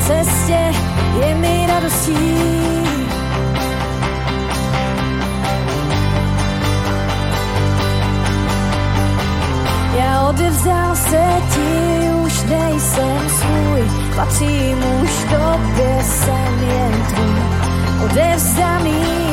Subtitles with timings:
[0.00, 0.72] ceste
[1.20, 2.16] je mi radostí.
[9.98, 11.24] Já odevzdal se
[11.54, 13.82] ti, už nejsem svůj,
[14.16, 19.25] patřím už tobě, jsem jen tvůj, odevzdaný.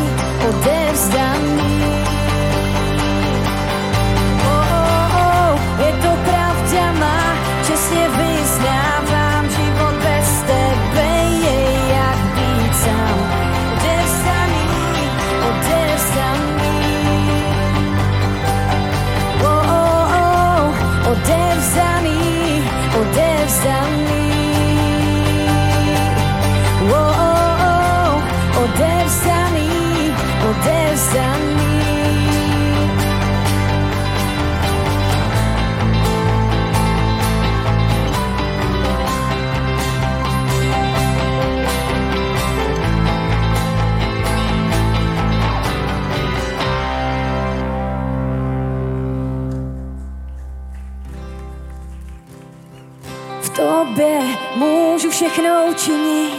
[55.23, 56.29] všechno učiní,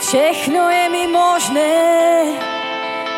[0.00, 2.24] všechno je mi možné.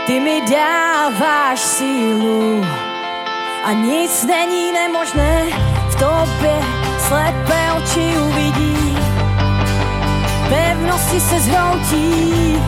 [0.06, 2.64] Ty mi dáváš sílu
[3.64, 5.44] a nic není nemožné.
[5.88, 6.56] V tobě
[7.08, 8.98] slepé oči uvidí,
[10.48, 12.62] pevnosti se zhroutí,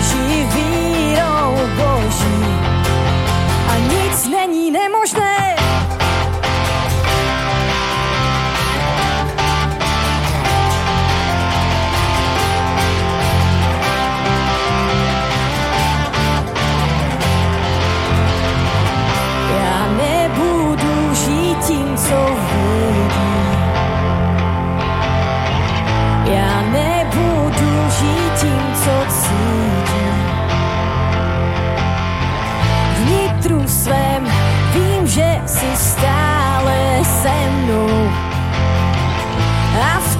[0.00, 2.44] žijí vírou Boží
[3.70, 5.55] a nic není nemožné.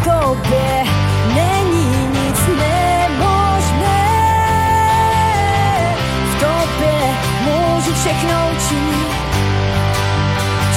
[0.07, 0.85] Tobě
[1.35, 1.89] není
[2.19, 4.07] nic nemožné.
[6.31, 6.99] V tobě
[7.47, 9.17] můžu všechno učinit,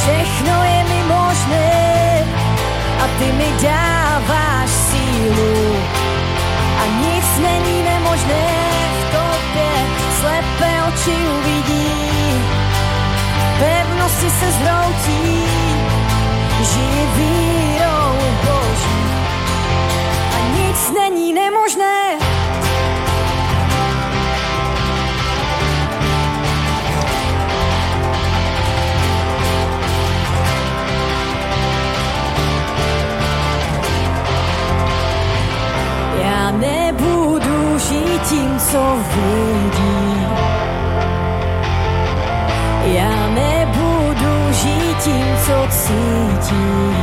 [0.01, 2.25] všechno je mi možné.
[3.03, 5.75] A ty mi dáváš sílu.
[6.81, 8.47] A nic není nemožné.
[8.99, 9.71] V tobě,
[10.19, 12.41] slepé oči uvidí,
[13.59, 15.38] pevnosti se zhroutí,
[38.29, 40.27] tím, co vidí.
[42.83, 46.95] Já nebudu žít tím, co cítí.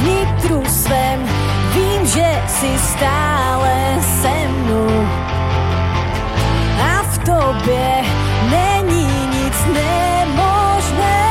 [0.00, 1.20] Vnitru svém
[1.74, 5.08] vím, že jsi stále se mnou.
[6.82, 8.02] A v tobě
[8.50, 11.24] není nic nemožné.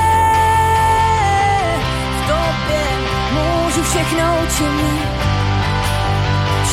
[2.17, 2.83] V tobě
[3.33, 5.22] můžu všechno učinit.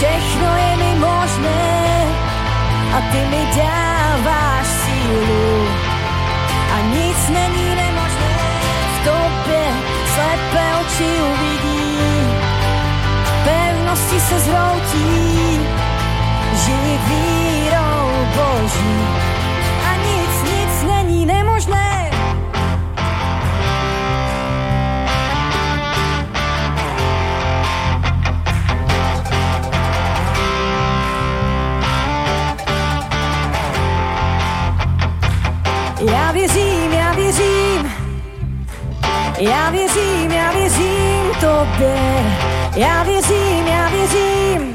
[0.01, 1.65] Všechno je mi možné
[2.97, 5.69] a ty mi dáváš sílu.
[6.73, 8.41] A nic není nemožné
[8.97, 9.65] v tobě,
[10.15, 12.01] slepé oči uvidí.
[13.45, 15.61] Pevnosti se zhroutí,
[16.65, 19.20] žij vírou Boží.
[39.41, 41.97] Já věřím, já věřím tobě.
[42.77, 44.75] Já věřím, já věřím,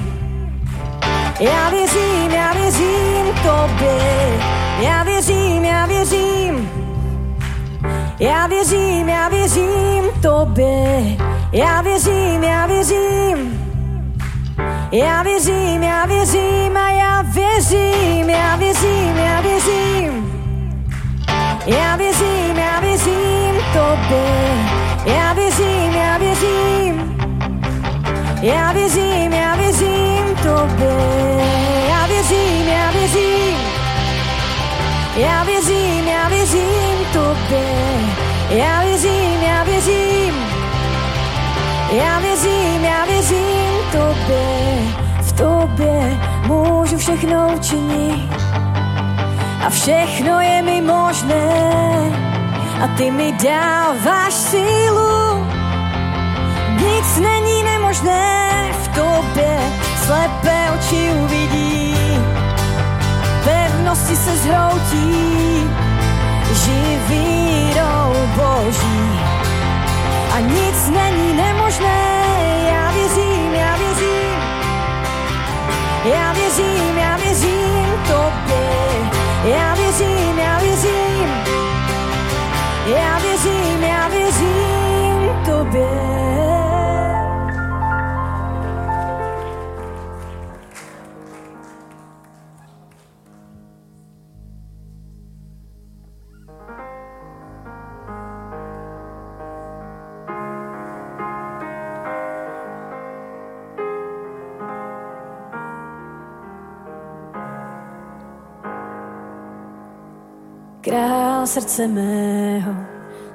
[1.40, 4.40] já věřím, já věřím tobě.
[4.80, 6.70] Já věřím, já věřím,
[8.20, 11.18] já věřím, já věřím tobě.
[11.52, 13.60] Já věřím, já věřím,
[14.92, 20.26] já věřím, já věřím a já věřím, já věřím, já věřím.
[21.66, 22.45] Já věřím,
[23.76, 24.26] tobě.
[25.06, 26.96] Já věřím, já věřím.
[28.42, 30.98] Já věřím, já věřím tobě.
[31.90, 33.58] Já věřím, já věřím.
[35.16, 37.68] Já věřím, já věřím tobě.
[38.50, 40.36] Já věřím, já věřím.
[41.92, 44.48] Já věřím, já věřím tobě.
[45.22, 46.18] V tobě
[46.48, 48.30] můžu všechno učinit
[49.66, 52.25] a všechno je mi možné
[52.82, 55.48] a ty mi dáváš sílu.
[56.76, 59.60] Nic není nemožné v tobě,
[60.06, 61.96] slepé oči uvidí,
[63.44, 65.70] pevnosti se zhroutí,
[66.54, 69.20] žij vírou Boží.
[70.36, 72.02] A nic není nemožné,
[72.72, 74.40] já věřím, já věřím,
[76.06, 78.46] já věřím, já věřím tobě.
[79.46, 80.35] Já věřím,
[82.88, 83.25] já
[111.56, 112.76] srdce mého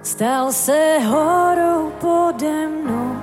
[0.03, 3.17] stal se horou pode mnou,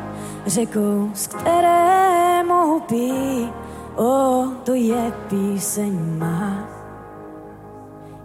[0.45, 3.53] řekou, z které mohu pít,
[3.95, 6.69] o, to je píseň má.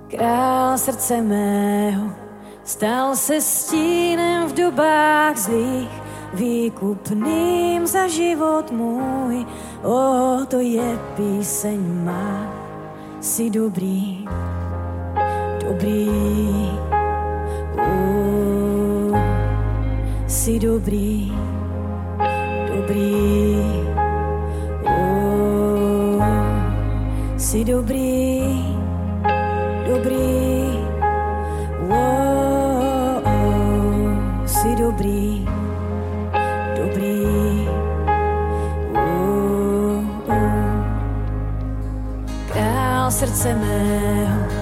[0.08, 2.10] Král srdce mého
[2.64, 6.02] stal se stínem v dobách zlých,
[6.34, 9.46] výkupným za život můj,
[9.82, 12.48] o, to je píseň má.
[13.20, 14.24] Si dobrý,
[15.62, 16.10] dobrý.
[17.78, 19.14] Uh,
[20.26, 21.30] si dobrý,
[22.66, 23.62] dobrý.
[24.82, 26.18] Uh,
[27.38, 28.42] si dobrý,
[29.86, 30.26] dobrý.
[31.86, 32.42] Uh,
[34.82, 35.46] dobrý,
[36.76, 37.22] dobrý.
[42.52, 44.61] Uh, srdce mého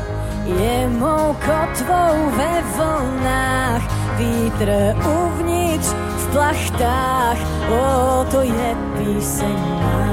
[0.59, 3.83] je mou kotvou ve vlnách,
[4.17, 4.69] vítr
[5.07, 7.39] uvnitř v plachtách,
[7.71, 10.11] o, to je píseň má.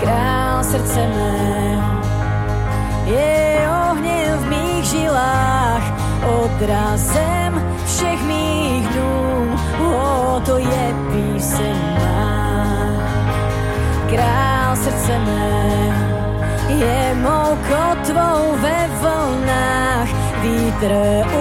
[0.00, 2.00] Král srdce mého,
[3.04, 5.84] je ohněm v mých žilách,
[6.26, 9.56] odrazem všech mých dnů,
[9.94, 12.32] o, to je píseň má.
[14.10, 16.11] Král srdce mého,
[16.68, 20.08] je mou kotvou ve vlnách,
[20.42, 20.92] vítr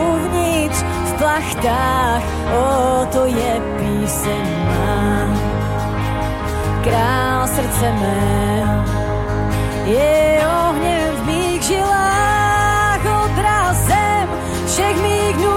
[0.09, 2.23] uvnitř v plachtách,
[2.53, 5.11] o to je píseň má.
[6.83, 8.83] Král srdce mého,
[9.85, 14.29] je ohněm v mých žilách, odrazem
[14.65, 15.50] všech mých dnů,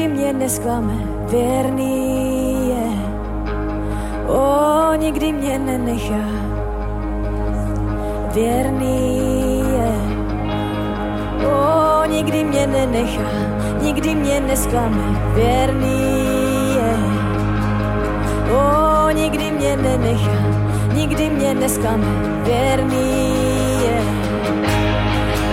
[0.00, 0.94] nikdy mě nesklame,
[1.30, 2.88] věrný je.
[4.32, 6.24] O, nikdy mě nenechá,
[8.34, 9.92] věrný je.
[11.46, 13.30] O, nikdy mě nenechá,
[13.82, 16.00] nikdy mě nesklame, věrný
[16.76, 16.96] je.
[18.56, 20.38] O, nikdy mě nenechá,
[20.94, 22.06] nikdy mě nesklame,
[22.44, 23.34] věrný
[23.84, 24.00] je.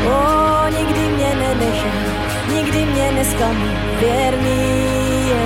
[0.08, 2.07] O, nikdy mě nenechá,
[2.78, 5.46] nikdy mě nesklame, věrný je.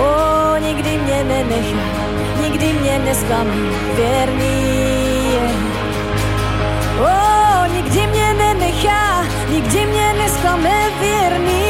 [0.00, 1.86] O, nikdy mě nenechá,
[2.42, 3.54] nikdy mě nesklame,
[3.96, 5.50] věrný je.
[7.00, 11.69] O, nikdy mě nenechá, nikdy mě nesklame, věrný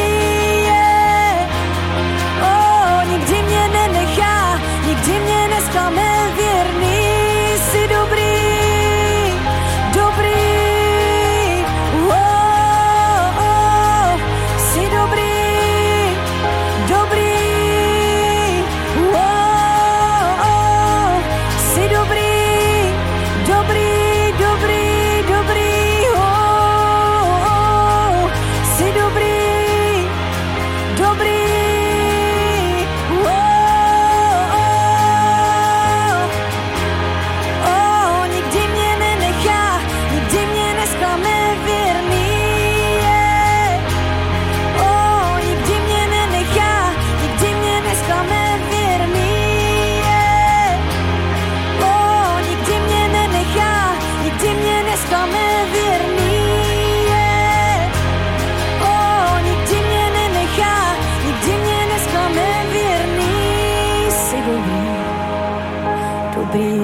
[66.51, 66.83] dobrý.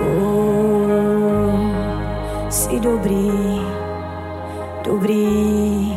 [0.00, 1.52] Oh,
[2.48, 3.60] si dobrý,
[4.80, 5.91] dobrý.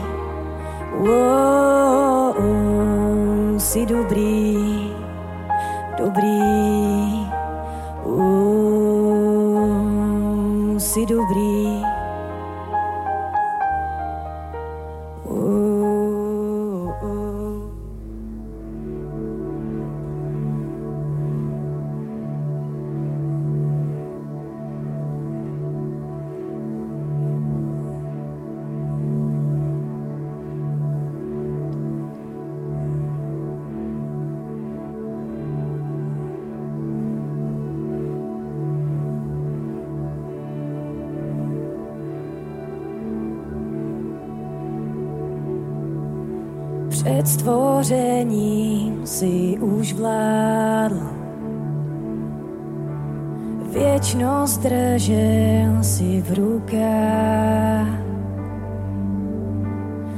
[54.96, 58.00] Držel si v rukách.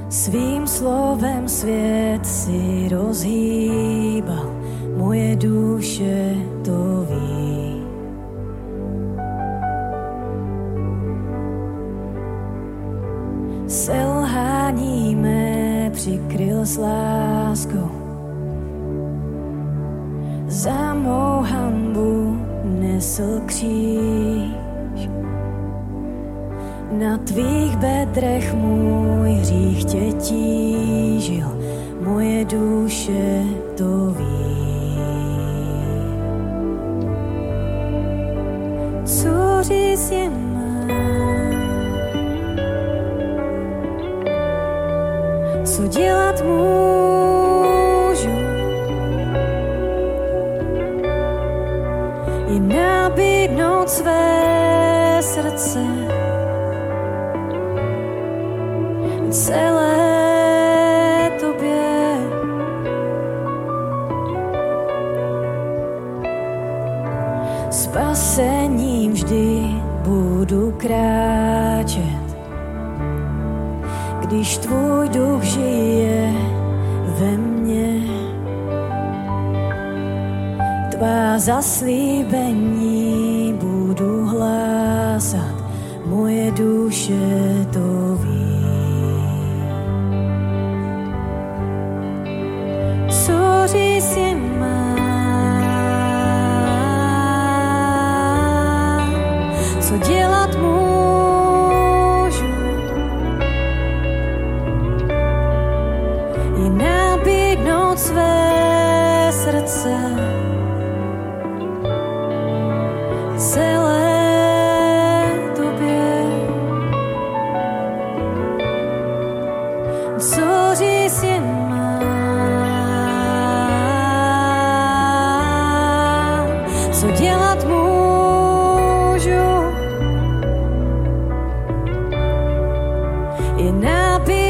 [0.09, 4.53] Svým slovem svět si rozhýbal,
[4.93, 6.37] moje duše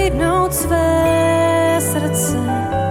[0.10, 2.87] nabídnout své srdce.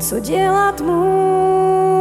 [0.00, 2.00] Co dělat můžu.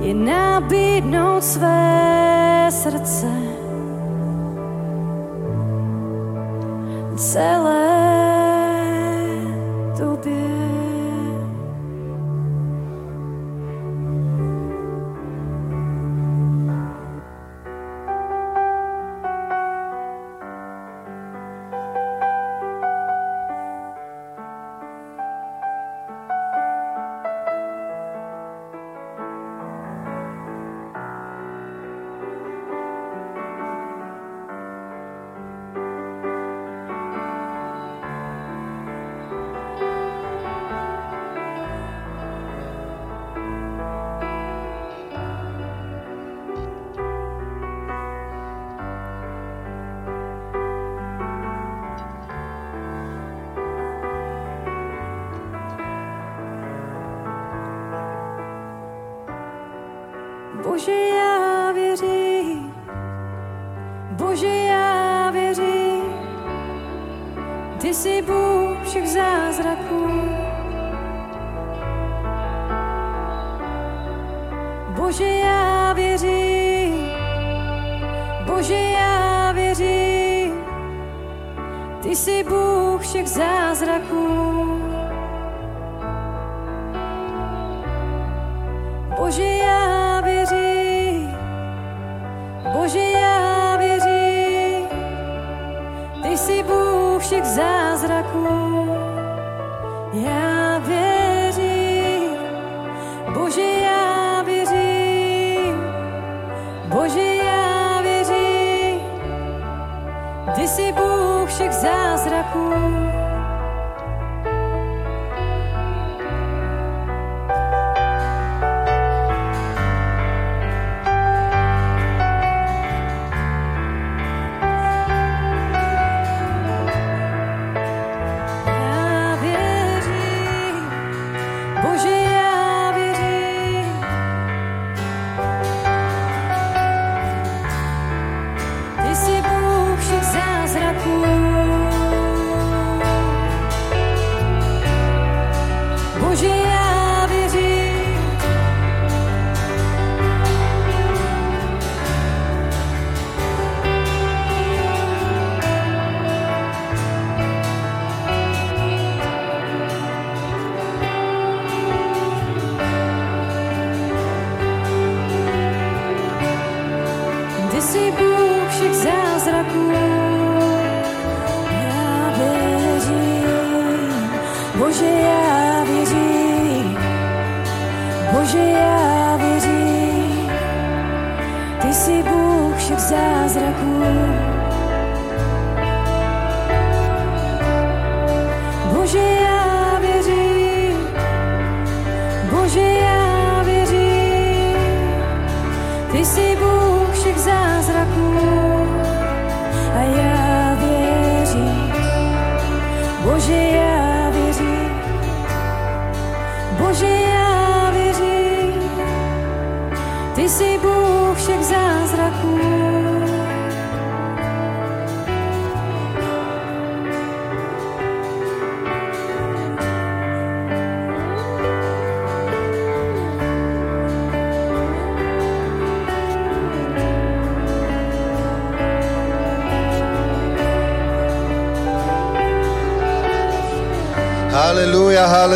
[0.00, 3.26] Je nabídnout své srdce
[7.16, 8.27] celé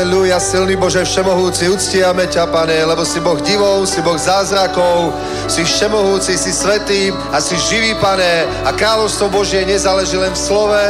[0.03, 5.15] Halelúja, silný Bože všemohúci, uctiame ťa, Pane, lebo si Boh divov, si Boh zázrakov,
[5.47, 8.43] si všemohúci, si svetý a si živý, Pane.
[8.67, 10.83] A kráľovstvo Božie nezáleží len v slove,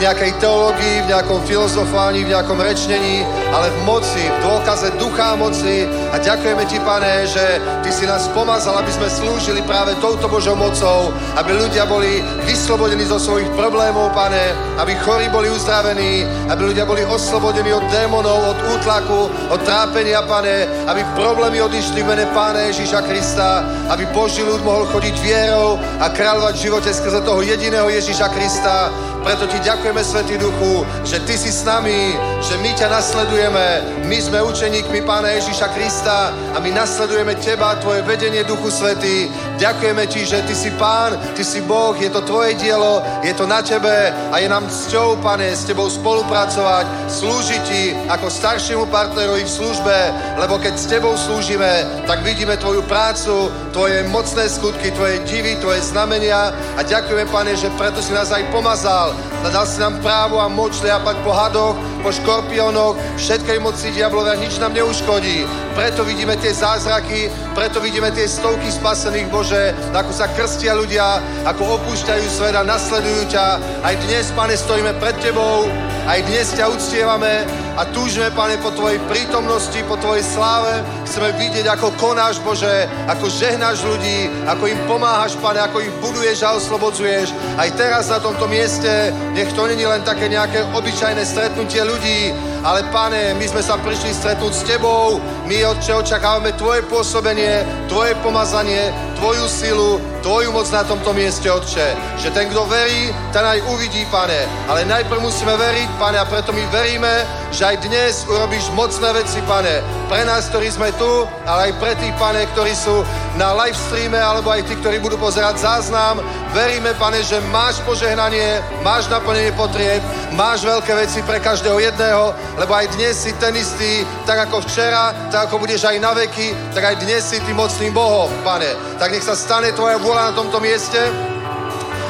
[0.00, 3.20] v nejakej teológii, v nejakom filozofáni, v nejakom rečnení,
[3.52, 5.84] ale v moci, v dôkaze ducha moci.
[6.08, 10.56] A ďakujeme Ti, Pane, že Ty si nás pomazal, aby sme slúžili práve touto Božou
[10.56, 16.88] mocou, aby ľudia boli vyslobodení zo svojich problémov, Pane, aby chorí boli uzdravení, aby ľudia
[16.88, 22.72] boli oslobodení od démonov, od útlaku, od trápenia, Pane, aby problémy odišli v mene Pána
[22.72, 27.92] Ježíša Krista, aby Boží ľud mohol chodiť vierou a kráľovať v živote skrze toho jediného
[27.92, 28.88] Ježíša Krista.
[29.20, 33.66] Preto ti ďakujeme, Svetý Duchu, že ty si s nami, že my ťa nasledujeme.
[34.08, 39.28] My sme učeníkmi Pána Ježíša Krista a my nasledujeme teba, tvoje vedenie Duchu Svetý.
[39.60, 43.44] Ďakujeme ti, že ty si Pán, ty si Boh, je to tvoje dielo, je to
[43.44, 49.44] na tebe a je nám cťou, Pane, s tebou spolupracovať, slúžiť ti ako staršiemu partnerovi
[49.44, 49.96] v službe,
[50.40, 55.84] lebo keď s tebou slúžime, tak vidíme tvoju prácu, tvoje mocné skutky, tvoje divy, tvoje
[55.84, 59.09] znamenia a ďakujeme, Pane, že preto si nás aj pomazal.
[59.40, 64.36] Dal si nám právo a moc liapať po hadoch, po škorpiónoch, všetkej moci diablove a
[64.36, 65.48] nič nám neuškodí.
[65.72, 71.80] Preto vidíme tie zázraky, preto vidíme tie stovky spasených Bože, ako sa krstia ľudia, ako
[71.80, 73.46] opúšťajú svet a nasledujú ťa.
[73.84, 75.66] Aj dnes, Pane, stojíme pred Tebou,
[76.04, 77.44] aj dnes ťa uctievame
[77.76, 80.82] a túžime, Pane, po Tvojej prítomnosti, po Tvojej sláve.
[81.06, 86.42] Chceme vidieť, ako konáš, Bože, ako žehnáš ľudí, ako im pomáhaš, Pane, ako ich buduješ
[86.42, 87.30] a oslobodzuješ.
[87.58, 92.84] Aj teraz na tomto mieste, nech to není len také nejaké obyčajné stretnutie ľudí, ale
[92.92, 95.16] Pane, my sme sa prišli stretnúť s Tebou,
[95.48, 101.96] my, Otče, očakávame Tvoje pôsobenie, Tvoje pomazanie, Tvoju silu, Tvoju moc na tomto mieste, Otče.
[102.20, 104.44] Že ten, kto verí, ten aj uvidí, Pane.
[104.68, 109.42] Ale najprv musíme veriť, Pane, a preto my veríme, že aj dnes urobíš mocné veci,
[109.42, 109.82] Pane.
[110.06, 113.02] Pre nás, ktorí sme tu, ale aj pre tých, Pane, ktorí sú
[113.34, 116.22] na live streame, alebo aj tí, ktorí budú pozerať záznam.
[116.54, 120.02] Veríme, Pane, že máš požehnanie, máš naplnenie potrieb,
[120.34, 125.30] máš veľké veci pre každého jedného, lebo aj dnes si ten istý, tak ako včera,
[125.30, 128.98] tak ako budeš aj na veky, tak aj dnes si tým mocným Bohom, Pane.
[128.98, 131.29] Tak nech sa stane Tvoja vôľa na tomto mieste.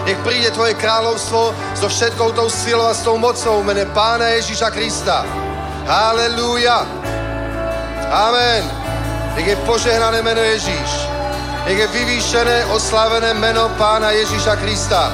[0.09, 4.33] Nech príde Tvoje kráľovstvo so všetkou tou silou a s tou mocou v mene Pána
[4.41, 5.25] Ježíša Krista.
[5.85, 6.89] Halelúja.
[8.11, 8.65] Amen.
[9.37, 10.91] Nech je požehnané meno Ježíš.
[11.69, 15.13] Nech je vyvýšené, oslávené meno Pána Ježíša Krista.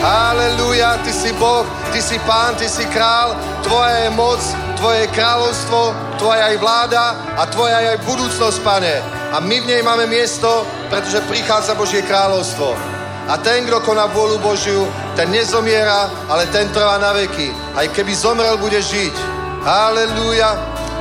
[0.00, 4.40] Halelúja, Ty si Boh, Ty si Pán, Ty si král, Tvoja je moc,
[4.80, 5.80] Tvoje je kráľovstvo,
[6.16, 8.94] Tvoja je vláda a Tvoja je aj budúcnosť, Pane.
[9.30, 12.99] A my v nej máme miesto, pretože prichádza Božie kráľovstvo.
[13.30, 17.54] A ten, kto koná vôľu Božiu, ten nezomiera, ale ten trvá na veky.
[17.78, 19.14] Aj keby zomrel, bude žiť.
[19.62, 20.50] Halelúja.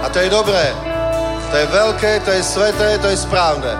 [0.06, 0.70] A to je dobré.
[1.50, 3.74] To je veľké, to je sveté, to je správne.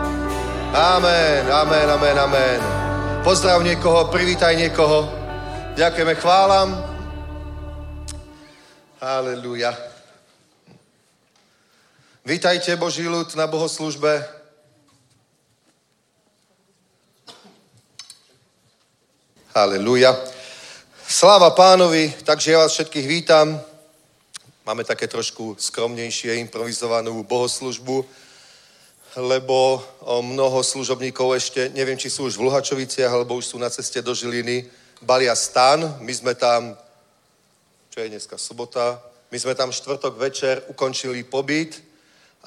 [0.74, 2.60] Amen, amen, amen, amen.
[3.22, 5.06] Pozdrav niekoho, privítaj niekoho.
[5.78, 6.74] Ďakujeme, chválam.
[8.98, 9.78] Halelúja.
[12.26, 14.39] Vítajte, Boží ľud, na bohoslužbe.
[19.60, 20.16] Halelúja.
[21.04, 23.60] Sláva pánovi, takže ja vás všetkých vítam.
[24.64, 28.08] Máme také trošku skromnejšie improvizovanú bohoslužbu,
[29.20, 29.84] lebo
[30.24, 34.16] mnoho služobníkov ešte, neviem, či sú už v Luhačoviciach, alebo už sú na ceste do
[34.16, 34.64] Žiliny,
[35.04, 36.00] balia stan.
[36.00, 36.80] My sme tam,
[37.92, 38.96] čo je dneska sobota,
[39.28, 41.84] my sme tam štvrtok večer ukončili pobyt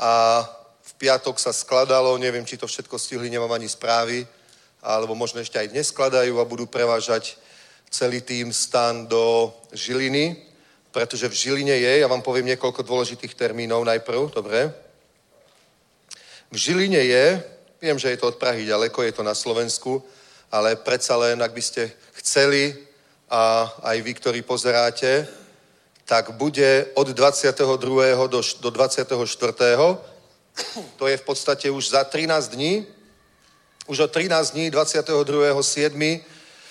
[0.00, 0.40] a
[0.80, 4.24] v piatok sa skladalo, neviem, či to všetko stihli, nemám ani správy,
[4.82, 7.38] alebo možno ešte aj dnes skladajú a budú prevážať
[7.86, 10.36] celý tým stan do Žiliny,
[10.90, 14.74] pretože v Žiline je, ja vám poviem niekoľko dôležitých termínov najprv, dobre?
[16.52, 17.24] V Žiline je,
[17.80, 20.02] viem, že je to od Prahy ďaleko, je to na Slovensku,
[20.52, 21.88] ale predsa len, ak by ste
[22.20, 22.76] chceli
[23.32, 25.24] a aj vy, ktorí pozeráte,
[26.04, 27.56] tak bude od 22.
[28.28, 29.16] do, do 24.
[31.00, 32.84] To je v podstate už za 13 dní.
[33.86, 36.20] Už o 13 dní, 22.7.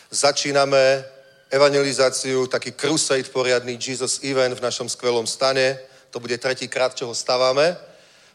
[0.09, 1.05] začíname
[1.49, 5.79] evangelizáciu, taký crusade poriadný Jesus Event v našom skvelom stane.
[6.09, 7.75] To bude tretíkrát, čo ho stávame.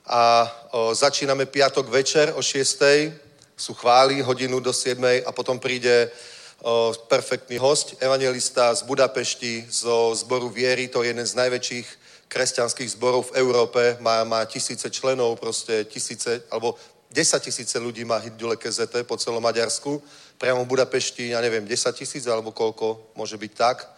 [0.07, 2.85] A o, začíname piatok večer o 6.
[3.57, 5.25] Sú chvály hodinu do 7.
[5.25, 6.13] a potom príde
[6.61, 11.89] o, perfektný host, evangelista z Budapešti, zo zboru Viery, to je jeden z najväčších
[12.29, 16.77] kresťanských zborov v Európe, má, má tisíce členov, proste tisíce, alebo
[17.11, 20.03] 10 tisíce ľudí má Hidule KZT po celom Maďarsku,
[20.39, 23.97] priamo v Budapešti, ja neviem, 10 tisíc alebo koľko, môže byť tak.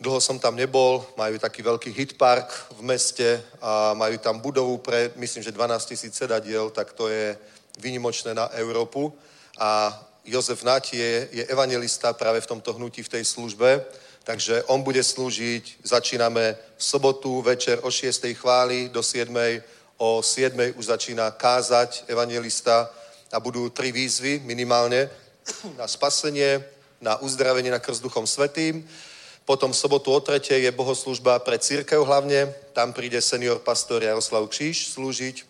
[0.00, 5.14] Dlho som tam nebol, majú taký veľký hitpark v meste a majú tam budovu pre,
[5.16, 7.38] myslím, že 12 tisíc sedadiel, tak to je
[7.78, 9.14] výnimočné na Európu.
[9.58, 13.84] A Jozef Nať je, je evangelista práve v tomto hnutí, v tej službe,
[14.24, 18.34] takže on bude slúžiť, začíname v sobotu večer o 6.
[18.34, 19.30] chváli do 7.
[19.98, 20.74] O 7.
[20.74, 22.90] už začína kázať evangelista
[23.30, 25.06] a budú tri výzvy minimálne
[25.80, 26.64] na spasenie,
[27.00, 28.82] na uzdravenie, na krst Duchom Svetým.
[29.44, 32.50] Potom v sobotu o tretie je bohoslužba pre církev hlavne.
[32.72, 35.44] Tam príde senior pastor Jaroslav Kříž slúžiť.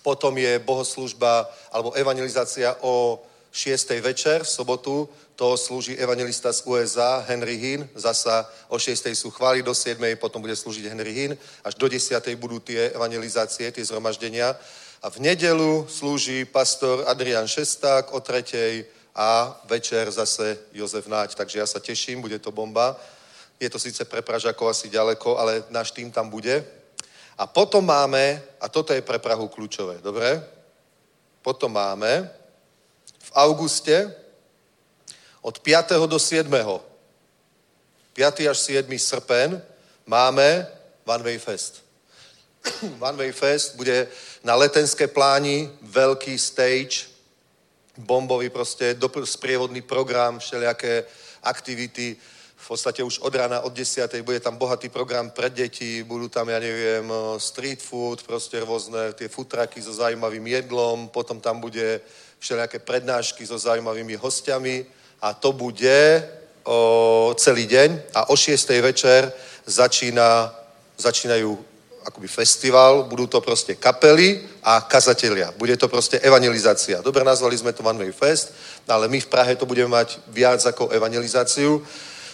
[0.00, 3.90] Potom je bohoslužba alebo evangelizácia o 6.
[4.00, 9.10] večer v sobotu, to slúži evangelista z USA Henry Hinn, zasa o 6.
[9.16, 9.98] sú chvály, do 7.
[10.16, 11.32] potom bude slúžiť Henry Hinn,
[11.64, 12.20] až do 10.
[12.36, 14.54] budú tie evangelizácie, tie zhromaždenia.
[15.02, 18.84] A v nedelu slúži pastor Adrian Šesták o 3.
[19.16, 21.34] a večer zase Jozef Náď.
[21.34, 23.00] Takže ja sa teším, bude to bomba.
[23.60, 26.64] Je to síce pre Pražakov asi ďaleko, ale náš tým tam bude.
[27.40, 30.36] A potom máme, a toto je pre Prahu kľúčové, dobre?
[31.40, 32.39] Potom máme
[33.30, 34.14] v auguste
[35.40, 35.90] od 5.
[36.06, 36.50] do 7.
[38.12, 38.46] 5.
[38.50, 38.98] až 7.
[38.98, 39.62] srpen
[40.06, 40.66] máme
[41.06, 41.82] One Way Fest.
[43.00, 44.08] One Way Fest bude
[44.44, 47.06] na letenské pláni, veľký stage,
[47.96, 51.04] bombový proste, sprievodný program, všelijaké
[51.42, 52.16] aktivity,
[52.60, 54.22] v podstate už od rána, od 10.
[54.22, 59.28] bude tam bohatý program pre deti, budú tam, ja neviem, street food, proste rôzne tie
[59.32, 62.00] futraky so zaujímavým jedlom, potom tam bude
[62.40, 64.86] všelijaké prednášky so zaujímavými hostiami
[65.20, 66.28] a to bude
[66.64, 68.56] o, celý deň a o 6.
[68.80, 69.32] večer
[69.68, 70.48] začína,
[70.96, 71.58] začínajú
[72.00, 75.52] akoby festival, budú to proste kapely a kazatelia.
[75.52, 77.04] Bude to proste evangelizácia.
[77.04, 78.56] Dobre, nazvali sme to One Way Fest,
[78.88, 81.84] ale my v Prahe to budeme mať viac ako evangelizáciu,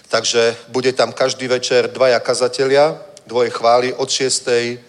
[0.07, 2.95] takže bude tam každý večer dvaja kazatelia,
[3.27, 4.86] dvoje chvály od 6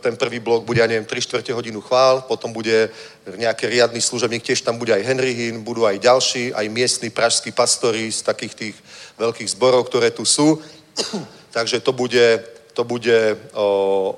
[0.00, 2.90] ten prvý blok bude, ja neviem, 3 čtvrte hodinu chvál, potom bude
[3.36, 7.54] nejaký riadny služebník, tiež tam bude aj Henry Hinn, budú aj ďalší, aj miestni pražskí
[7.54, 8.76] pastori z takých tých
[9.18, 10.58] veľkých zborov, ktoré tu sú.
[11.56, 12.42] Takže to bude,
[12.74, 13.68] to bude o,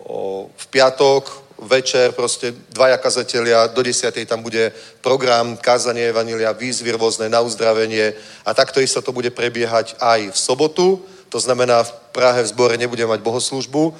[0.05, 0.19] o,
[0.57, 4.73] v piatok, večer, proste dvaja kazatelia, do desiatej tam bude
[5.05, 8.17] program, kázanie Evanília, výzvy rôzne na uzdravenie
[8.49, 12.75] a takto isto to bude prebiehať aj v sobotu, to znamená v Prahe v zbore
[12.81, 13.95] nebudeme mať bohoslužbu,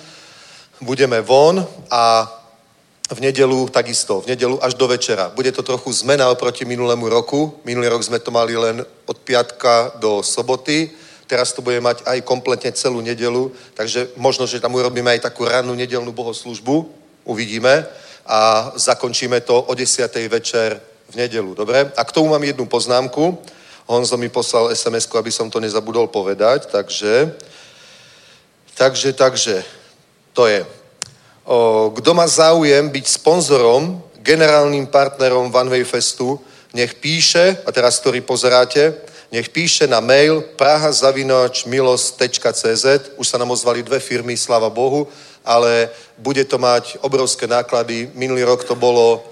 [0.81, 2.27] budeme von a
[3.11, 5.29] v nedelu takisto, v nedelu až do večera.
[5.35, 7.61] Bude to trochu zmena oproti minulému roku.
[7.65, 10.91] Minulý rok sme to mali len od piatka do soboty.
[11.27, 15.47] Teraz to bude mať aj kompletne celú nedelu, takže možno, že tam urobíme aj takú
[15.47, 16.91] rannú nedelnú bohoslužbu.
[17.25, 17.87] Uvidíme.
[18.27, 20.07] A zakončíme to o 10.
[20.29, 21.55] večer v nedelu.
[21.55, 21.91] Dobre?
[21.97, 23.39] A k tomu mám jednu poznámku.
[23.87, 26.71] Honzo mi poslal sms aby som to nezabudol povedať.
[26.71, 27.35] Takže,
[28.79, 29.67] takže, takže,
[30.41, 30.65] to je.
[32.01, 36.41] Kto má záujem byť sponzorom, generálnym partnerom One Way Festu,
[36.73, 38.95] nech píše, a teraz, ktorý pozeráte,
[39.29, 42.87] nech píše na mail prahazavinočmilos.cz
[43.21, 45.09] už sa nám ozvali dve firmy, sláva Bohu,
[45.45, 48.09] ale bude to mať obrovské náklady.
[48.17, 49.29] Minulý rok to bolo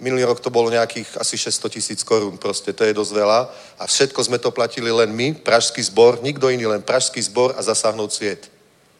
[0.00, 3.52] Minulý rok to bolo nejakých asi 600 tisíc korún, proste to je dosť veľa.
[3.76, 7.60] A všetko sme to platili len my, Pražský zbor, nikto iný, len Pražský zbor a
[7.60, 8.48] zasáhnout sviet.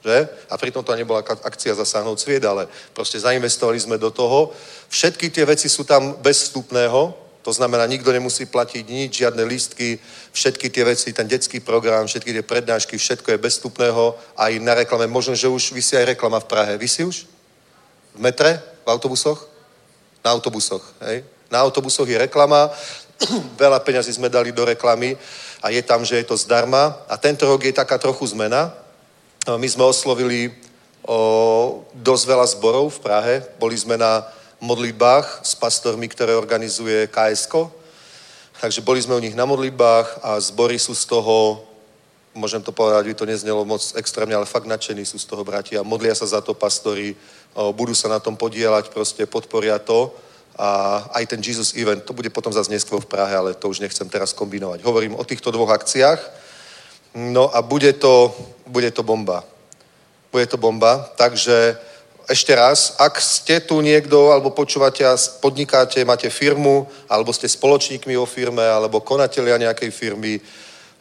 [0.00, 0.28] Že?
[0.48, 4.52] A pritom to nebola akcia zasáhnout sviet, ale proste zainvestovali sme do toho.
[4.88, 9.96] Všetky tie veci sú tam bez vstupného, to znamená, nikto nemusí platiť nič, žiadne lístky,
[10.32, 14.12] všetky tie veci, ten detský program, všetky tie prednášky, všetko je bezstupného.
[14.36, 16.76] Aj na reklame, možno, že už vysí aj reklama v Prahe.
[16.76, 17.24] Vysí už?
[18.12, 18.60] V metre?
[18.84, 19.48] V autobusoch?
[20.20, 21.24] Na autobusoch, hej?
[21.48, 22.68] Na autobusoch je reklama,
[23.62, 25.16] veľa peňazí sme dali do reklamy
[25.64, 26.92] a je tam, že je to zdarma.
[27.08, 28.68] A tento rok je taká trochu zmena,
[29.48, 30.52] my sme oslovili
[31.08, 33.34] o, dosť veľa zborov v Prahe.
[33.56, 34.20] Boli sme na
[34.60, 37.72] modlitbách s pastormi, ktoré organizuje KSK.
[38.60, 41.64] Takže boli sme u nich na modlitbách a zbory sú z toho,
[42.36, 45.80] môžem to povedať, by to neznelo moc extrémne, ale fakt nadšení sú z toho bratia.
[45.80, 47.16] Modlia sa za to pastori,
[47.56, 50.12] o, budú sa na tom podielať, proste podporia to.
[50.60, 53.80] A aj ten Jesus Event, to bude potom zase neskôr v Prahe, ale to už
[53.80, 54.84] nechcem teraz kombinovať.
[54.84, 56.39] Hovorím o týchto dvoch akciách.
[57.14, 58.34] No a bude to,
[58.66, 59.44] bude to bomba.
[60.32, 61.74] Bude to bomba, takže
[62.30, 68.14] ešte raz, ak ste tu niekto, alebo počúvate a podnikáte, máte firmu, alebo ste spoločníkmi
[68.14, 70.38] o firme, alebo konatelia nejakej firmy,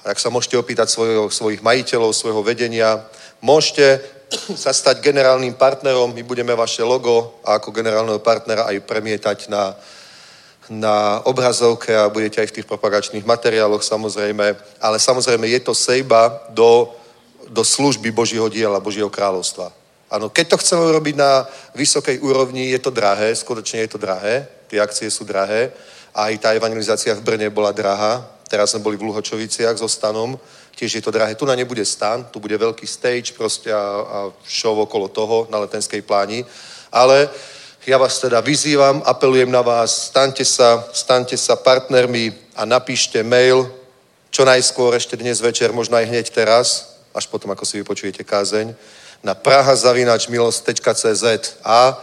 [0.01, 3.05] tak sa môžete opýtať svojho, svojich majiteľov, svojho vedenia.
[3.45, 4.01] Môžete
[4.63, 9.77] sa stať generálnym partnerom, my budeme vaše logo a ako generálneho partnera aj premietať na,
[10.69, 14.45] na obrazovke a budete aj v tých propagačných materiáloch samozrejme,
[14.77, 16.93] ale samozrejme je to sejba do,
[17.49, 19.73] do služby Božího diela, Božího kráľovstva.
[20.09, 24.45] Áno, keď to chceme urobiť na vysokej úrovni, je to drahé, skutočne je to drahé,
[24.69, 25.73] tie akcie sú drahé,
[26.13, 30.33] a aj tá evangelizácia v Brne bola drahá, teraz sme boli v Luhočoviciach so stanom,
[30.73, 31.37] tiež je to drahé.
[31.37, 34.17] Tu na nebude stan, tu bude veľký stage proste a, a
[34.47, 36.41] show okolo toho na letenskej pláni,
[36.89, 37.29] ale
[37.89, 43.65] ja vás teda vyzývam, apelujem na vás, staňte sa, staňte sa partnermi a napíšte mail,
[44.29, 48.77] čo najskôr ešte dnes večer, možno aj hneď teraz, až potom, ako si vypočujete kázeň,
[49.25, 51.25] na prahazavinačmilost.cz
[51.65, 51.97] a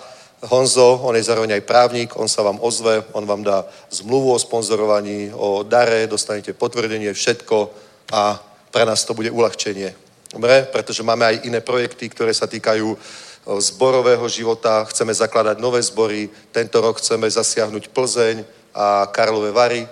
[0.51, 3.63] Honzo, on je zároveň aj právnik, on sa vám ozve, on vám dá
[3.95, 7.71] zmluvu o sponzorovaní, o dare, dostanete potvrdenie, všetko
[8.11, 8.43] a
[8.75, 9.95] pre nás to bude uľahčenie.
[10.35, 10.67] Dobre?
[10.67, 12.99] Pretože máme aj iné projekty, ktoré sa týkajú
[13.47, 18.43] zborového života, chceme zakladať nové zbory, tento rok chceme zasiahnuť Plzeň
[18.75, 19.87] a Karlové Vary,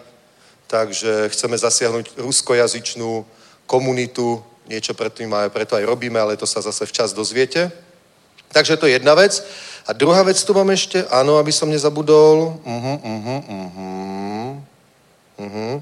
[0.67, 3.23] takže chceme zasiahnuť ruskojazyčnú
[3.71, 7.71] komunitu, niečo predtým aj preto aj robíme, ale to sa zase včas dozviete.
[8.51, 9.43] Takže to je jedna vec.
[9.87, 12.57] A druhá vec tu mám ešte, áno, aby som nezabudol.
[12.63, 14.51] Uh-huh, uh-huh, uh-huh.
[15.35, 15.75] Uh-huh.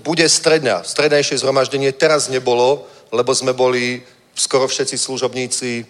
[0.00, 1.92] Bude stredňa, strednejšie zhromaždenie.
[1.92, 4.02] Teraz nebolo, lebo sme boli
[4.40, 5.86] skoro všetci služobníci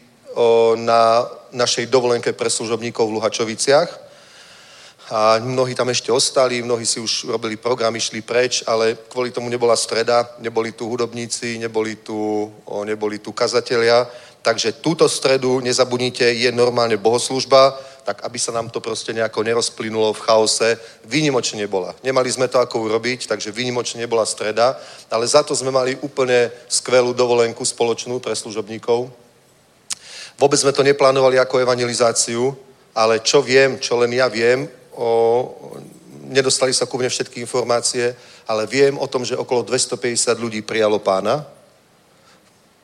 [0.74, 1.22] na
[1.55, 4.11] našej dovolenke pre služobníkov v Luhačoviciach.
[5.11, 9.51] A mnohí tam ešte ostali, mnohí si už robili program, išli preč, ale kvôli tomu
[9.51, 12.46] nebola streda, neboli tu hudobníci, neboli tu,
[12.86, 14.07] neboli tu kazatelia,
[14.42, 17.74] takže túto stredu, nezabudnite, je normálne bohoslužba,
[18.05, 20.68] tak aby sa nám to proste nejako nerozplynulo v chaose,
[21.05, 21.94] výnimočne nebola.
[22.03, 24.76] Nemali sme to ako urobiť, takže výnimočne nebola streda,
[25.11, 29.11] ale za to sme mali úplne skvelú dovolenku spoločnú pre služobníkov.
[30.40, 32.57] Vôbec sme to neplánovali ako evangelizáciu,
[32.96, 34.64] ale čo viem, čo len ja viem,
[34.96, 35.53] o,
[36.30, 38.16] nedostali sa ku mne všetky informácie,
[38.48, 41.44] ale viem o tom, že okolo 250 ľudí prijalo pána.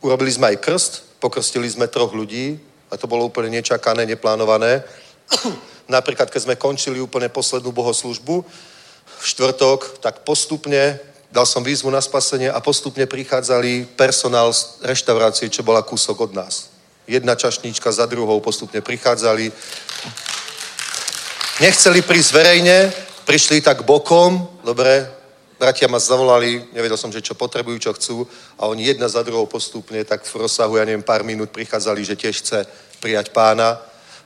[0.04, 2.60] Urobili sme aj krst, pokrstili sme troch ľudí
[2.90, 4.84] a to bolo úplne nečakané, neplánované.
[5.88, 8.44] Napríklad, keď sme končili úplne poslednú bohoslužbu
[9.06, 10.98] v štvrtok, tak postupne
[11.30, 16.32] dal som výzvu na spasenie a postupne prichádzali personál z reštaurácie, čo bola kúsok od
[16.34, 16.70] nás.
[17.06, 19.52] Jedna čašníčka za druhou postupne prichádzali.
[21.60, 22.92] Nechceli prísť verejne,
[23.24, 25.06] prišli tak bokom, dobre,
[25.58, 28.16] bratia ma zavolali, nevedel som, že čo potrebujú, čo chcú
[28.58, 32.16] a oni jedna za druhou postupne, tak v rozsahu, ja neviem, pár minút prichádzali, že
[32.16, 32.66] tiež chce
[33.00, 33.80] prijať pána.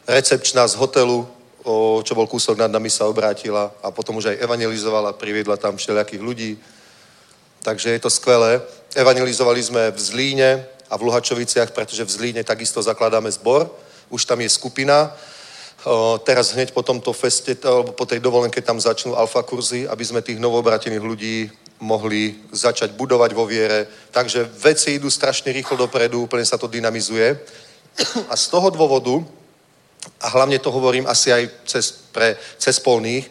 [0.09, 1.29] Recepčná z hotelu,
[1.65, 5.77] o, čo bol kúsok nad nami, sa obrátila a potom už aj evangelizovala, priviedla tam
[5.77, 6.53] všelijakých ľudí.
[7.61, 8.61] Takže je to skvelé.
[8.97, 10.51] Evangelizovali sme v Zlíne
[10.89, 13.69] a v Luhačoviciach, pretože v Zlíne takisto zakladáme zbor.
[14.09, 15.13] Už tam je skupina.
[15.85, 20.05] O, teraz hneď po tomto feste, alebo po tej dovolenke tam začnú alfa kurzy, aby
[20.05, 21.37] sme tých novobratených ľudí
[21.81, 23.89] mohli začať budovať vo viere.
[24.13, 27.37] Takže veci idú strašne rýchlo dopredu, úplne sa to dynamizuje.
[28.29, 29.25] A z toho dôvodu,
[30.21, 33.31] a hlavne to hovorím asi aj cez, pre cez polných,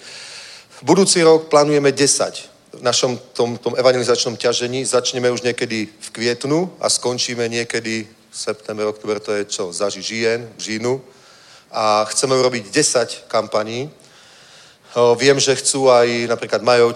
[0.81, 4.85] budúci rok plánujeme 10 v našom tom, tom evangelizačnom ťažení.
[4.85, 10.01] Začneme už niekedy v kvietnu a skončíme niekedy v september, oktober, to je čo, zaži
[10.01, 11.01] žien, žínu.
[11.73, 13.89] A chceme urobiť 10 kampaní,
[15.21, 16.89] Viem, že chcú aj napríklad Majo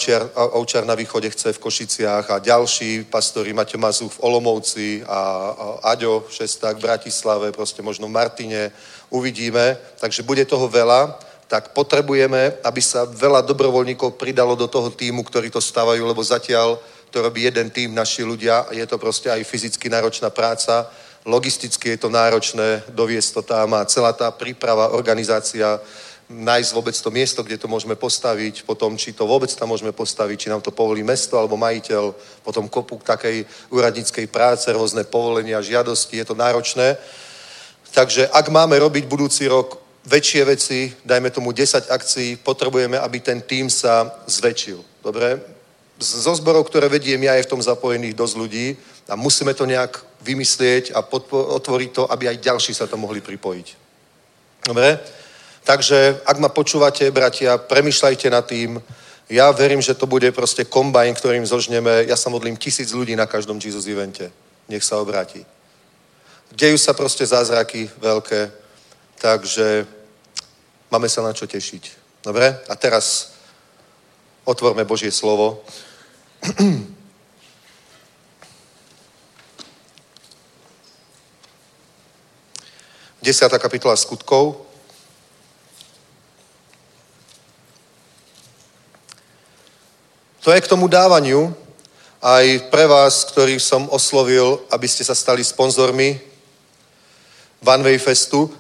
[0.58, 5.94] Ovčiar, na východe chce v Košiciach a ďalší pastori, Maťo Mazúch v Olomouci a, a
[5.94, 8.74] Aďo Šesták v Bratislave, proste možno v Martine,
[9.14, 9.78] uvidíme.
[10.02, 15.54] Takže bude toho veľa, tak potrebujeme, aby sa veľa dobrovoľníkov pridalo do toho týmu, ktorí
[15.54, 16.82] to stávajú, lebo zatiaľ
[17.14, 20.90] to robí jeden tým, naši ľudia, je to proste aj fyzicky náročná práca,
[21.30, 25.78] logisticky je to náročné, doviesť to tam a celá tá príprava, organizácia,
[26.26, 30.38] nájsť vôbec to miesto, kde to môžeme postaviť, potom či to vôbec tam môžeme postaviť,
[30.40, 36.18] či nám to povolí mesto alebo majiteľ, potom kopu takej úradníckej práce, rôzne povolenia, žiadosti,
[36.18, 36.98] je to náročné.
[37.94, 39.78] Takže ak máme robiť budúci rok
[40.10, 44.82] väčšie veci, dajme tomu 10 akcií, potrebujeme, aby ten tým sa zväčšil.
[45.06, 45.40] Dobre?
[46.02, 48.76] Zo zborov, ktoré vediem ja, je v tom zapojených dosť ľudí
[49.08, 53.68] a musíme to nejak vymyslieť a otvoriť to, aby aj ďalší sa to mohli pripojiť.
[54.68, 55.00] Dobre?
[55.64, 58.82] Takže ak ma počúvate, bratia, premyšľajte nad tým.
[59.30, 62.04] Ja verím, že to bude proste kombajn, ktorým zožneme.
[62.04, 64.28] Ja sa modlím tisíc ľudí na každom Jesus evente.
[64.68, 65.46] Nech sa obráti.
[66.54, 68.54] Dejú sa proste zázraky veľké,
[69.18, 69.90] takže
[70.94, 71.90] máme sa na čo tešiť.
[72.22, 72.46] Dobre?
[72.70, 73.34] A teraz
[74.46, 75.66] otvorme Božie slovo.
[83.26, 84.62] Desiatá kapitola skutkov.
[90.46, 91.50] To je k tomu dávaniu
[92.22, 96.33] aj pre vás, ktorých som oslovil, aby ste sa stali sponzormi
[97.64, 98.52] One Way Festu.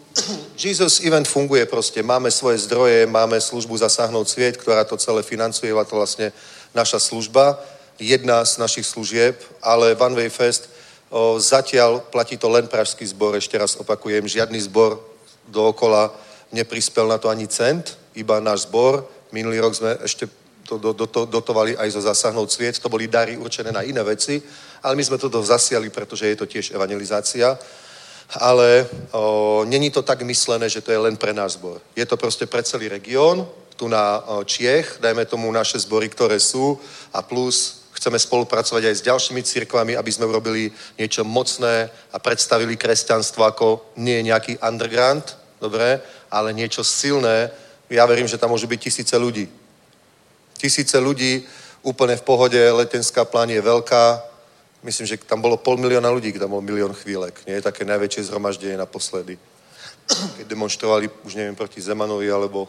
[0.56, 2.00] Jesus Event funguje proste.
[2.04, 6.32] Máme svoje zdroje, máme službu Zasahnout sviet, ktorá to celé financuje, a to vlastne
[6.72, 7.60] naša služba,
[8.00, 10.72] jedna z našich služieb, ale One Way Fest
[11.12, 15.04] o, zatiaľ platí to len pražský zbor, ešte raz opakujem, žiadny zbor
[15.52, 16.16] dookola
[16.56, 19.04] neprispel na to ani cent, iba náš zbor.
[19.36, 20.32] Minulý rok sme ešte
[20.64, 24.00] to do, do, do, dotovali aj zo zasahnout sviet, to boli dary určené na iné
[24.00, 24.40] veci,
[24.80, 27.60] ale my sme toto zasiali, pretože je to tiež evangelizácia.
[28.40, 31.82] Ale o, není to tak myslené, že to je len pre náš zbor.
[31.96, 36.40] Je to proste pre celý región, tu na o, Čiech, dajme tomu naše zbory, ktoré
[36.40, 36.80] sú,
[37.14, 42.76] a plus chceme spolupracovať aj s ďalšími církvami, aby sme urobili niečo mocné a predstavili
[42.76, 45.24] kresťanstvo ako nie nejaký underground,
[45.62, 47.48] dobre, ale niečo silné.
[47.90, 49.48] Ja verím, že tam môže byť tisíce ľudí.
[50.58, 51.46] Tisíce ľudí,
[51.84, 54.33] úplne v pohode, letenská plán je veľká,
[54.84, 57.48] myslím, že tam bolo pol milióna ľudí, tam bol milión chvílek.
[57.48, 59.40] Nie je také najväčšie zhromaždenie naposledy.
[60.38, 62.68] Keď demonstrovali, už neviem, proti Zemanovi alebo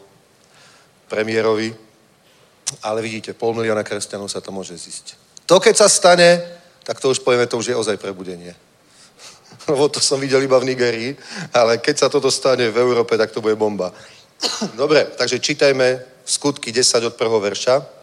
[1.11, 1.75] premiérovi.
[2.81, 5.13] Ale vidíte, pol milióna kresťanov sa to môže zísť.
[5.45, 6.41] To, keď sa stane,
[6.81, 8.57] tak to už povieme, to už je ozaj prebudenie.
[9.69, 11.13] Lebo to som videl iba v Nigerii,
[11.53, 13.93] ale keď sa toto stane v Európe, tak to bude bomba.
[14.81, 17.94] Dobre, takže čítajme skutky 10 od prvého verša.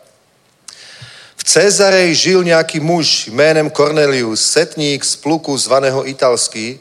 [1.42, 6.78] V Cezarej žil nejaký muž jménem Cornelius, setník z pluku zvaného Italský,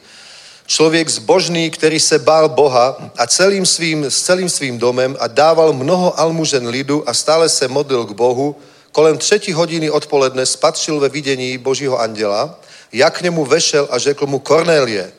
[0.66, 5.72] člověk zbožný, který se bál Boha a celým svým, s celým svým domem a dával
[5.74, 8.54] mnoho almužen lidu a stále se modlil k Bohu,
[8.92, 12.54] kolem třetí hodiny odpoledne spatřil ve vidění Božího anděla,
[12.92, 15.12] jak k němu vešel a řekl mu Kornélie.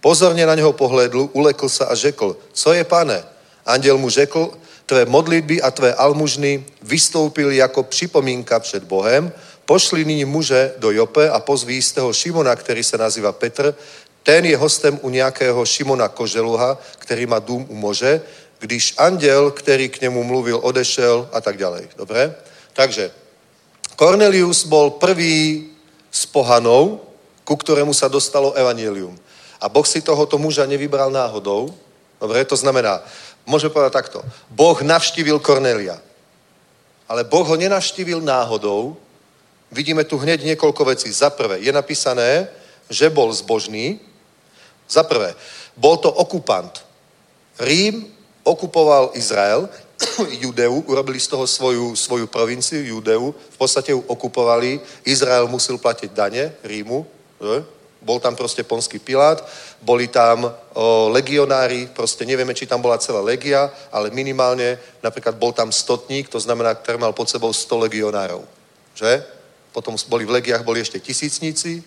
[0.00, 3.24] Pozorně na něho pohledl, ulekl se a řekl, co je pane?
[3.66, 9.32] Anděl mu řekl, tvé modlitby a tvé almužny vystoupili jako připomínka před Bohem,
[9.64, 13.74] pošli nyní muže do Jope a pozví jistého Šimona, který se nazývá Petr,
[14.22, 18.22] ten je hostem u nějakého Šimona Koželuha, který má dům u moře,
[18.58, 21.88] když anděl, který k němu mluvil, odešel a tak ďalej.
[21.96, 22.34] Dobre?
[22.72, 23.10] Takže
[23.96, 25.70] Cornelius bol prvý
[26.10, 27.00] z pohanov,
[27.46, 29.14] ku ktorému sa dostalo evanílium.
[29.62, 31.70] A Boh si tohoto muža nevybral náhodou.
[32.20, 33.00] Dobre, to znamená,
[33.46, 34.18] môžeme povedať takto.
[34.50, 35.96] Boh navštívil Kornelia.
[37.06, 38.98] Ale Boh ho nenavštívil náhodou.
[39.70, 41.08] Vidíme tu hneď niekoľko vecí.
[41.14, 42.50] Za prvé, je napísané,
[42.90, 44.02] že bol zbožný.
[44.90, 45.34] Za prvé,
[45.78, 46.82] bol to okupant.
[47.58, 48.06] Rím
[48.42, 49.70] okupoval Izrael,
[50.42, 56.10] Judeu, urobili z toho svoju, svoju provinciu, Judeu, v podstate ju okupovali, Izrael musel platiť
[56.12, 57.06] dane Rímu?
[58.06, 59.42] Bol tam proste ponský Pilát,
[59.82, 65.50] boli tam o, legionári, proste nevieme, či tam bola celá legia, ale minimálne napríklad bol
[65.50, 68.46] tam stotník, to znamená, ktorý mal pod sebou 100 legionárov.
[68.94, 69.26] Že?
[69.74, 71.82] Potom boli v legiách boli ešte tisícníci,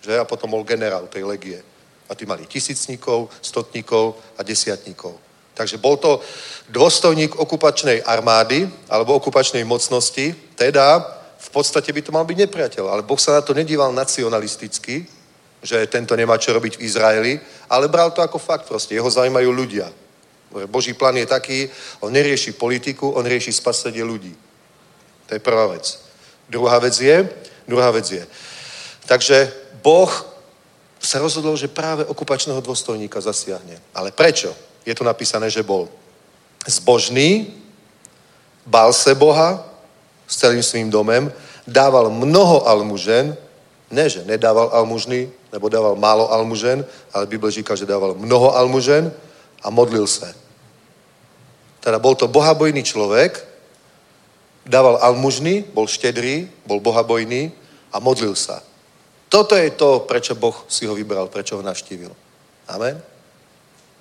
[0.00, 0.14] že?
[0.16, 1.60] A potom bol generál tej legie.
[2.08, 5.12] A tí mali tisícníkov, stotníkov a desiatníkov.
[5.52, 6.22] Takže bol to
[6.70, 11.02] dôstojník okupačnej armády alebo okupačnej mocnosti, teda
[11.38, 12.84] v podstate by to mal byť nepriateľ.
[12.88, 15.17] Ale Boh sa na to nedíval nacionalisticky,
[15.62, 17.32] že tento nemá čo robiť v Izraeli,
[17.70, 18.94] ale bral to ako fakt proste.
[18.94, 19.90] Jeho zaujímajú ľudia.
[20.66, 21.68] Boží plán je taký,
[22.00, 24.32] on nerieši politiku, on rieši spasenie ľudí.
[25.26, 26.00] To je prvá vec.
[26.48, 27.28] Druhá vec je,
[27.68, 28.24] druhá vec je.
[29.04, 29.52] Takže
[29.84, 30.08] Boh
[30.98, 33.76] sa rozhodol, že práve okupačného dôstojníka zasiahne.
[33.92, 34.56] Ale prečo?
[34.88, 35.88] Je tu napísané, že bol
[36.66, 37.54] zbožný,
[38.66, 39.64] bál se Boha
[40.26, 41.32] s celým svým domem,
[41.68, 43.36] dával mnoho almužen,
[43.90, 49.12] ne, že nedával almužny, nebo dával málo almužen, ale Bible říká, že dával mnoho almužen
[49.62, 50.34] a modlil se.
[51.80, 53.46] Teda bol to bohabojný človek,
[54.66, 57.52] dával almužny, bol štedrý, bol bohabojný
[57.92, 58.62] a modlil sa.
[59.28, 62.12] Toto je to, prečo Boh si ho vybral, prečo ho navštívil.
[62.68, 63.00] Amen.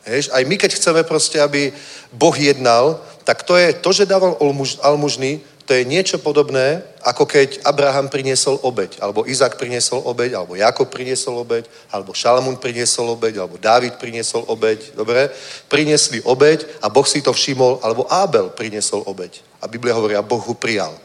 [0.07, 1.71] Hež, aj my, keď chceme proste, aby
[2.15, 4.39] Boh jednal, tak to je to, že dával
[4.83, 10.55] almužny, to je niečo podobné, ako keď Abraham priniesol obeď, alebo Izak priniesol obeď, alebo
[10.55, 15.27] Jakob priniesol obeď, alebo Šalamún priniesol obeď, alebo Dávid priniesol obeď, dobre?
[15.67, 19.43] Priniesli obeď a Boh si to všimol, alebo Ábel priniesol obeď.
[19.59, 20.95] A Biblia hovorí, a Boh ho prijal.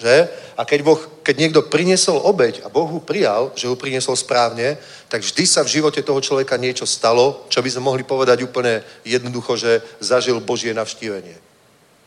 [0.00, 0.32] Že?
[0.56, 4.80] A keď, boh, keď niekto priniesol obeď a Boh ho prijal, že ho priniesol správne,
[5.12, 8.80] tak vždy sa v živote toho človeka niečo stalo, čo by sme mohli povedať úplne
[9.04, 11.51] jednoducho, že zažil Božie navštívenie.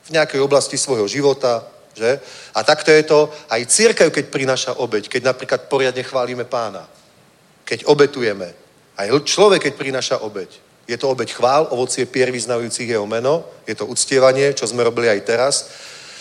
[0.06, 2.20] V nejakej oblasti svojho života, že?
[2.54, 6.86] A takto je to aj církev, keď prináša obeď, keď napríklad poriadne chválime pána,
[7.66, 8.54] keď obetujeme.
[8.96, 10.62] Aj človek, keď prináša obeď.
[10.86, 15.10] Je to obeď chvál, ovocie pier vyznavujúcich jeho meno, je to uctievanie, čo sme robili
[15.10, 15.56] aj teraz.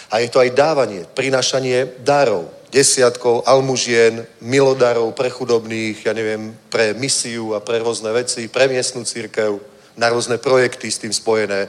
[0.09, 6.97] A je to aj dávanie, prinašanie darov, desiatkov, almužien, milodarov pre chudobných, ja neviem, pre
[6.97, 9.61] misiu a pre rôzne veci, pre miestnú církev,
[9.95, 11.69] na rôzne projekty s tým spojené.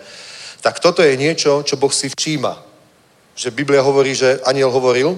[0.66, 2.58] Tak toto je niečo, čo Boh si všíma.
[3.38, 5.14] Že Biblia hovorí, že aniel hovoril,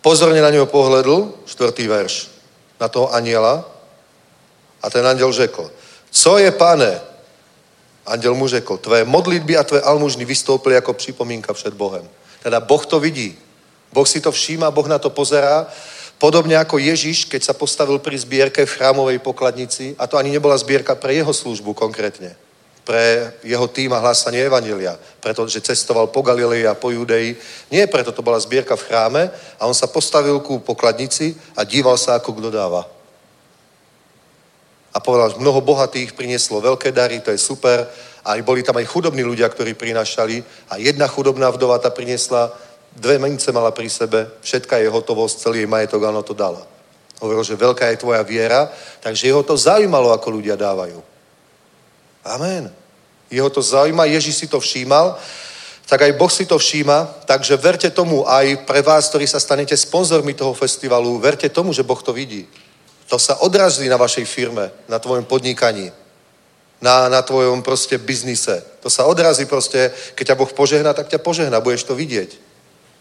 [0.00, 2.32] pozorne na neho pohledl, štvrtý verš,
[2.80, 3.60] na toho aniela,
[4.80, 5.68] a ten aniel řekl,
[6.10, 7.00] co je pane,
[8.06, 12.08] Anděl mu řekl, tvé modlitby a tvé almužny vystoupily jako připomínka před Bohem.
[12.42, 13.38] Teda Boh to vidí.
[13.92, 15.66] Boh si to všíma, Boh na to pozerá.
[16.18, 20.58] Podobne ako Ježiš, keď sa postavil pri zbierke v chrámovej pokladnici, a to ani nebola
[20.58, 22.36] zbierka pre jeho službu konkrétne,
[22.84, 27.36] pre jeho tým a hlásanie Evanília, pretože cestoval po Galilei a po Judei.
[27.70, 29.22] Nie preto to bola zbierka v chráme
[29.60, 32.82] a on sa postavil ku pokladnici a díval sa, ako kto dáva.
[34.90, 37.86] A povedal, že mnoho bohatých prinieslo veľké dary, to je super,
[38.24, 42.52] a boli tam aj chudobní ľudia, ktorí prinašali a jedna chudobná vdova ta priniesla,
[42.96, 46.66] dve mince mala pri sebe, všetka je hotovosť, celý jej majetok, áno, to dala.
[47.20, 48.66] Hovoril, že veľká je tvoja viera,
[49.00, 51.00] takže jeho to zaujímalo, ako ľudia dávajú.
[52.24, 52.72] Amen.
[53.30, 55.18] Jeho to zaujíma, Ježíš si to všímal,
[55.86, 59.76] tak aj Boh si to všíma, takže verte tomu aj pre vás, ktorí sa stanete
[59.76, 62.46] sponzormi toho festivalu, verte tomu, že Boh to vidí.
[63.10, 65.90] To sa odrazí na vašej firme, na tvojom podnikaní,
[66.80, 68.62] na, na tvojom proste biznise.
[68.80, 72.49] To sa odrazí proste, keď ťa Boh požehná, tak ťa požehná, budeš to vidieť.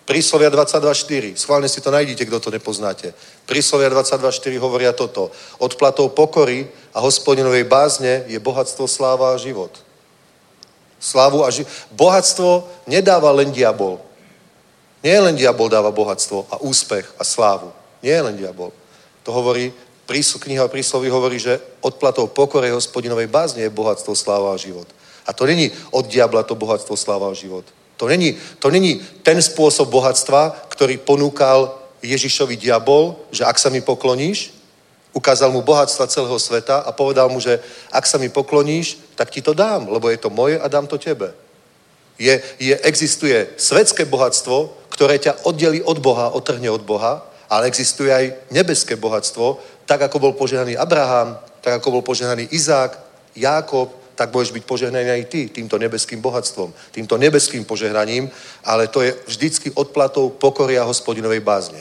[0.09, 1.37] Príslovia 22.4.
[1.37, 3.13] Schválne si to najdite, kto to nepoznáte.
[3.45, 5.29] Príslovia 22.4 hovoria toto.
[5.61, 9.69] Odplatou pokory a hospodinovej bázne je bohatstvo, sláva a život.
[10.97, 11.69] Slávu a život.
[11.93, 14.01] Bohatstvo nedáva len diabol.
[15.05, 17.69] Nie len diabol dáva bohatstvo a úspech a slávu.
[18.01, 18.73] Nie len diabol.
[19.23, 19.69] To hovorí
[20.09, 24.89] kniha prísloví hovorí, že odplatou pokorej hospodinovej bázne je bohatstvo, sláva a život.
[25.29, 27.61] A to není od diabla to bohatstvo, sláva a život.
[27.99, 33.83] To není, to není ten spôsob bohatstva, ktorý ponúkal Ježišovi diabol, že ak sa mi
[33.83, 34.55] pokloníš,
[35.11, 37.59] ukázal mu bohatstva celého sveta a povedal mu, že
[37.91, 40.95] ak sa mi pokloníš, tak ti to dám, lebo je to moje a dám to
[40.95, 41.35] tebe.
[42.15, 48.15] Je, je, existuje svetské bohatstvo, ktoré ťa oddelí od Boha, otrhne od Boha, ale existuje
[48.15, 52.95] aj nebeské bohatstvo, tak ako bol požehnaný Abraham, tak ako bol požehnaný Izák,
[53.35, 58.27] Jákob, tak budeš byť požehnaný aj ty týmto nebeským bohatstvom, týmto nebeským požehnaním,
[58.67, 61.79] ale to je vždycky odplatou pokory a hospodinovej bázne.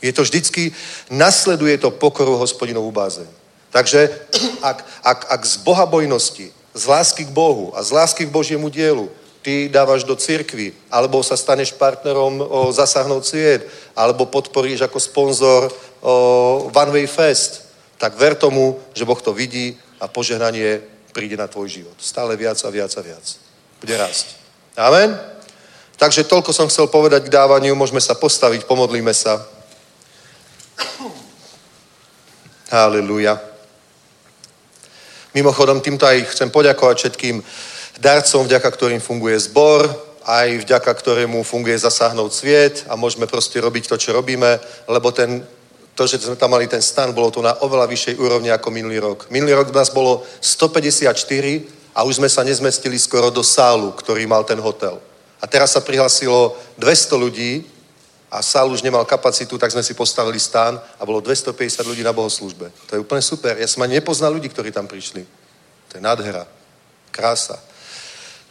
[0.00, 0.72] Je to vždycky,
[1.12, 3.28] nasleduje to pokoru hospodinovú bázeň.
[3.68, 4.08] Takže
[4.72, 9.12] ak, ak, ak z bohabojnosti, z lásky k Bohu a z lásky k Božiemu dielu
[9.44, 15.68] ty dávaš do cirkvy, alebo sa staneš partnerom o zasáhnout sviet, alebo podporíš ako sponzor
[16.00, 16.14] o
[16.72, 17.68] One Way Fest,
[18.00, 21.94] tak ver tomu, že Boh to vidí a požehnanie príde na tvoj život.
[22.02, 23.22] Stále viac a viac a viac.
[23.78, 24.34] Bude rásť.
[24.74, 25.14] Amen?
[25.94, 27.78] Takže toľko som chcel povedať k dávaniu.
[27.78, 29.38] Môžeme sa postaviť, pomodlíme sa.
[32.74, 33.38] Halleluja.
[35.34, 37.38] Mimochodom, týmto aj chcem poďakovať všetkým
[38.02, 39.86] darcom, vďaka ktorým funguje zbor,
[40.26, 44.58] aj vďaka ktorému funguje zasáhnout sviet a môžeme proste robiť to, čo robíme,
[44.90, 45.46] lebo ten,
[45.94, 48.98] to, že sme tam mali ten stan, bolo to na oveľa vyššej úrovni ako minulý
[48.98, 49.30] rok.
[49.30, 51.06] Minulý rok nás bolo 154
[51.94, 54.98] a už sme sa nezmestili skoro do sálu, ktorý mal ten hotel.
[55.38, 57.62] A teraz sa prihlasilo 200 ľudí
[58.26, 62.10] a sál už nemal kapacitu, tak sme si postavili stán a bolo 250 ľudí na
[62.10, 62.66] bohoslužbe.
[62.90, 63.54] To je úplne super.
[63.54, 65.22] Ja som ani nepoznal ľudí, ktorí tam prišli.
[65.90, 66.42] To je nádhera.
[67.14, 67.62] Krása.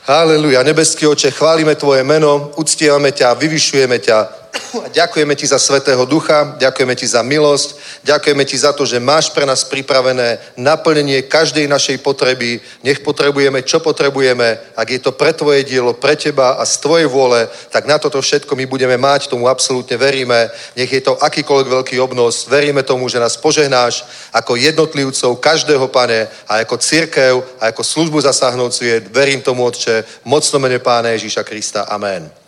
[0.08, 0.64] Haleluja.
[0.64, 6.58] Nebeský oče, chválime Tvoje meno, uctievame ťa, vyvyšujeme ťa, a ďakujeme ti za Svetého Ducha,
[6.58, 11.66] ďakujeme ti za milosť, ďakujeme ti za to, že máš pre nás pripravené naplnenie každej
[11.66, 12.62] našej potreby.
[12.86, 14.58] Nech potrebujeme, čo potrebujeme.
[14.78, 18.22] Ak je to pre tvoje dielo, pre teba a z tvojej vôle, tak na toto
[18.22, 20.50] všetko my budeme mať, tomu absolútne veríme.
[20.78, 26.30] Nech je to akýkoľvek veľký obnos, veríme tomu, že nás požehnáš ako jednotlivcov, každého pane
[26.46, 29.10] a ako církev a ako službu zasáhnout sviet.
[29.10, 31.90] Verím tomu, Otče, mocno mene Pána Ježíša Krista.
[31.90, 32.43] Amen.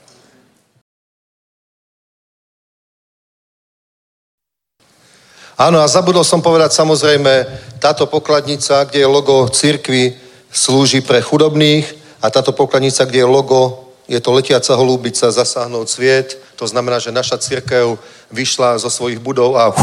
[5.56, 7.48] Áno, a zabudol som povedať samozrejme,
[7.80, 10.12] táto pokladnica, kde je logo církvy,
[10.52, 11.88] slúži pre chudobných
[12.20, 16.36] a táto pokladnica, kde je logo, je to letiaca holúbica, zasáhnout sviet.
[16.60, 17.96] To znamená, že naša církev
[18.36, 19.80] vyšla zo svojich budov a uf,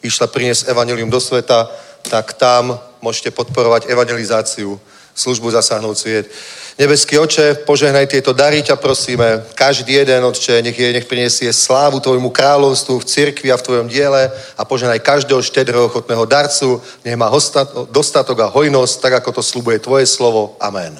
[0.00, 1.68] išla priniesť evanelium do sveta,
[2.08, 4.80] tak tam môžete podporovať evangelizáciu,
[5.12, 6.32] službu zasáhnout sviet.
[6.72, 9.44] Nebeský oče, požehnaj tieto dary, ťa prosíme.
[9.52, 13.86] Každý jeden, oče, nech, je, nech priniesie slávu tvojmu kráľovstvu v cirkvi a v tvojom
[13.92, 16.80] diele a požehnaj každého štedrého ochotného darcu.
[17.04, 17.28] Nech má
[17.92, 20.56] dostatok a hojnosť, tak ako to slubuje tvoje slovo.
[20.64, 20.96] Amen.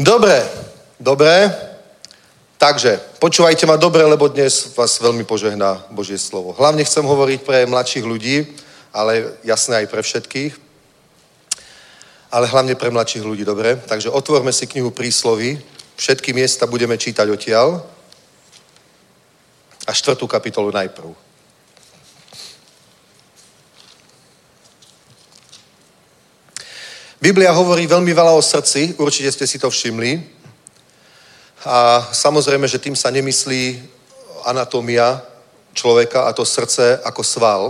[0.00, 0.48] Dobre,
[0.96, 1.52] dobre.
[2.56, 6.56] Takže, počúvajte ma dobre, lebo dnes vás veľmi požehná Božie slovo.
[6.56, 8.48] Hlavne chcem hovoriť pre mladších ľudí,
[8.96, 10.69] ale jasné aj pre všetkých
[12.30, 13.76] ale hlavne pre mladších ľudí, dobre?
[13.76, 15.58] Takže otvorme si knihu príslovy,
[15.98, 17.82] všetky miesta budeme čítať odtiaľ
[19.86, 21.10] a štvrtú kapitolu najprv.
[27.20, 30.24] Biblia hovorí veľmi veľa o srdci, určite ste si to všimli.
[31.68, 33.76] A samozrejme, že tým sa nemyslí
[34.48, 35.20] anatómia,
[35.76, 37.62] človeka a to srdce ako sval,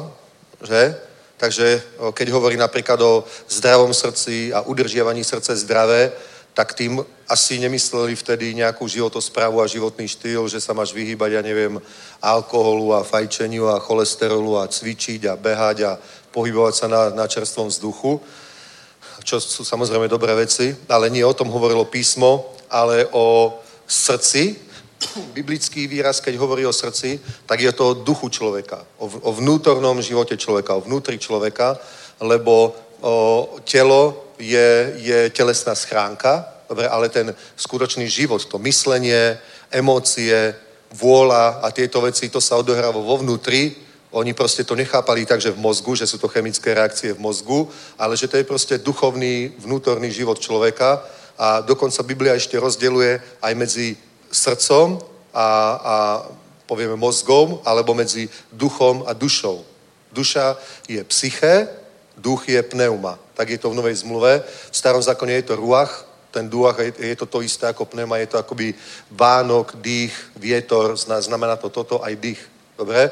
[0.62, 1.09] že?
[1.40, 1.82] Takže
[2.12, 6.12] keď hovorí napríklad o zdravom srdci a udržiavaní srdce zdravé,
[6.52, 11.42] tak tým asi nemysleli vtedy nejakú životosprávu a životný štýl, že sa máš vyhýbať, ja
[11.42, 11.80] neviem,
[12.20, 15.96] alkoholu a fajčeniu a cholesterolu a cvičiť a behať a
[16.34, 18.20] pohybovať sa na, na čerstvom vzduchu,
[19.24, 24.69] čo sú samozrejme dobré veci, ale nie o tom hovorilo písmo, ale o srdci.
[25.36, 30.36] Biblický výraz, keď hovorí o srdci, tak je to o duchu človeka, o, vnútornom živote
[30.36, 31.78] človeka, o vnútri človeka,
[32.20, 39.38] lebo o, telo je, je telesná schránka, dobre, ale ten skutočný život, to myslenie,
[39.70, 40.54] emócie,
[40.90, 43.76] vôľa a tieto veci, to sa odohráva vo vnútri.
[44.10, 47.70] Oni proste to nechápali tak, že v mozgu, že sú to chemické reakcie v mozgu,
[47.94, 50.98] ale že to je proste duchovný, vnútorný život človeka
[51.38, 53.94] a dokonca Biblia ešte rozdeluje aj medzi
[54.30, 54.98] srdcom
[55.34, 55.94] a, a
[56.70, 59.66] povieme mozgom, alebo medzi duchom a dušou.
[60.14, 60.54] Duša
[60.86, 61.66] je psyché,
[62.14, 63.18] duch je pneuma.
[63.34, 64.42] Tak je to v Novej zmluve.
[64.46, 68.30] V starom zákone je to ruach, ten duach, je to to isté ako pneuma, je
[68.30, 68.70] to akoby
[69.10, 72.42] vánok, dých, vietor, znamená to toto aj dých.
[72.78, 73.10] Dobre?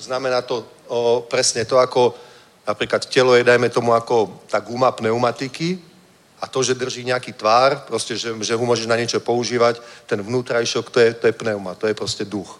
[0.00, 2.16] Znamená to o, presne to, ako
[2.64, 5.89] napríklad telo je, dajme tomu, ako tá guma pneumatiky
[6.40, 10.16] a to, že drží nejaký tvár, proste, že, že ho môžeš na niečo používať, ten
[10.24, 12.56] vnútrajšok, to je, to je pneuma, to je proste duch.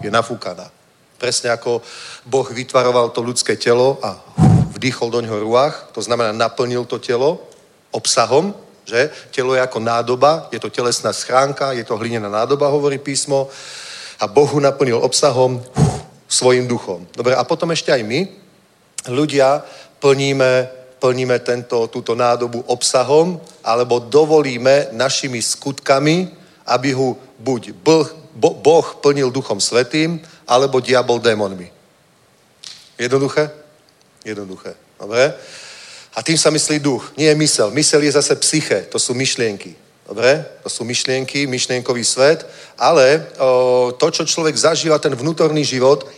[0.00, 0.72] Je nafúkaná.
[1.20, 1.84] Presne ako
[2.24, 4.16] Boh vytvaroval to ľudské telo a
[4.72, 7.44] vdýchol do ňoho ruach, to znamená naplnil to telo
[7.92, 9.08] obsahom, že?
[9.32, 13.48] Telo je ako nádoba, je to telesná schránka, je to hlinená nádoba, hovorí písmo
[14.20, 15.60] a Bohu naplnil obsahom
[16.28, 17.06] svojim duchom.
[17.16, 18.28] Dobre, a potom ešte aj my,
[19.08, 19.64] ľudia,
[20.00, 26.32] plníme, plníme tento, túto nádobu obsahom, alebo dovolíme našimi skutkami,
[26.64, 27.76] aby ho buď
[28.32, 30.16] boh, plnil duchom svetým,
[30.48, 31.68] alebo diabol démonmi.
[32.96, 33.52] Jednoduché?
[34.24, 34.72] Jednoduché.
[34.96, 35.36] Dobre?
[36.16, 37.68] A tým sa myslí duch, nie je mysel.
[37.68, 39.76] Mysel je zase psyche, to sú myšlienky.
[40.08, 40.40] Dobre?
[40.64, 42.48] To sú myšlienky, myšlienkový svet,
[42.80, 46.08] ale o, to, čo človek zažíva, ten vnútorný život,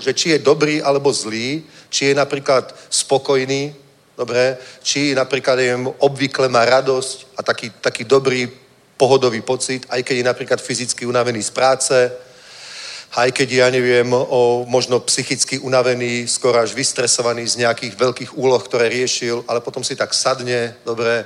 [0.00, 1.60] že či je dobrý alebo zlý,
[1.92, 3.89] či je napríklad spokojný,
[4.20, 8.44] dobre, či napríklad neviem, obvykle má radosť a taký, taký dobrý
[9.00, 11.96] pohodový pocit, aj keď je napríklad fyzicky unavený z práce,
[13.16, 18.60] aj keď ja neviem, o, možno psychicky unavený, skoro až vystresovaný z nejakých veľkých úloh,
[18.60, 21.24] ktoré riešil, ale potom si tak sadne, dobre,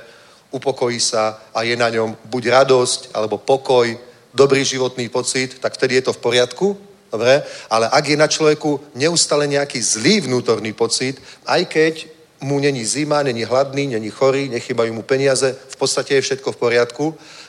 [0.55, 3.91] upokojí sa a je na ňom buď radosť, alebo pokoj,
[4.31, 6.67] dobrý životný pocit, tak vtedy je to v poriadku,
[7.11, 7.43] dobre?
[7.67, 12.14] Ale ak je na človeku neustále nejaký zlý vnútorný pocit, aj keď
[12.45, 16.61] mu není zima, není hladný, není chorý, nechybajú mu peniaze, v podstate je všetko v
[16.61, 17.05] poriadku,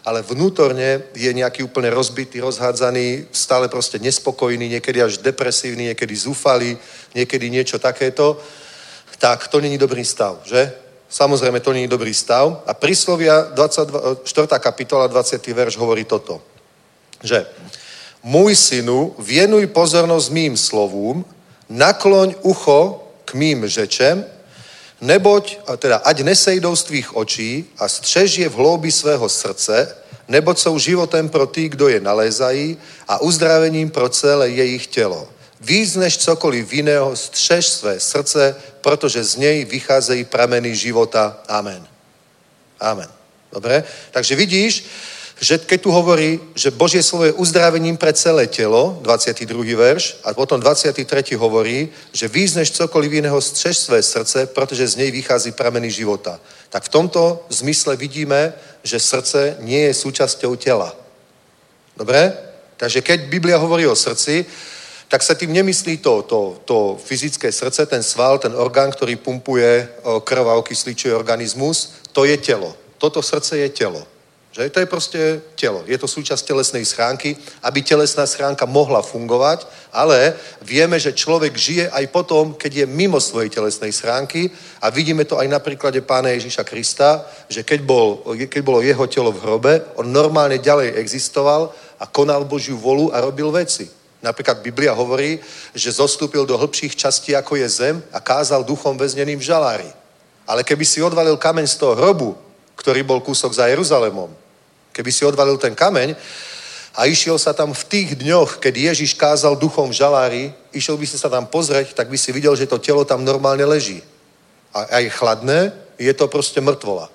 [0.08, 6.80] ale vnútorne je nejaký úplne rozbitý, rozhádzaný, stále proste nespokojný, niekedy až depresívny, niekedy zúfalý,
[7.12, 8.40] niekedy niečo takéto,
[9.20, 10.72] tak to není dobrý stav, že?
[11.06, 12.64] Samozrejme, to není dobrý stav.
[12.66, 14.48] A príslovia 22, 4.
[14.58, 15.38] kapitola, 20.
[15.38, 16.42] verš hovorí toto,
[17.22, 17.46] že
[18.24, 21.24] môj synu, vienuj pozornosť mým slovům,
[21.68, 24.35] nakloň ucho k mým řečem,
[25.00, 29.96] neboť, teda ať nesejdou z tvých očí a střež je v hloubi svého srdce,
[30.28, 32.78] neboť jsou životem pro tí, kdo je nalézají
[33.08, 35.28] a uzdravením pro celé jejich tělo.
[35.60, 41.40] Víc než cokoliv jiného střež své srdce, protože z něj vycházejí prameny života.
[41.48, 41.86] Amen.
[42.80, 43.08] Amen.
[43.52, 43.84] Dobre?
[44.10, 44.84] Takže vidíš,
[45.40, 49.76] že keď tu hovorí, že Božie slovo je uzdravením pre celé telo, 22.
[49.76, 51.36] verš, a potom 23.
[51.36, 56.40] hovorí, že víc cokoliv iného střež své srdce, protože z nej vychází prameny života.
[56.68, 60.96] Tak v tomto zmysle vidíme, že srdce nie je súčasťou tela.
[61.96, 62.32] Dobre?
[62.76, 64.46] Takže keď Biblia hovorí o srdci,
[65.08, 69.88] tak sa tým nemyslí to, to, to fyzické srdce, ten sval, ten orgán, ktorý pumpuje
[70.24, 72.74] krv a okysličuje organizmus, to je telo.
[72.98, 74.15] Toto srdce je telo.
[74.56, 74.72] Že?
[74.72, 75.20] To je proste
[75.52, 75.84] telo.
[75.84, 80.32] Je to súčasť telesnej schránky, aby telesná schránka mohla fungovať, ale
[80.64, 84.48] vieme, že človek žije aj potom, keď je mimo svojej telesnej schránky
[84.80, 89.04] a vidíme to aj na príklade pána Ježíša Krista, že keď, bol, keď bolo jeho
[89.04, 93.84] telo v hrobe, on normálne ďalej existoval a konal Božiu volu a robil veci.
[94.24, 95.36] Napríklad Biblia hovorí,
[95.76, 99.90] že zostúpil do hĺbších častí, ako je zem a kázal duchom väzneným v žalári.
[100.48, 102.32] Ale keby si odvalil kameň z toho hrobu,
[102.72, 104.45] ktorý bol kúsok za Jeruzalémom,
[104.96, 106.16] Keby si odvalil ten kameň
[106.96, 111.20] a išiel sa tam v tých dňoch, keď Ježiš kázal duchom žalári, išiel by si
[111.20, 114.00] sa tam pozrieť, tak by si videl, že to telo tam normálne leží.
[114.72, 117.12] A, a je chladné, je to proste mŕtvola.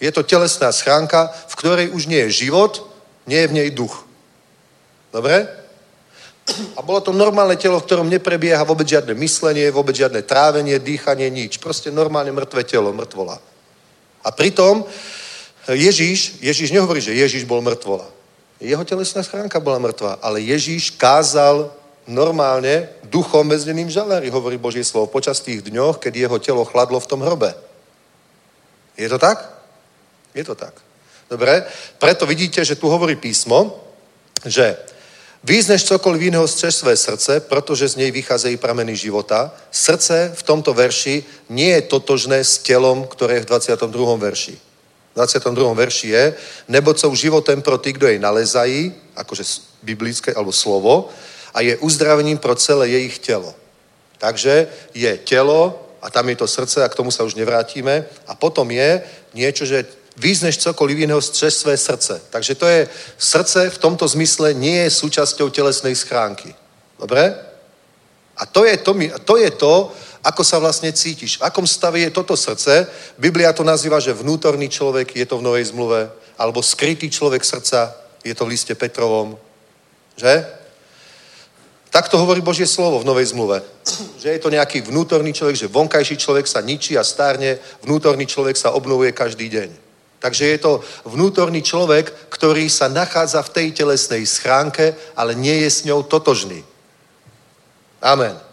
[0.00, 2.88] Je to telesná schránka, v ktorej už nie je život,
[3.28, 4.08] nie je v nej duch.
[5.12, 5.44] Dobre?
[6.76, 11.28] A bolo to normálne telo, v ktorom neprebieha vôbec žiadne myslenie, vôbec žiadne trávenie, dýchanie,
[11.28, 11.60] nič.
[11.60, 13.36] Proste normálne mŕtve telo, mŕtvola.
[14.24, 14.88] A pritom
[15.74, 18.08] Ježíš, Ježíš nehovorí, že Ježíš bol mŕtvola.
[18.60, 21.72] Jeho telesná schránka bola mŕtva, ale Ježíš kázal
[22.04, 27.06] normálne duchom väzneným žalári, hovorí Božie slovo, počas tých dňoch, keď jeho telo chladlo v
[27.08, 27.56] tom hrobe.
[29.00, 29.48] Je to tak?
[30.34, 30.76] Je to tak.
[31.30, 31.64] Dobre?
[31.96, 33.80] Preto vidíte, že tu hovorí písmo,
[34.44, 34.76] že
[35.40, 39.56] Význeš cokoliv iného z své srdce, protože z nej vycházejí prameny života.
[39.70, 44.16] Srdce v tomto verši nie je totožné s telom, ktoré je v 22.
[44.16, 44.69] verši.
[45.12, 45.74] V 22.
[45.74, 46.34] verši je,
[46.68, 49.42] nebo jsou životem pro ty, kdo jej nalezají, akože
[49.82, 51.08] biblické alebo slovo,
[51.54, 53.54] a je uzdravením pro celé jejich tělo.
[54.18, 58.04] Takže je tělo a tam je to srdce a k tomu sa už nevrátime.
[58.26, 59.02] A potom je
[59.34, 59.84] niečo, že
[60.16, 62.20] význeš cokoliv iného střeš své srdce.
[62.30, 62.88] Takže to je,
[63.18, 66.54] srdce v tomto zmysle nie je súčasťou telesnej schránky.
[67.00, 67.34] Dobre?
[68.36, 68.92] A to je to,
[69.24, 71.40] to je to, ako sa vlastne cítiš.
[71.40, 72.86] V akom stave je toto srdce?
[73.16, 77.96] Biblia to nazýva, že vnútorný človek je to v Novej zmluve, alebo skrytý človek srdca
[78.24, 79.40] je to v liste Petrovom.
[80.16, 80.44] Že?
[81.90, 83.64] Tak to hovorí Božie slovo v Novej zmluve.
[84.20, 88.54] Že je to nejaký vnútorný človek, že vonkajší človek sa ničí a stárne, vnútorný človek
[88.60, 89.70] sa obnovuje každý deň.
[90.20, 95.70] Takže je to vnútorný človek, ktorý sa nachádza v tej telesnej schránke, ale nie je
[95.72, 96.60] s ňou totožný.
[98.04, 98.49] Amen.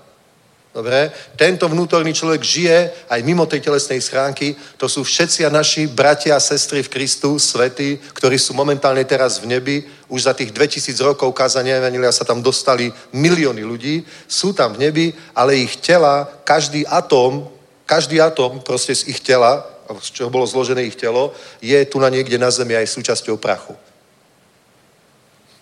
[0.78, 1.10] Dobre?
[1.34, 2.78] Tento vnútorný človek žije
[3.10, 4.54] aj mimo tej telesnej schránky.
[4.78, 9.58] To sú všetci naši bratia a sestry v Kristu, svety, ktorí sú momentálne teraz v
[9.58, 9.82] nebi.
[10.06, 14.06] Už za tých 2000 rokov kázania Evangelia sa tam dostali milióny ľudí.
[14.30, 17.50] Sú tam v nebi, ale ich tela, každý atóm,
[17.90, 21.32] každý atóm proste z ich tela z čoho bolo zložené ich telo,
[21.64, 23.72] je tu na niekde na zemi aj súčasťou prachu.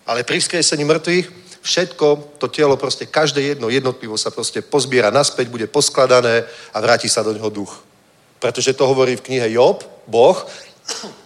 [0.02, 5.50] Ale pri vzkriesení mŕtvych všetko, to telo, proste každé jedno jednotlivo sa proste pozbiera naspäť,
[5.50, 7.82] bude poskladané a vráti sa do neho duch.
[8.38, 10.38] Pretože to hovorí v knihe Job, Boh.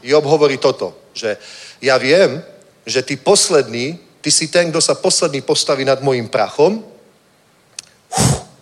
[0.01, 1.37] Job hovorí toto, že
[1.85, 2.41] ja viem,
[2.89, 6.81] že ty posledný, ty si ten, kto sa posledný postaví nad mojim prachom,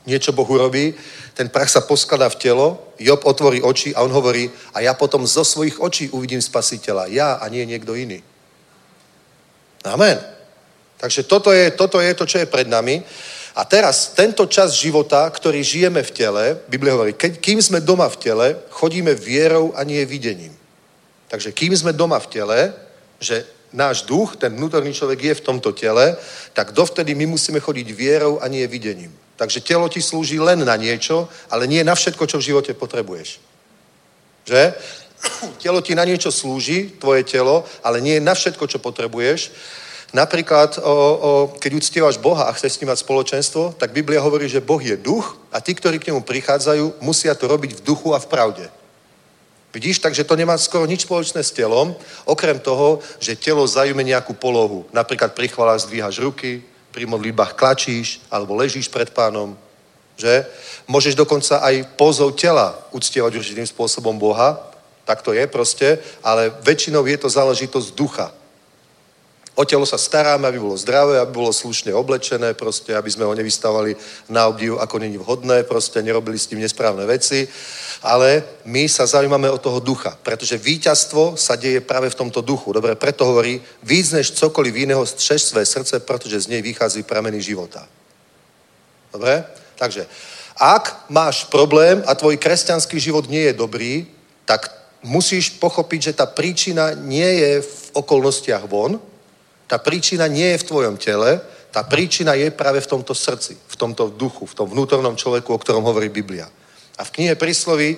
[0.03, 0.91] niečo Boh urobí,
[1.39, 2.67] ten prach sa poskladá v telo,
[2.99, 7.07] Job otvorí oči a on hovorí, a ja potom zo svojich očí uvidím spasiteľa.
[7.15, 8.19] Ja a nie niekto iný.
[9.87, 10.38] Amen.
[10.99, 13.03] Takže toto je, toto je to, čo je pred nami.
[13.59, 18.07] A teraz, tento čas života, ktorý žijeme v tele, Biblia hovorí, keď, kým sme doma
[18.07, 20.55] v tele, chodíme vierou a nie videním.
[21.29, 22.59] Takže kým sme doma v tele,
[23.19, 26.17] že náš duch, ten vnútorný človek je v tomto tele,
[26.53, 29.13] tak dovtedy my musíme chodiť vierou a nie videním.
[29.37, 33.39] Takže telo ti slúži len na niečo, ale nie na všetko, čo v živote potrebuješ.
[34.47, 34.75] Že?
[35.63, 39.51] Telo ti na niečo slúži, tvoje telo, ale nie na všetko, čo potrebuješ.
[40.09, 40.97] Napríklad, o, o,
[41.61, 44.97] keď uctievaš Boha a chceš s ním mať spoločenstvo, tak Biblia hovorí, že Boh je
[44.97, 48.65] duch a tí, ktorí k nemu prichádzajú, musia to robiť v duchu a v pravde.
[49.69, 51.93] Vidíš, takže to nemá skoro nič spoločné s telom,
[52.25, 54.89] okrem toho, že telo zajme nejakú polohu.
[54.97, 59.53] Napríklad pri chvalách zdvíhaš ruky, pri modlitbách klačíš alebo ležíš pred pánom,
[60.17, 60.49] že?
[60.89, 64.57] Môžeš dokonca aj pozov tela uctievať určitým spôsobom Boha,
[65.05, 68.33] tak to je proste, ale väčšinou je to záležitosť ducha.
[69.59, 73.35] O telo sa staráme, aby bolo zdravé, aby bolo slušne oblečené, proste, aby sme ho
[73.35, 73.91] nevystavali
[74.31, 77.43] na obdiv, ako není vhodné, proste nerobili s tým nesprávne veci.
[77.99, 82.71] Ale my sa zaujímame o toho ducha, pretože víťazstvo sa deje práve v tomto duchu.
[82.71, 87.43] Dobre, preto hovorí, víc než cokoliv iného střeš své srdce, pretože z nej vychází prameny
[87.43, 87.83] života.
[89.11, 89.43] Dobre?
[89.75, 90.07] Takže,
[90.55, 94.07] ak máš problém a tvoj kresťanský život nie je dobrý,
[94.47, 94.71] tak
[95.03, 99.03] musíš pochopiť, že tá príčina nie je v okolnostiach von,
[99.69, 103.77] tá príčina nie je v tvojom tele, tá príčina je práve v tomto srdci, v
[103.77, 106.49] tomto duchu, v tom vnútornom človeku, o ktorom hovorí Biblia.
[106.99, 107.95] A v knihe Prísloví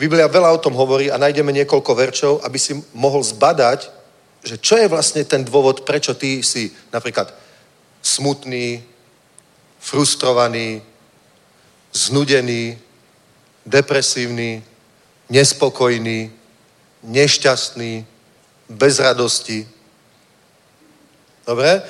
[0.00, 3.86] Biblia veľa o tom hovorí a nájdeme niekoľko verčov, aby si mohol zbadať,
[4.42, 7.30] že čo je vlastne ten dôvod, prečo ty si napríklad
[8.02, 8.82] smutný,
[9.78, 10.82] frustrovaný,
[11.92, 12.74] znudený,
[13.62, 14.64] depresívny,
[15.30, 16.32] nespokojný,
[17.04, 18.06] nešťastný,
[18.72, 19.68] bez radosti,
[21.46, 21.82] Dobre?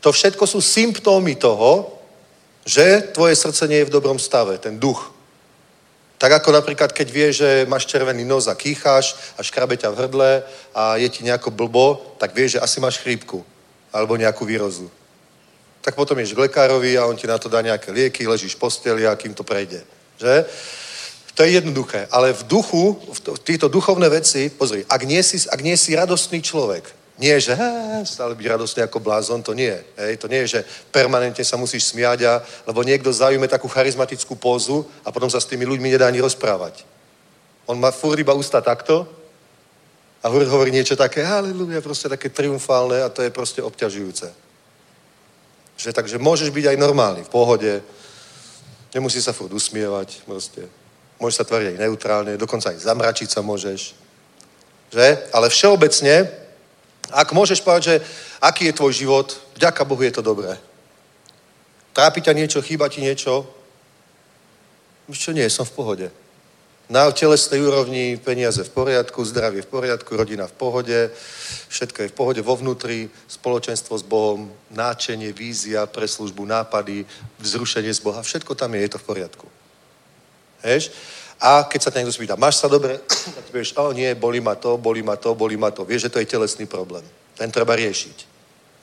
[0.00, 1.98] To všetko sú symptómy toho,
[2.68, 5.10] že tvoje srdce nie je v dobrom stave, ten duch.
[6.18, 9.98] Tak ako napríklad, keď vieš, že máš červený nos a kýcháš a škrabe ťa v
[10.02, 10.30] hrdle
[10.74, 13.46] a je ti nejako blbo, tak vieš, že asi máš chrípku
[13.94, 14.90] alebo nejakú výrozu.
[15.80, 18.62] Tak potom ješ k lekárovi a on ti na to dá nejaké lieky, ležíš v
[18.66, 19.80] posteli a kým to prejde.
[20.18, 20.44] Že?
[21.38, 22.10] To je jednoduché.
[22.10, 26.42] Ale v duchu, v týchto duchovné veci, pozri, ak nie si, ak nie si radostný
[26.42, 29.74] človek, Nie, že há, stále byť radostný ako blázon, to nie.
[29.98, 30.60] Hej, to nie je, že
[30.94, 35.50] permanentne sa musíš smiať, a, lebo niekto zaujme takú charizmatickú pózu a potom sa s
[35.50, 36.86] tými ľuďmi nedá ani rozprávať.
[37.66, 39.02] On má furt iba ústa takto
[40.22, 44.30] a hovorí niečo také, haleluja, proste také triumfálne a to je proste obťažujúce.
[45.78, 47.82] Že, takže môžeš byť aj normálny, v pohode,
[48.94, 50.70] nemusí sa furt usmievať, proste.
[51.18, 53.94] Môžeš sa tvariť aj neutrálne, dokonca aj zamračiť sa môžeš.
[54.94, 55.06] Že?
[55.34, 56.46] Ale všeobecne,
[57.12, 57.96] ak môžeš povedať, že
[58.40, 60.56] aký je tvoj život, vďaka Bohu je to dobré.
[61.92, 63.48] Trápi ťa niečo, chýba ti niečo?
[65.08, 66.06] Čo nie, som v pohode.
[66.88, 71.12] Na telesnej úrovni peniaze v poriadku, zdravie v poriadku, rodina v pohode,
[71.68, 77.04] všetko je v pohode vo vnútri, spoločenstvo s Bohom, náčenie, vízia pre službu, nápady,
[77.44, 79.46] vzrušenie z Boha, všetko tam je, je to v poriadku.
[80.64, 80.88] Heš?
[81.38, 82.98] A keď sa ťa niekto spýta, máš sa dobre?
[83.36, 85.86] A ty povieš, o nie, boli ma to, boli ma to, boli ma to.
[85.86, 87.06] Vieš, že to je telesný problém.
[87.38, 88.16] Ten treba riešiť.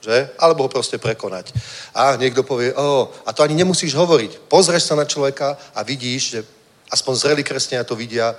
[0.00, 0.16] Že?
[0.40, 1.52] Alebo ho proste prekonať.
[1.92, 4.48] A niekto povie, o, a to ani nemusíš hovoriť.
[4.48, 6.40] Pozrieš sa na človeka a vidíš, že
[6.88, 8.32] aspoň zrelí kresťania to vidia,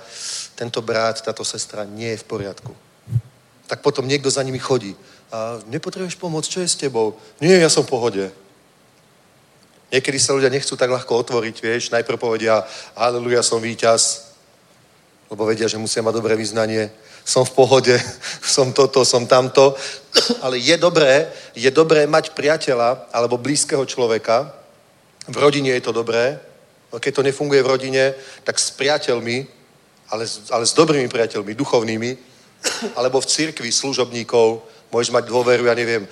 [0.58, 2.72] tento brat, táto sestra nie je v poriadku.
[3.68, 4.96] Tak potom niekto za nimi chodí.
[5.28, 7.14] A nepotrebuješ pomoc, čo je s tebou?
[7.38, 8.24] Nie, ja som v pohode.
[9.88, 12.60] Niekedy sa ľudia nechcú tak ľahko otvoriť, vieš, najprv povedia,
[12.92, 14.28] haleluja, som víťaz,
[15.32, 16.92] lebo vedia, že musia mať dobré vyznanie,
[17.24, 17.96] som v pohode,
[18.56, 19.76] som toto, som tamto,
[20.44, 24.52] ale je dobré, je dobré mať priateľa alebo blízkeho človeka,
[25.28, 26.40] v rodine je to dobré,
[26.88, 28.04] keď to nefunguje v rodine,
[28.44, 29.44] tak s priateľmi,
[30.08, 32.10] ale, ale s dobrými priateľmi, duchovnými,
[32.98, 36.08] alebo v cirkvi služobníkov, môžeš mať dôveru, ja neviem,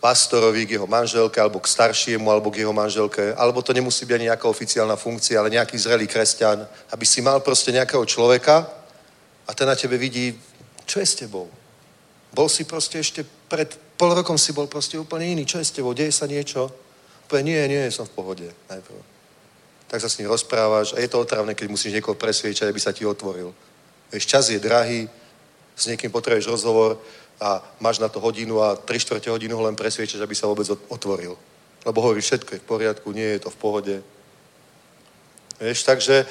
[0.00, 4.14] pastorovi, k jeho manželke, alebo k staršiemu, alebo k jeho manželke, alebo to nemusí byť
[4.14, 8.68] ani nejaká oficiálna funkcia, ale nejaký zrelý kresťan, aby si mal proste nejakého človeka
[9.46, 10.36] a ten na tebe vidí,
[10.86, 11.48] čo je s tebou.
[12.34, 15.48] Bol si proste ešte pred pol rokom si bol proste úplne iný.
[15.48, 15.96] Čo je s tebou?
[15.96, 16.68] Deje sa niečo?
[17.26, 18.46] Povie, nie, nie, som v pohode.
[18.68, 18.98] Najprv.
[19.88, 22.92] Tak sa s ním rozprávaš a je to otravné, keď musíš niekoho presviečať, aby sa
[22.92, 23.54] ti otvoril.
[24.12, 25.08] Vieš, čas je drahý,
[25.76, 27.00] s niekým potrebuješ rozhovor,
[27.40, 30.64] a máš na to hodinu a 3 čtvrte hodinu ho len presviečaš, aby sa vôbec
[30.88, 31.36] otvoril.
[31.84, 33.94] Lebo hovorí, všetko je v poriadku, nie je to v pohode.
[35.60, 36.26] Vieš, takže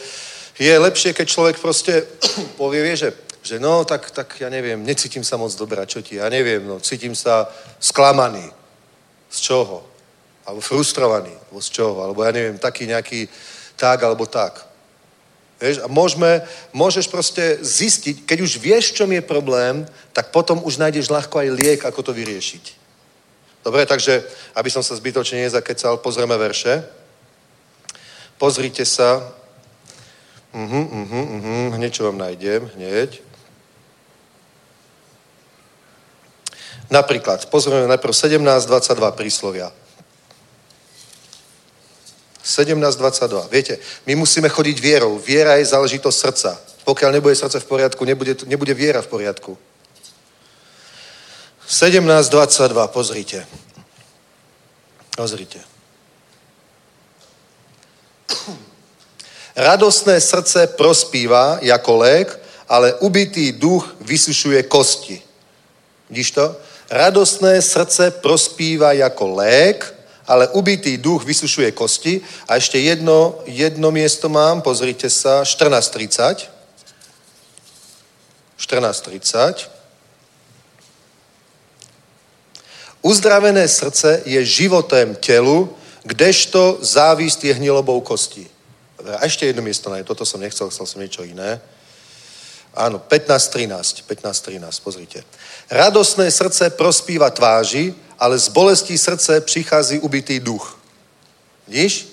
[0.59, 2.03] je lepšie, keď človek proste
[2.59, 3.09] povie, vie, že,
[3.43, 6.79] že no, tak, tak ja neviem, necítim sa moc dobrá, čo ti, ja neviem, no,
[6.79, 7.47] cítim sa
[7.79, 8.49] sklamaný.
[9.29, 9.85] Z čoho?
[10.45, 12.01] Alebo frustrovaný, alebo z čoho?
[12.01, 13.29] Alebo ja neviem, taký nejaký
[13.75, 14.74] tak, alebo tak.
[15.65, 16.45] Vieš, a môžeme,
[16.77, 19.81] môžeš proste zistiť, keď už vieš, čom je problém,
[20.13, 22.85] tak potom už nájdeš ľahko aj liek, ako to vyriešiť.
[23.65, 24.21] Dobre, takže,
[24.53, 26.85] aby som sa zbytočne nezakecal, pozrieme verše.
[28.37, 29.25] Pozrite sa.
[30.53, 31.73] Uh-huh, uh-huh, uh-huh.
[31.73, 33.25] Hneď, čo vám nájdem, hneď.
[36.93, 39.73] Napríklad, pozrieme najprv 17.22 príslovia.
[42.45, 43.49] 17.22.
[43.49, 45.17] Viete, my musíme chodiť vierou.
[45.17, 46.51] Viera je záležitosť srdca.
[46.85, 49.57] Pokiaľ nebude srdce v poriadku, nebude, nebude viera v poriadku.
[51.65, 53.47] 17.22, pozrite.
[55.17, 55.59] Pozrite.
[59.55, 62.39] Radostné srdce prospíva jako lék,
[62.69, 65.21] ale ubitý duch vysušuje kosti.
[66.09, 66.55] Vidíš to?
[66.89, 69.94] Radostné srdce prospíva jako lék,
[70.27, 72.21] ale ubitý duch vysušuje kosti.
[72.47, 76.49] A ešte jedno, jedno miesto mám, pozrite sa, 14.30.
[78.57, 79.69] 14.30.
[83.05, 85.69] Uzdravené srdce je životem telu,
[86.03, 88.49] kdežto závist je hnilobou kostí.
[89.05, 91.61] A ešte jedno miesto, ne, toto som nechcel, chcel som niečo iné.
[92.73, 95.21] Áno, 15.13, 15.13, pozrite.
[95.69, 100.79] Radosné srdce prospíva tváži, ale z bolestí srdce přichází ubitý duch.
[101.67, 102.07] Vidíš?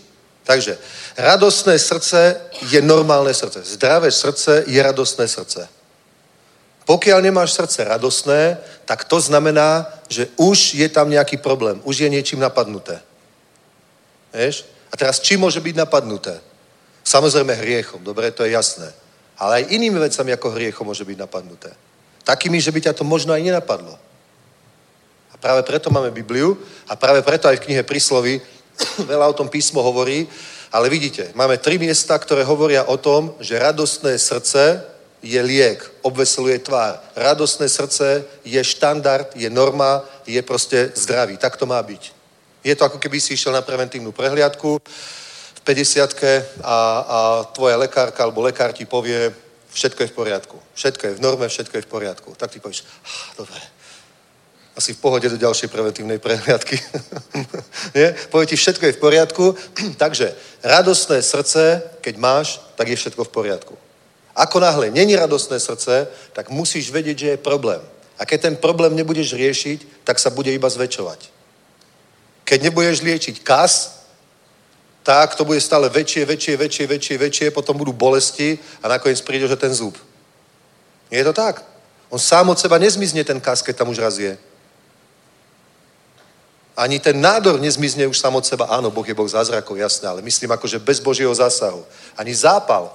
[0.45, 0.79] Takže
[1.17, 2.41] radostné srdce
[2.71, 3.63] je normálne srdce.
[3.63, 5.69] Zdravé srdce je radostné srdce.
[6.83, 11.79] Pokiaľ nemáš srdce radostné, tak to znamená, že už je tam nejaký problém.
[11.87, 12.99] Už je niečím napadnuté.
[14.35, 14.67] Vieš?
[14.91, 16.41] A teraz čím môže byť napadnuté?
[17.07, 18.91] Samozrejme hriechom, dobre, to je jasné.
[19.39, 21.71] Ale aj inými vecami ako hriechom môže byť napadnuté.
[22.27, 23.99] Takými, že by ťa to možno aj nenapadlo.
[25.43, 26.55] Práve preto máme Bibliu
[26.87, 28.39] a práve preto aj v knihe Príslovy
[29.11, 30.31] veľa o tom písmo hovorí,
[30.71, 34.81] ale vidíte, máme tri miesta, ktoré hovoria o tom, že radostné srdce
[35.23, 37.03] je liek, obveseluje tvár.
[37.19, 41.37] Radostné srdce je štandard, je norma, je proste zdravý.
[41.37, 42.15] Tak to má byť.
[42.63, 47.19] Je to ako keby si išiel na preventívnu prehliadku v 50 a, a
[47.51, 49.35] tvoja lekárka alebo lekár ti povie,
[49.75, 50.57] všetko je v poriadku.
[50.75, 52.35] Všetko je v norme, všetko je v poriadku.
[52.39, 53.59] Tak ty povieš, ah, dobre,
[54.73, 56.81] Asi v pohode do ďalšej preventívnej prehliadky.
[57.97, 58.17] Nie?
[58.33, 59.45] Povie ti, všetko je v poriadku.
[60.03, 60.33] Takže
[60.65, 63.75] radostné srdce, keď máš, tak je všetko v poriadku.
[64.33, 67.81] Ako náhle není radostné srdce, tak musíš vedieť, že je problém.
[68.19, 71.29] A keď ten problém nebudeš riešiť, tak sa bude iba zväčšovať.
[72.45, 74.03] Keď nebudeš liečiť kas,
[75.03, 79.49] tak to bude stále väčšie, väčšie, väčšie, väčšie, väčšie, potom budú bolesti a nakoniec príde,
[79.49, 79.99] že ten zub.
[81.11, 81.61] Je to tak?
[82.09, 84.39] On sám od seba nezmizne ten kas, keď tam už raz je.
[86.77, 88.65] Ani ten nádor nezmizne už sám od seba.
[88.65, 91.85] Áno, Boh je Boh zázrakov, jasné, ale myslím akože bez Božieho zásahu.
[92.17, 92.89] Ani zápal,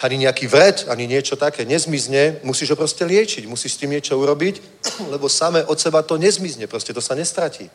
[0.00, 4.16] ani nejaký vred, ani niečo také nezmizne, musíš ho proste liečiť, musíš s tým niečo
[4.16, 4.60] urobiť,
[5.12, 7.68] lebo samé od seba to nezmizne, proste to sa nestratí.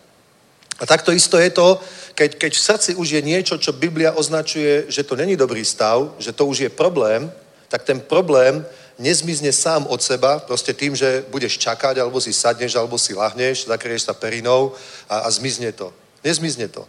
[0.81, 1.77] A takto isto je to,
[2.17, 6.17] keď, keď v srdci už je niečo, čo Biblia označuje, že to není dobrý stav,
[6.17, 7.31] že to už je problém,
[7.69, 8.65] tak ten problém
[9.01, 13.65] nezmizne sám od seba, proste tým, že budeš čakať, alebo si sadneš, alebo si lahneš,
[13.65, 14.77] zakrieš sa perinou
[15.09, 15.89] a, a zmizne to.
[16.21, 16.85] Nezmizne to.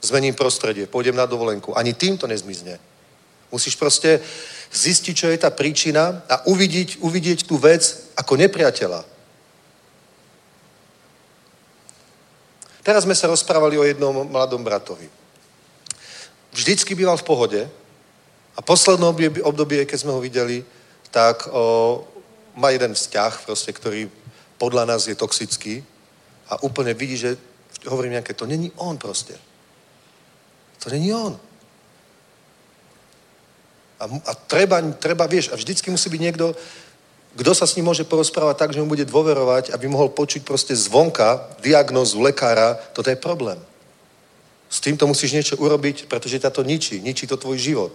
[0.00, 1.74] Zmením prostredie, pôjdem na dovolenku.
[1.74, 2.78] Ani tým to nezmizne.
[3.50, 4.22] Musíš proste
[4.70, 7.82] zistiť, čo je tá príčina a uvidieť, uvidieť tú vec
[8.14, 9.02] ako nepriateľa.
[12.84, 15.08] Teraz sme sa rozprávali o jednom mladom bratovi.
[16.52, 17.60] Vždycky býval v pohode
[18.54, 20.62] a posledné obdobie, keď sme ho videli,
[21.14, 22.02] tak o,
[22.58, 24.10] má jeden vzťah, proste, ktorý
[24.58, 25.86] podľa nás je toxický
[26.50, 27.38] a úplne vidí, že
[27.86, 29.38] hovorím nejaké, to není on proste.
[30.82, 31.38] To není on.
[34.02, 36.50] A, a treba, treba, vieš, a vždycky musí byť niekto,
[37.34, 40.74] kto sa s ním môže porozprávať tak, že mu bude dôverovať, aby mohol počuť proste
[40.74, 43.58] zvonka diagnózu lekára, toto je problém.
[44.66, 46.98] S týmto musíš niečo urobiť, pretože ťa to ničí.
[46.98, 47.94] Ničí to tvoj život.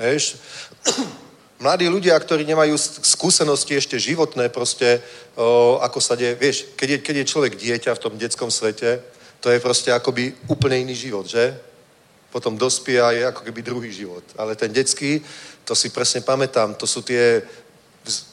[0.00, 0.40] Vieš?
[1.64, 2.72] Mladí ľudia, ktorí nemajú
[3.04, 5.04] skúsenosti ešte životné, proste,
[5.36, 9.04] o, ako sa deje, vieš, keď je, keď je človek dieťa v tom detskom svete,
[9.44, 11.52] to je proste akoby úplne iný život, že?
[12.30, 14.22] potom dospie a je ako keby druhý život.
[14.38, 15.20] Ale ten detský,
[15.66, 17.42] to si presne pamätám, to sú tie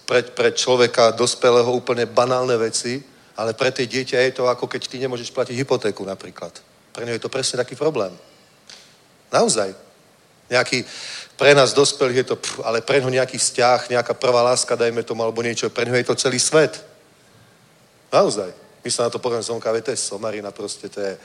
[0.05, 3.01] pre, pre človeka dospelého úplne banálne veci,
[3.37, 6.53] ale pre tie dieťa je to ako keď ty nemôžeš platiť hypotéku napríklad.
[6.93, 8.13] Pre ňo je to presne taký problém.
[9.33, 9.73] Naozaj.
[10.47, 10.85] Nejaký,
[11.37, 15.05] pre nás dospelých je to, pff, ale pre ňo nejaký vzťah, nejaká prvá láska, dajme
[15.05, 16.81] tomu, alebo niečo, pre ňo je to celý svet.
[18.09, 18.49] Naozaj.
[18.83, 21.17] My sa na to poviem zvonka, to somarina, proste to je,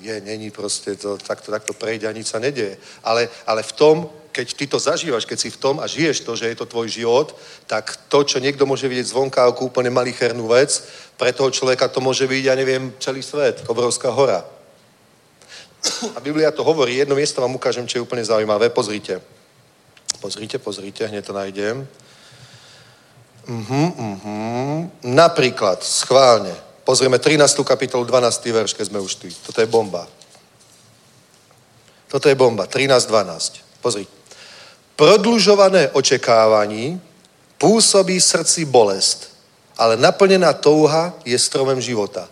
[0.00, 2.78] je, není proste, to takto, takto prejde a nič sa nedieje.
[3.02, 3.96] Ale, ale v tom,
[4.32, 6.88] keď ty to zažívaš, keď si v tom a žiješ to, že je to tvoj
[6.88, 7.34] život,
[7.66, 10.70] tak to, čo niekto môže vidieť zvonka ako úplne malichernú vec,
[11.18, 14.46] pre toho človeka to môže byť, ja neviem, celý svet, obrovská hora.
[16.14, 19.37] A Biblia to hovorí, jedno miesto vám ukážem, čo je úplne zaujímavé, pozrite.
[20.20, 21.88] Pozrite, pozrite, hneď to nájdem.
[23.48, 24.90] Uh-huh, uh-huh.
[25.02, 27.60] Napríklad, schválne, Pozrieme 13.
[27.68, 28.48] kapitolu, 12.
[28.48, 29.28] verš, keď sme už tu.
[29.28, 30.08] Toto je bomba.
[32.08, 32.64] Toto je bomba.
[32.64, 33.60] 13.12.
[33.84, 34.08] Pozri.
[34.96, 37.00] Prodlužované očekávání
[37.58, 39.36] působí srdci bolest,
[39.76, 42.28] ale naplnená touha je stromem života.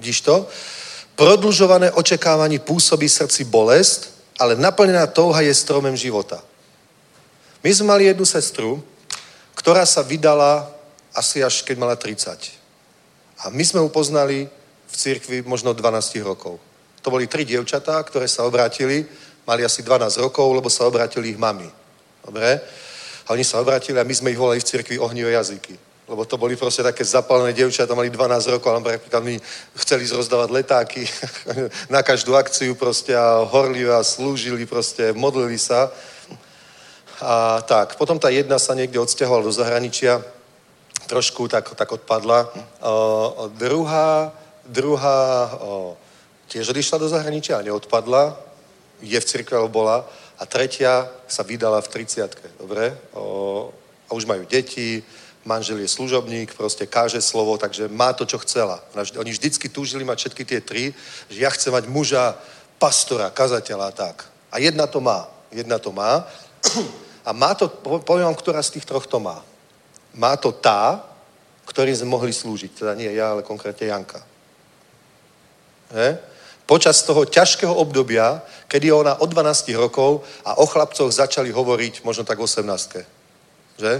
[0.00, 0.48] Vidíš to?
[1.14, 6.42] Prodlužované očekávání působí srdci bolest, ale naplnená touha je stromem života.
[7.62, 8.82] My sme mali jednu sestru,
[9.54, 10.66] ktorá sa vydala
[11.14, 12.50] asi až keď mala 30.
[13.46, 14.50] A my sme ju poznali
[14.90, 16.58] v cirkvi možno 12 rokov.
[17.06, 19.06] To boli tri dievčatá, ktoré sa obrátili,
[19.46, 21.70] mali asi 12 rokov, lebo sa obrátili ich mami.
[22.26, 22.58] Dobre?
[23.26, 25.78] A oni sa obrátili a my sme ich volali v cirkvi ohnivé jazyky.
[26.12, 29.40] Lebo to boli proste také zapalené dievčatá, mali 12 rokov, ale napríklad mi
[29.80, 31.08] chceli zrozdávať letáky
[31.94, 35.88] na každú akciu proste a horlivé a slúžili proste, modlili sa.
[37.16, 40.20] A tak, potom tá jedna sa niekde odsťahovala do zahraničia,
[41.08, 42.52] trošku tak, tak odpadla.
[42.84, 44.36] O, druhá,
[44.68, 45.96] druhá o,
[46.52, 48.36] tiež odišla do zahraničia a neodpadla,
[49.00, 50.04] je v alebo bola.
[50.36, 52.92] A tretia sa vydala v 30 dobre?
[53.16, 53.72] O,
[54.08, 55.00] a už majú deti,
[55.44, 58.82] manžel je služobník, proste káže slovo, takže má to, čo chcela.
[59.18, 60.84] Oni vždycky túžili mať všetky tie tri,
[61.30, 62.38] že ja chcem mať muža,
[62.78, 64.26] pastora, kazateľa a tak.
[64.52, 65.26] A jedna to má.
[65.50, 66.24] Jedna to má.
[67.22, 67.70] A má to,
[68.02, 69.38] poviem vám, ktorá z tých troch to má
[70.14, 71.00] má to tá,
[71.64, 72.70] ktorým sme mohli slúžiť.
[72.72, 74.20] Teda nie ja, ale konkrétne Janka.
[75.92, 76.18] He?
[76.68, 82.24] Počas toho ťažkého obdobia, kedy ona od 12 rokov a o chlapcoch začali hovoriť možno
[82.24, 82.64] tak 18.
[83.76, 83.92] Že?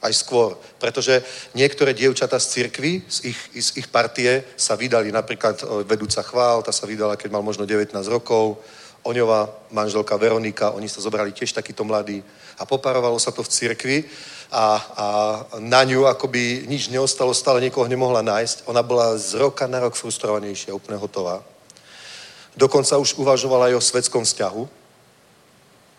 [0.00, 0.56] Aj skôr.
[0.80, 1.20] Pretože
[1.52, 5.12] niektoré dievčata z cirkvy, z ich, z ich partie sa vydali.
[5.12, 8.56] Napríklad vedúca chvál, tá sa vydala, keď mal možno 19 rokov.
[9.00, 12.20] Oňová manželka Veronika, oni sa zobrali tiež takýto mladí
[12.60, 13.98] a poparovalo sa to v cirkvi
[14.52, 15.06] a, a
[15.56, 18.68] na ňu akoby nič neostalo, stále niekoho nemohla nájsť.
[18.68, 21.40] Ona bola z roka na rok frustrovanejšia, úplne hotová.
[22.52, 24.79] Dokonca už uvažovala aj o svetskom vzťahu.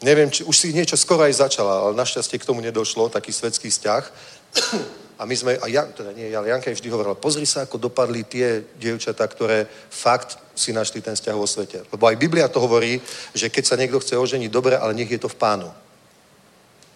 [0.02, 3.70] Neviem, či už si niečo skoro aj začala, ale našťastie k tomu nedošlo, taký svetský
[3.70, 4.04] vzťah.
[5.22, 8.26] A my sme, a Jan, teda nie, ale Janka vždy hovorila, pozri sa, ako dopadli
[8.26, 11.86] tie dievčatá, ktoré fakt si našli ten vzťah vo svete.
[11.94, 12.98] Lebo aj Biblia to hovorí,
[13.30, 15.70] že keď sa niekto chce oženiť, dobre, ale nech je to v pánu.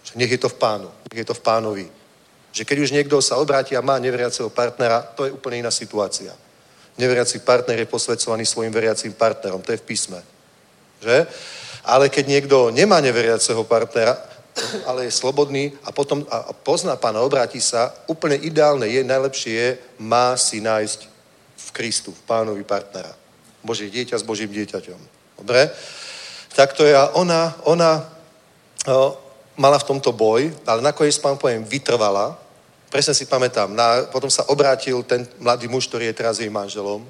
[0.10, 1.86] Že nech je to v pánu, nech je to v pánovi.
[2.50, 6.34] Že keď už niekto sa obráti a má neveriaceho partnera, to je úplne iná situácia.
[6.98, 10.18] Neveriaci partner je posvedcovaný svojim veriacím partnerom, to je v písme.
[10.98, 11.30] Že?
[11.86, 14.18] Ale keď niekto nemá neveriaceho partnera,
[14.88, 19.70] ale je slobodný a potom a pozná pána, obráti sa, úplne ideálne je, najlepšie je,
[20.00, 21.00] má si nájsť
[21.56, 23.12] v Kristu, v pánovi partnera.
[23.66, 25.00] Božie dieťa s Božím dieťaťom.
[25.44, 25.68] Dobre?
[26.56, 28.06] Tak to je a ona, ona
[28.88, 29.18] o,
[29.60, 32.40] mala v tomto boj, ale nakoniec pán poviem, vytrvala.
[32.88, 37.04] Presne si pamätám, na, potom sa obrátil ten mladý muž, ktorý je teraz jej manželom.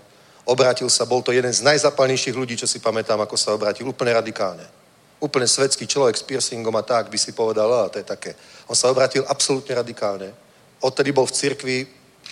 [0.46, 4.14] Obrátil sa, bol to jeden z najzapalnejších ľudí, čo si pamätám, ako sa obrátil, úplne
[4.14, 4.86] radikálne
[5.26, 8.36] úplne svetský človek s piercingom a tak by si povedal, a to je také.
[8.68, 10.30] On sa obratil absolútne radikálne.
[10.84, 11.78] Odtedy bol v cirkvi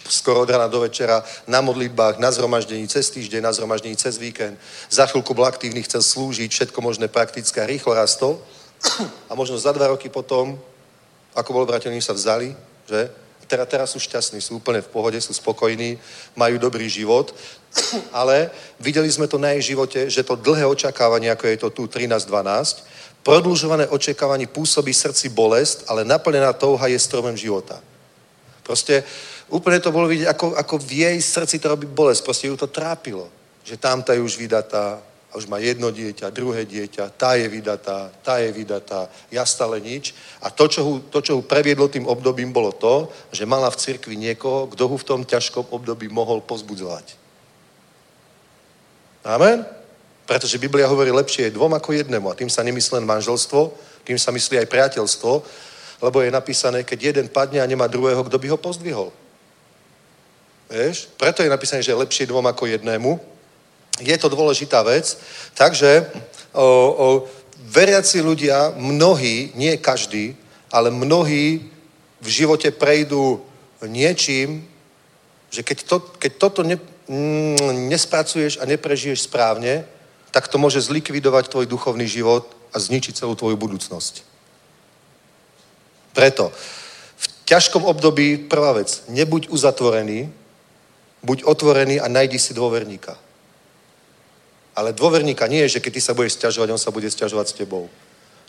[0.04, 4.60] skoro od rana do večera, na modlitbách, na zhromaždení cez týždeň, na zhromaždení cez víkend.
[4.90, 8.42] Za chvíľku bol aktívny, chcel slúžiť, všetko možné praktické a rýchlo rastol.
[9.32, 10.60] A možno za dva roky potom,
[11.32, 12.52] ako bol obrátený, sa vzali,
[12.84, 13.08] že?
[13.48, 15.96] Teraz, teraz sú šťastní, sú úplne v pohode, sú spokojní,
[16.36, 17.32] majú dobrý život,
[18.20, 21.84] ale videli sme to na jej živote, že to dlhé očakávanie, ako je to tu
[21.88, 22.84] 13-12,
[23.24, 27.80] prodlužované očakávanie pôsobí srdci bolest, ale naplnená touha je stromem života.
[28.64, 29.04] Proste
[29.48, 32.24] úplne to bolo vidieť, ako, ako v jej srdci to robí bolest.
[32.24, 33.28] Proste ju to trápilo,
[33.64, 35.00] že tamta je už vydatá,
[35.34, 39.82] a už má jedno dieťa, druhé dieťa, tá je vydatá, tá je vydatá, ja stále
[39.82, 40.14] nič.
[40.46, 43.82] A to, čo ho, to, čo ho previedlo tým obdobím, bolo to, že mala v
[43.82, 47.23] cirkvi niekoho, kto ho v tom ťažkom období mohol pozbudzovať.
[49.24, 49.66] Amen?
[50.28, 52.32] Pretože Biblia hovorí, lepšie je dvom ako jednému.
[52.32, 53.72] A tým sa nemyslí len manželstvo,
[54.04, 55.32] tým sa myslí aj priateľstvo,
[56.04, 59.10] lebo je napísané, keď jeden padne a nemá druhého, kto by ho pozdvihol.
[60.68, 61.08] Vieš?
[61.16, 63.20] Preto je napísané, že je lepšie dvom ako jednému,
[64.02, 65.18] je to dôležitá vec.
[65.54, 66.10] Takže
[66.52, 67.08] o, o,
[67.70, 70.34] veriaci ľudia, mnohí, nie každý,
[70.74, 71.70] ale mnohí
[72.18, 73.44] v živote prejdú
[73.86, 74.66] niečím,
[75.54, 76.82] že keď, to, keď toto ne,
[77.14, 79.86] mm, nespracuješ a neprežiješ správne,
[80.34, 84.26] tak to môže zlikvidovať tvoj duchovný život a zničiť celú tvoju budúcnosť.
[86.18, 86.50] Preto
[87.18, 90.34] v ťažkom období prvá vec, nebuď uzatvorený,
[91.22, 93.14] buď otvorený a najdi si dôverníka.
[94.74, 97.58] Ale dôverníka nie je, že keď ty sa budeš stiažovať, on sa bude stiažovať s
[97.62, 97.86] tebou.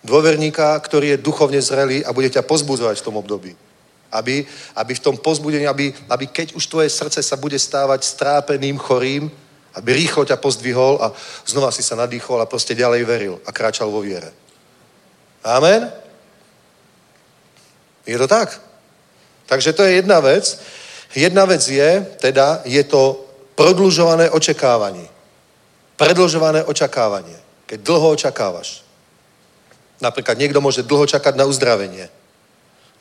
[0.04, 3.52] Dôverníka, ktorý je duchovne zrelý a bude ťa pozbudzovať v tom období.
[4.14, 4.46] Aby,
[4.78, 9.26] aby v tom pozbudení, aby, aby keď už tvoje srdce sa bude stávať strápeným, chorým,
[9.74, 11.10] aby rýchlo ťa pozdvihol a
[11.42, 14.30] znova si sa nadýchol a proste ďalej veril a kráčal vo viere.
[15.42, 15.90] Amen?
[18.06, 18.54] Je to tak?
[19.46, 20.60] Takže to je jedna vec.
[21.14, 25.10] Jedna vec je, teda, je to prodlužované očekávanie.
[25.96, 27.38] Predlžované očakávanie.
[27.66, 28.82] Keď dlho očakávaš.
[30.02, 32.10] Napríklad niekto môže dlho čakať na uzdravenie.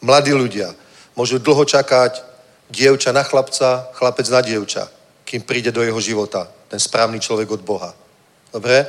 [0.01, 0.73] Mladí ľudia
[1.15, 2.21] môžu dlho čakať
[2.69, 4.89] dievča na chlapca, chlapec na dievča,
[5.25, 7.93] kým príde do jeho života ten správny človek od Boha.
[8.49, 8.85] Dobre?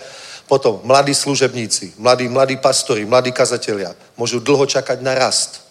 [0.49, 5.65] Potom mladí služebníci, mladí, mladí pastori, mladí kazatelia môžu dlho čakať na rast.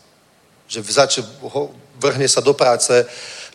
[0.69, 1.25] Že zač-
[1.97, 3.05] vrhne sa do práce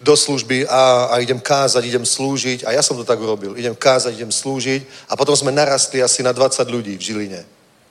[0.02, 2.66] do služby a, a idem kázať, idem slúžiť.
[2.66, 3.58] A ja som to tak urobil.
[3.58, 5.10] Idem kázať, idem slúžiť.
[5.10, 7.42] A potom sme narastli asi na 20 ľudí v Žiline.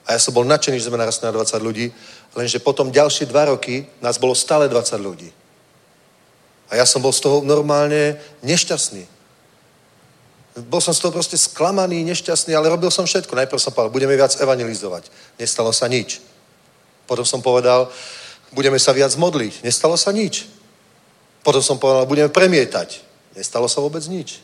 [0.08, 1.92] A ja som bol nadšený, že sme narastli na 20 ľudí,
[2.32, 5.28] lenže potom ďalšie dva roky nás bolo stále 20 ľudí.
[6.72, 9.04] A ja som bol z toho normálne nešťastný.
[10.64, 13.36] Bol som z toho proste sklamaný, nešťastný, ale robil som všetko.
[13.36, 15.12] Najprv som povedal, budeme viac evangelizovať.
[15.36, 16.24] Nestalo sa nič.
[17.04, 17.92] Potom som povedal,
[18.52, 19.60] budeme sa viac modliť.
[19.60, 20.48] Nestalo sa nič.
[21.44, 23.00] Potom som povedal, budeme premietať.
[23.36, 24.40] Nestalo sa vôbec nič.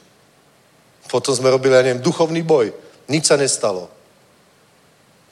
[1.09, 2.73] Potom sme robili, ja neviem, duchovný boj.
[3.09, 3.94] Nič sa nestalo.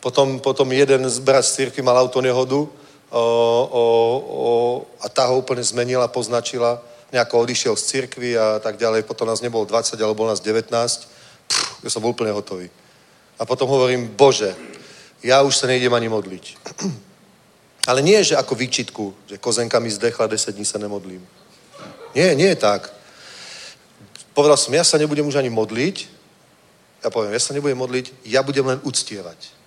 [0.03, 2.69] Potom, potom jeden z brat z círky mal autonehodu o,
[3.15, 3.85] o,
[4.27, 4.53] o,
[4.99, 6.83] a tá ho úplne zmenila, poznačila.
[7.15, 9.07] Nejako odišiel z církvy a tak ďalej.
[9.07, 10.75] Potom nás nebolo 20, ale bolo nás 19.
[10.75, 12.67] Pff, ja som bol úplne hotový.
[13.39, 14.59] A potom hovorím, Bože,
[15.23, 16.45] ja už sa nejdem ani modliť.
[17.91, 21.23] Ale nie, že ako výčitku, že kozenka mi zdechla, 10 dní sa nemodlím.
[22.15, 22.91] Nie, nie je tak.
[24.35, 26.23] Povedal som, ja sa nebudem už ani modliť
[27.03, 29.62] Ja poviem, ja sa nebudem modliť, ja budem len uctievať.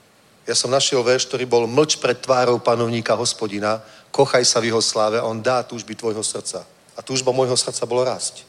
[0.45, 3.81] Ja som našiel verš, ktorý bol mlč pred tvárou panovníka hospodina,
[4.13, 6.61] kochaj sa v jeho sláve on dá túžby tvojho srdca.
[6.95, 8.45] A túžba môjho srdca bolo rásť.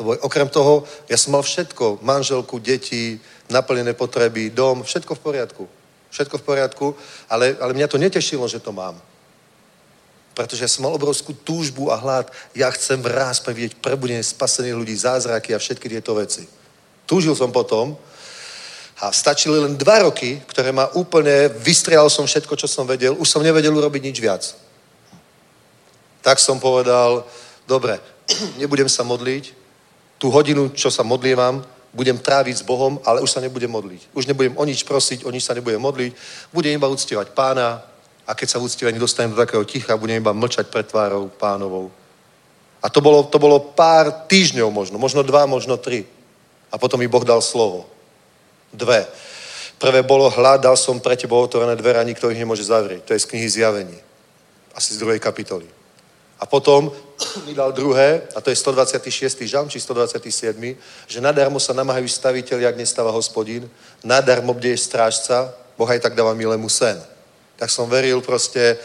[0.00, 3.20] Lebo okrem toho, ja som mal všetko, manželku, deti,
[3.52, 5.64] naplnené potreby, dom, všetko v poriadku.
[6.10, 6.86] Všetko v poriadku,
[7.28, 8.96] ale, ale mňa to netešilo, že to mám.
[10.32, 12.32] Pretože ja som mal obrovskú túžbu a hlad.
[12.56, 16.48] Ja chcem raz vidieť prebudenie spasených ľudí, zázraky a všetky tieto veci.
[17.04, 18.00] Túžil som potom
[19.00, 23.28] a stačili len dva roky, ktoré ma úplne, vystrial som všetko, čo som vedel, už
[23.28, 24.44] som nevedel urobiť nič viac.
[26.20, 27.24] Tak som povedal,
[27.64, 27.96] dobre,
[28.60, 29.56] nebudem sa modliť,
[30.20, 31.64] tú hodinu, čo sa modlievam,
[31.96, 34.12] budem tráviť s Bohom, ale už sa nebudem modliť.
[34.12, 36.12] Už nebudem o nič prosiť, o nič sa nebudem modliť,
[36.52, 37.80] budem iba uctievať pána
[38.28, 41.88] a keď sa v uctievaní dostanem do takého ticha, budem iba mlčať pred tvárou pánovou.
[42.84, 46.04] A to bolo, to bolo pár týždňov možno, možno dva, možno tri.
[46.68, 47.88] A potom mi Boh dal slovo.
[48.72, 49.06] Dve.
[49.80, 53.08] Prvé bolo hlad, dal som pre teba otvorené dvere a nikto ich nemôže zavrieť.
[53.08, 53.98] To je z knihy Zjavení.
[54.76, 55.66] Asi z druhej kapitoly.
[56.40, 56.92] A potom
[57.46, 59.44] mi dal druhé, a to je 126.
[59.48, 60.56] žalm, či 127.
[61.08, 63.68] že nadarmo sa namáhajú staviteľi, ak nestáva hospodín,
[64.04, 67.00] nadarmo bdeje strážca, Boh aj tak dáva milému sen.
[67.56, 68.76] Tak som veril proste,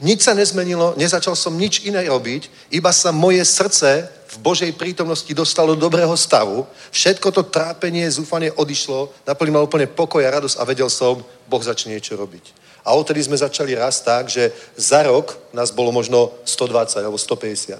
[0.00, 5.28] nič sa nezmenilo, nezačal som nič iné robiť, iba sa moje srdce v Božej prítomnosti
[5.34, 10.56] dostalo do dobrého stavu, všetko to trápenie, zúfanie odišlo, naplnil ma úplne pokoj a radosť
[10.56, 11.20] a vedel som,
[11.50, 12.54] Boh začne niečo robiť.
[12.80, 17.76] A odtedy sme začali rast tak, že za rok nás bolo možno 120 alebo 150.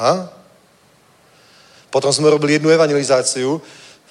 [0.00, 0.12] Ha?
[1.92, 3.60] Potom sme robili jednu evangelizáciu,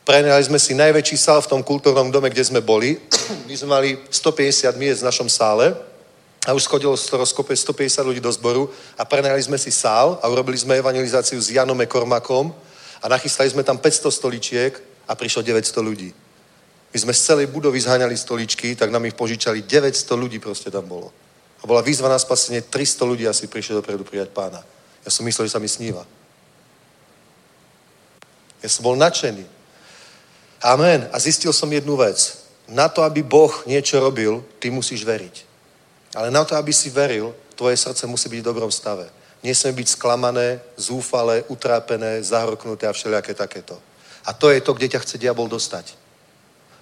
[0.06, 3.02] prenajali sme si najväčší sál v tom kultúrnom dome, kde sme boli.
[3.49, 5.89] My sme mali 150 miest v našom sále
[6.48, 10.26] a už schodilo z toho 150 ľudí do zboru a prenajali sme si sál a
[10.32, 12.56] urobili sme evangelizáciu s Janom Ekormakom
[13.03, 14.74] a nachystali sme tam 500 stoličiek
[15.07, 16.16] a prišlo 900 ľudí.
[16.94, 20.88] My sme z celej budovy zháňali stoličky, tak nám ich požičali 900 ľudí proste tam
[20.88, 21.11] bolo.
[21.60, 24.64] A bola výzva na spasenie, 300 ľudí asi prišli dopredu prijať pána.
[25.03, 26.07] Ja som myslel, že sa mi sníva.
[28.64, 29.44] Ja som bol nadšený.
[30.64, 31.07] Amen.
[31.11, 32.48] A zistil som jednu vec.
[32.68, 35.49] Na to, aby Boh niečo robil, ty musíš veriť.
[36.15, 39.10] Ale na to, aby si veril, tvoje srdce musí byť v dobrom stave.
[39.44, 43.77] Nesmie byť sklamané, zúfale, utrápené, zahroknuté a všelijaké takéto.
[44.26, 45.95] A to je to, kde ťa chce diabol dostať.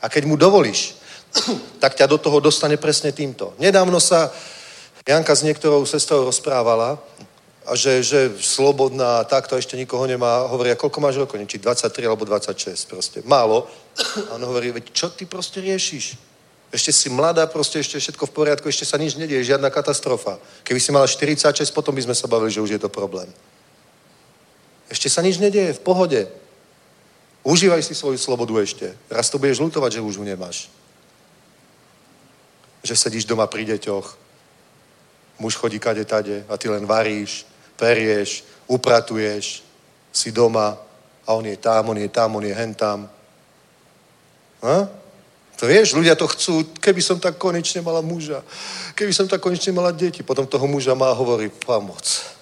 [0.02, 0.98] A keď mu dovolíš,
[1.84, 3.54] tak ťa do toho dostane presne týmto.
[3.60, 4.32] Nedávno sa
[5.08, 7.00] Janka s niektorou sestrou rozprávala,
[7.68, 10.48] a že, že slobodná, takto ešte nikoho nemá.
[10.48, 11.36] Hovorí, a koľko máš rokov?
[11.44, 13.20] Či 23 alebo 26 proste.
[13.28, 13.68] Málo.
[14.32, 16.16] A on hovorí, veď čo ty proste riešiš?
[16.78, 20.38] Ešte si mladá, proste ešte všetko v poriadku, ešte sa nič nedieje, žiadna katastrofa.
[20.62, 23.26] Keby si mala 46, potom by sme sa bavili, že už je to problém.
[24.86, 26.30] Ešte sa nič nedieje, v pohode.
[27.42, 28.94] Užívaj si svoju slobodu ešte.
[29.10, 30.70] Raz to budeš lutovať, že už ju nemáš.
[32.86, 34.14] Že sedíš doma pri deťoch,
[35.42, 39.66] muž chodí kade tade a ty len varíš, perieš, upratuješ,
[40.14, 40.78] si doma
[41.26, 43.10] a on je tam, on je tam, on je hen tam.
[44.62, 45.07] Ha?
[45.58, 48.46] To vieš, ľudia to chcú, keby som tak konečne mala muža,
[48.94, 50.22] keby som tak konečne mala deti.
[50.22, 52.38] Potom toho muža má a hovorí, pomoc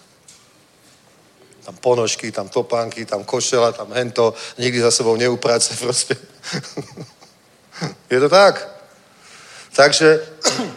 [1.65, 6.15] tam ponožky, tam topánky, tam košela, tam hento, nikdy za sebou neuprace proste.
[8.09, 8.69] Je to tak?
[9.73, 10.21] Takže,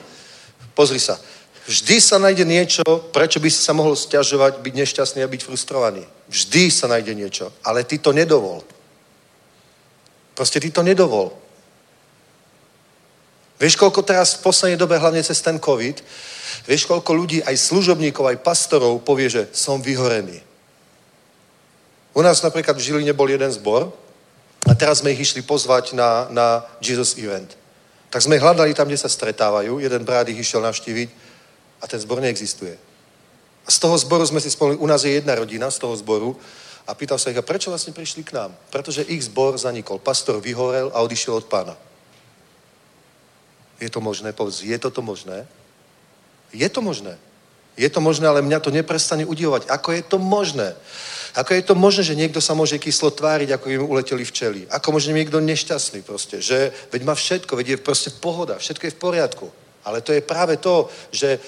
[0.78, 1.20] pozri sa,
[1.69, 2.82] vždy sa nájde niečo,
[3.12, 6.09] prečo by si sa mohol stiažovať, byť nešťastný a byť frustrovaný.
[6.28, 8.65] Vždy sa nájde niečo, ale ty to nedovol.
[10.32, 11.36] Proste ty to nedovol.
[13.59, 15.98] Vieš, koľko teraz v poslednej dobe, hlavne cez ten COVID,
[16.70, 20.39] vieš, koľko ľudí, aj služobníkov, aj pastorov povie, že som vyhorený.
[22.14, 23.90] U nás napríklad v Žiline bol jeden zbor
[24.66, 26.47] a teraz sme ich išli pozvať na, na
[26.78, 27.59] Jesus Event.
[28.10, 29.82] Tak sme hľadali tam, kde sa stretávajú.
[29.82, 31.09] Jeden brat ich išiel navštíviť
[31.82, 32.78] a ten zbor neexistuje.
[33.66, 36.32] A z toho zboru sme si spomenuli, u nás je jedna rodina z toho zboru
[36.89, 38.56] a pýtal sa ich, a prečo vlastne prišli k nám?
[38.72, 40.01] Pretože ich zbor zanikol.
[40.01, 41.76] Pastor vyhorel a odišiel od pána.
[43.81, 44.33] Je to možné?
[44.35, 45.47] Povedz, je toto možné?
[46.53, 47.19] Je to možné.
[47.79, 49.71] Je to možné, ale mňa to neprestane udivovať.
[49.71, 50.75] Ako je to možné?
[51.39, 54.67] Ako je to možné, že niekto sa môže kyslo tváriť, ako im uleteli včely?
[54.67, 56.43] Ako môže niekto nešťastný proste?
[56.43, 59.47] Že veď má všetko, veď je proste pohoda, všetko je v poriadku.
[59.87, 61.39] Ale to je práve to, že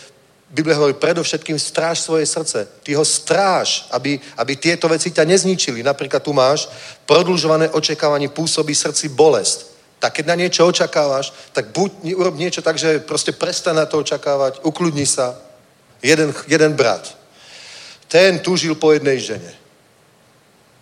[0.50, 2.66] Biblia hovorí, predovšetkým stráž svoje srdce.
[2.82, 5.82] Ty ho stráž, aby, aby tieto veci ťa nezničili.
[5.82, 6.66] Napríklad tu máš,
[7.06, 9.69] prodlžované očakávanie pôsobí srdci bolest.
[10.00, 14.00] Tak keď na niečo očakávaš, tak buď urob niečo tak, že proste prestan na to
[14.00, 15.36] očakávať, ukludni sa.
[16.00, 17.04] Jeden, jeden brat,
[18.08, 19.52] ten túžil po jednej žene.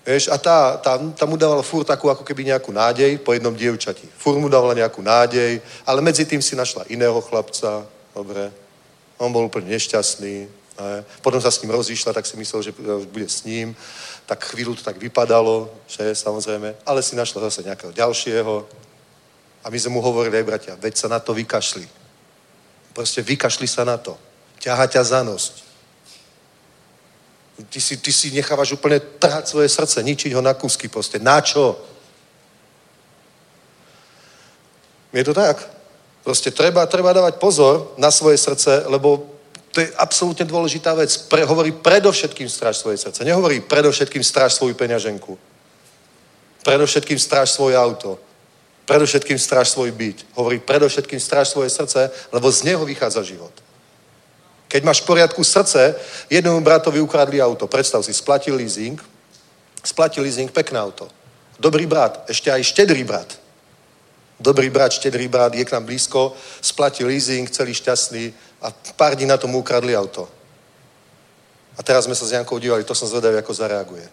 [0.07, 3.53] Vieš, a tá, tá, tá mu dávala furt takú ako keby nejakú nádej po jednom
[3.53, 4.09] dievčati.
[4.16, 7.85] Furt mu dávala nejakú nádej, ale medzi tým si našla iného chlapca,
[8.16, 8.49] dobre.
[9.20, 10.49] On bol úplne nešťastný.
[10.81, 11.05] Ne?
[11.20, 12.73] Potom sa s ním rozíšla, tak si myslel, že
[13.12, 13.77] bude s ním.
[14.24, 16.73] Tak chvíľu to tak vypadalo, že samozrejme.
[16.86, 18.65] Ale si našla zase nejakého ďalšieho.
[19.69, 21.85] A my sme mu hovorili, aj bratia, veď sa na to vykašli.
[22.97, 24.16] Proste vykašli sa na to.
[24.65, 25.55] Ťaha ťa za nosť.
[27.69, 31.20] Ty si, ty si nechávaš úplne trhať svoje srdce, ničiť ho na kúsky proste.
[31.20, 31.77] Na čo?
[35.12, 35.61] Je to tak.
[36.24, 39.20] Proste treba, treba dávať pozor na svoje srdce, lebo
[39.77, 41.12] to je absolútne dôležitá vec.
[41.28, 43.20] Pre, hovorí predovšetkým stráž svoje srdce.
[43.20, 45.36] Nehovorí predovšetkým stráž svoju peňaženku.
[46.65, 48.27] Predovšetkým stráž svoje auto.
[48.89, 50.24] Predovšetkým stráž svoj byt.
[50.32, 53.52] Hovorí predovšetkým stráž svoje srdce, lebo z neho vychádza život.
[54.69, 55.93] Keď máš v poriadku srdce,
[56.32, 57.69] jednomu bratovi ukradli auto.
[57.69, 58.97] Predstav si, splatil leasing,
[59.85, 61.09] splatil leasing, pekné auto.
[61.60, 63.28] Dobrý brat, ešte aj štedrý brat.
[64.40, 66.32] Dobrý brat, štedrý brat, je k nám blízko,
[66.65, 68.32] splatil leasing, celý šťastný
[68.65, 70.28] a pár dní na tomu ukradli auto.
[71.77, 74.06] A teraz sme sa s Jankou dívali, to som zvedavý, ako zareaguje.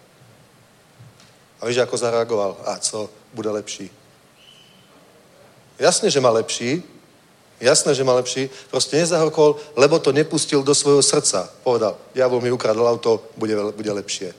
[1.60, 2.52] A vieš, ako zareagoval?
[2.68, 4.05] A co, bude lepší.
[5.78, 6.82] Jasne, že má lepší,
[7.60, 8.50] Jasné, že má lepší.
[8.70, 11.48] Proste nezahorkol, lebo to nepustil do svojho srdca.
[11.64, 14.34] Povedal, diabol mi ukradl auto, bude, bude lepšie.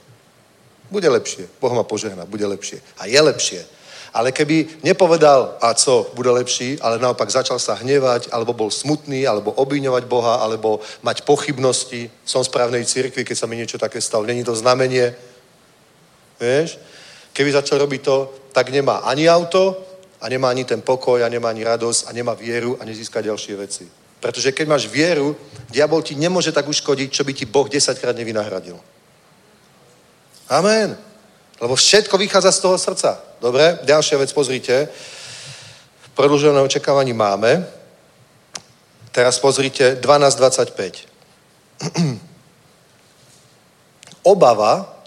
[0.90, 1.50] Bude lepšie.
[1.60, 2.78] Boh ma požehná, bude lepšie.
[2.98, 3.66] A je lepšie.
[4.14, 9.26] Ale keby nepovedal, a co, bude lepší, ale naopak začal sa hnevať, alebo bol smutný,
[9.26, 14.24] alebo obviňovať Boha, alebo mať pochybnosti, som správnej cirkvi, keď sa mi niečo také stalo.
[14.24, 15.12] Není to znamenie.
[16.40, 16.78] Vieš?
[17.34, 19.87] Keby začal robiť to, tak nemá ani auto,
[20.20, 23.54] a nemá ani ten pokoj, a nemá ani radosť, a nemá vieru a nezíska ďalšie
[23.56, 23.86] veci.
[24.20, 25.36] Pretože keď máš vieru,
[25.70, 28.74] diabol ti nemôže tak uškodiť, čo by ti Boh desaťkrát nevynahradil.
[30.50, 30.98] Amen.
[31.60, 33.20] Lebo všetko vychádza z toho srdca.
[33.40, 33.78] Dobre?
[33.82, 34.88] Ďalšia vec, pozrite.
[36.14, 37.66] Predlžené očakávaní máme.
[39.14, 41.06] Teraz pozrite 12.25.
[44.22, 44.98] Obava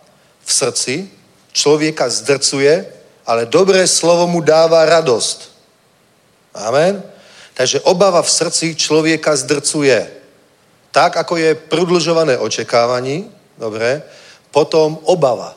[0.43, 1.11] v srdci
[1.51, 5.39] človeka zdrcuje ale dobré slovo mu dáva radosť.
[6.55, 7.03] Amen?
[7.53, 10.07] Takže obava v srdci človeka zdrcuje.
[10.91, 14.03] Tak, ako je prodlžované očekávanie, dobre,
[14.51, 15.55] potom obava.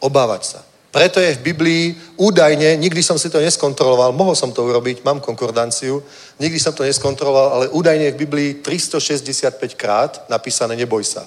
[0.00, 0.60] Obávať sa.
[0.94, 1.84] Preto je v Biblii
[2.14, 5.98] údajne, nikdy som si to neskontroloval, mohol som to urobiť, mám konkordanciu,
[6.38, 11.26] nikdy som to neskontroloval, ale údajne je v Biblii 365 krát napísané neboj sa.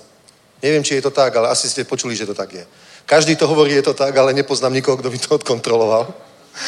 [0.64, 2.64] Neviem, či je to tak, ale asi ste počuli, že to tak je.
[3.08, 6.12] Každý to hovorí, je to tak, ale nepoznám nikoho, kto by to odkontroloval.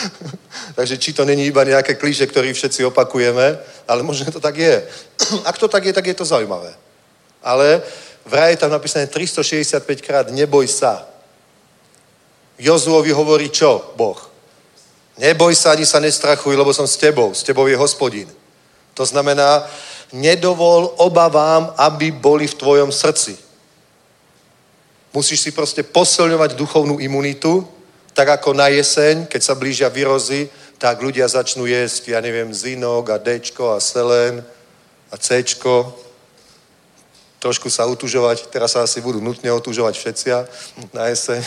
[0.80, 4.88] Takže či to není iba nejaké klíše, ktoré všetci opakujeme, ale možno to tak je.
[5.50, 6.72] Ak to tak je, tak je to zaujímavé.
[7.44, 7.84] Ale
[8.24, 11.04] vraj je tam napísané 365 krát neboj sa.
[12.56, 13.92] Jozuovi hovorí čo?
[14.00, 14.20] Boh.
[15.20, 17.36] Neboj sa, ani sa nestrachuj, lebo som s tebou.
[17.36, 18.32] S tebou je hospodin.
[18.96, 19.68] To znamená,
[20.16, 23.49] nedovol obavám, aby boli v tvojom srdci.
[25.10, 27.66] Musíš si proste posilňovať duchovnú imunitu,
[28.14, 33.10] tak ako na jeseň, keď sa blížia výrozy, tak ľudia začnú jesť, ja neviem, zinok
[33.10, 34.46] a Dčko a selen
[35.10, 35.98] a Cčko.
[37.40, 40.28] Trošku sa utužovať, teraz sa asi budú nutne otužovať všetci
[40.94, 41.40] na jeseň.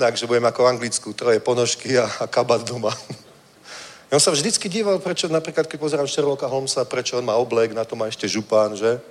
[0.00, 2.94] Takže budem ako v Anglicku, troje ponožky a, a kabat doma.
[4.06, 7.74] Ja som sa vždycky díval, prečo napríklad, keď pozerám Sherlocka Holmesa, prečo on má oblek,
[7.74, 9.02] na to má ešte župán, že?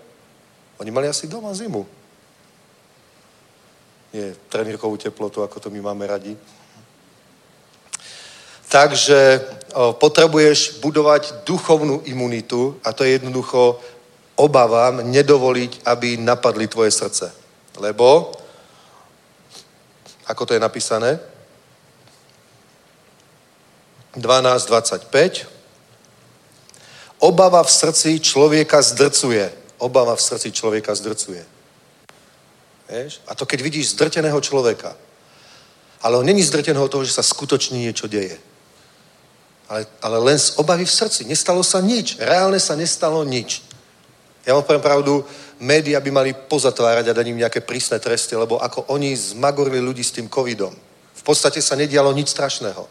[0.80, 2.05] Oni mali asi doma zimu
[4.16, 6.32] nie trenírkovú teplotu, ako to my máme radi.
[8.72, 9.44] Takže
[10.00, 13.80] potrebuješ budovať duchovnú imunitu a to je jednoducho
[14.36, 17.32] obavám nedovoliť, aby napadli tvoje srdce.
[17.80, 18.32] Lebo,
[20.28, 21.20] ako to je napísané,
[24.16, 25.44] 12.25,
[27.20, 29.52] obava v srdci človeka zdrcuje.
[29.78, 31.55] Obava v srdci človeka zdrcuje.
[32.90, 33.22] Vieš?
[33.26, 34.96] A to keď vidíš zdrteného človeka.
[36.02, 38.38] Ale on není zdrteného toho, že sa skutočne niečo deje.
[39.66, 41.26] Ale, ale len z obavy v srdci.
[41.26, 42.22] Nestalo sa nič.
[42.22, 43.66] Reálne sa nestalo nič.
[44.46, 45.26] Ja vám poviem pravdu,
[45.58, 50.06] médiá by mali pozatvárať a dať im nejaké prísne tresty, lebo ako oni zmagorili ľudí
[50.06, 50.70] s tým covidom.
[51.18, 52.86] V podstate sa nedialo nič strašného.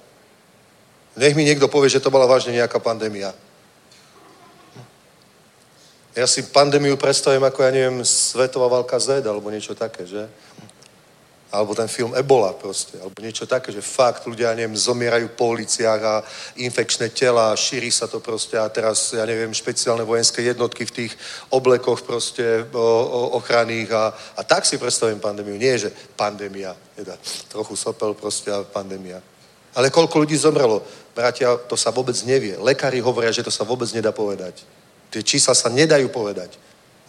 [1.14, 3.30] Nech mi niekto povie, že to bola vážne nejaká pandémia.
[6.14, 10.30] Ja si pandémiu predstavím ako, ja neviem, svetová válka Z alebo niečo také, že?
[11.50, 16.00] Alebo ten film Ebola proste, alebo niečo také, že fakt ľudia, neviem, zomierajú po uliciach
[16.02, 16.22] a
[16.58, 21.12] infekčné tela, šíri sa to proste a teraz, ja neviem, špeciálne vojenské jednotky v tých
[21.50, 25.58] oblekoch proste o, o, ochranných a, a tak si predstavím pandémiu.
[25.58, 27.18] Nie, že pandémia, teda
[27.50, 29.18] trochu sopel proste a pandémia.
[29.74, 30.78] Ale koľko ľudí zomrelo?
[31.10, 32.54] Bratia, to sa vôbec nevie.
[32.54, 34.62] Lekári hovoria, že to sa vôbec nedá povedať.
[35.10, 36.56] Tie čísla sa nedajú povedať.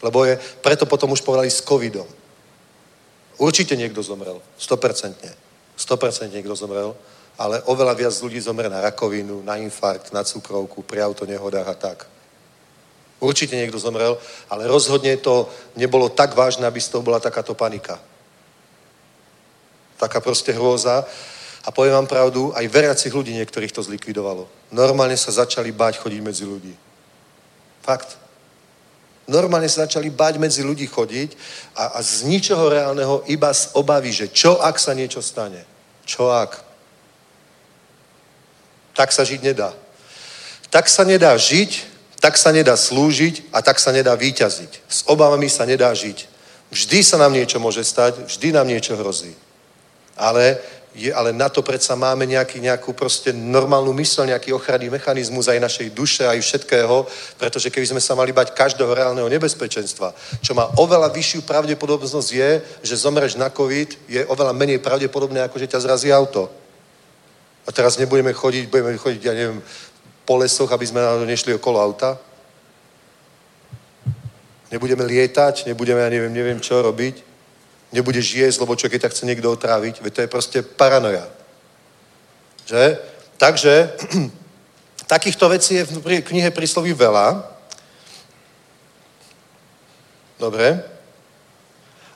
[0.02, 2.06] Lebo je, preto potom už povedali s covidom.
[3.38, 4.40] Určite niekto zomrel.
[4.60, 5.18] 100%.
[5.76, 6.96] 100% niekto zomrel.
[7.36, 12.08] Ale oveľa viac ľudí zomre na rakovinu, na infarkt, na cukrovku, pri autonehodách a tak.
[13.20, 14.16] Určite niekto zomrel,
[14.48, 18.00] ale rozhodne to nebolo tak vážne, aby z toho bola takáto panika.
[20.00, 21.04] Taká proste hrôza.
[21.66, 24.48] A poviem vám pravdu, aj veriacich ľudí niektorých to zlikvidovalo.
[24.70, 26.85] Normálne sa začali báť chodiť medzi ľudí.
[27.86, 28.18] Fakt.
[29.30, 31.38] Normálne sa začali báť medzi ľudí chodiť
[31.78, 35.66] a, a z ničoho reálneho iba z obavy, že čo ak sa niečo stane?
[36.06, 36.62] Čo ak?
[38.94, 39.74] Tak sa žiť nedá.
[40.70, 41.72] Tak sa nedá žiť,
[42.22, 44.72] tak sa nedá slúžiť a tak sa nedá výťaziť.
[44.90, 46.26] S obavami sa nedá žiť.
[46.74, 49.34] Vždy sa nám niečo môže stať, vždy nám niečo hrozí.
[50.18, 50.58] Ale
[50.96, 55.60] je, ale na to predsa máme nejaký, nejakú proste normálnu mysl, nejaký ochranný mechanizmus aj
[55.60, 57.04] našej duše, aj všetkého,
[57.36, 62.52] pretože keby sme sa mali bať každého reálneho nebezpečenstva, čo má oveľa vyššiu pravdepodobnosť je,
[62.88, 66.48] že zomreš na COVID, je oveľa menej pravdepodobné, ako že ťa zrazí auto.
[67.68, 69.60] A teraz nebudeme chodiť, budeme chodiť, ja neviem,
[70.24, 72.16] po lesoch, aby sme nešli okolo auta.
[74.72, 77.35] Nebudeme lietať, nebudeme, ja neviem, neviem čo robiť
[77.96, 81.24] nebudeš jesť, lebo čo, keď ťa chce niekto otráviť, veď to je proste paranoja.
[82.68, 83.00] Že?
[83.40, 83.74] Takže
[85.16, 87.48] takýchto vecí je v knihe prísloví veľa.
[90.36, 90.84] Dobre.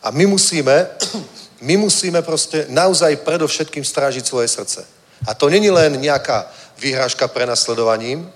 [0.04, 0.88] A my musíme,
[1.68, 4.84] my musíme proste naozaj predovšetkým strážiť svoje srdce.
[5.28, 6.48] A to není len nejaká
[6.80, 8.32] výhražka prenasledovaním,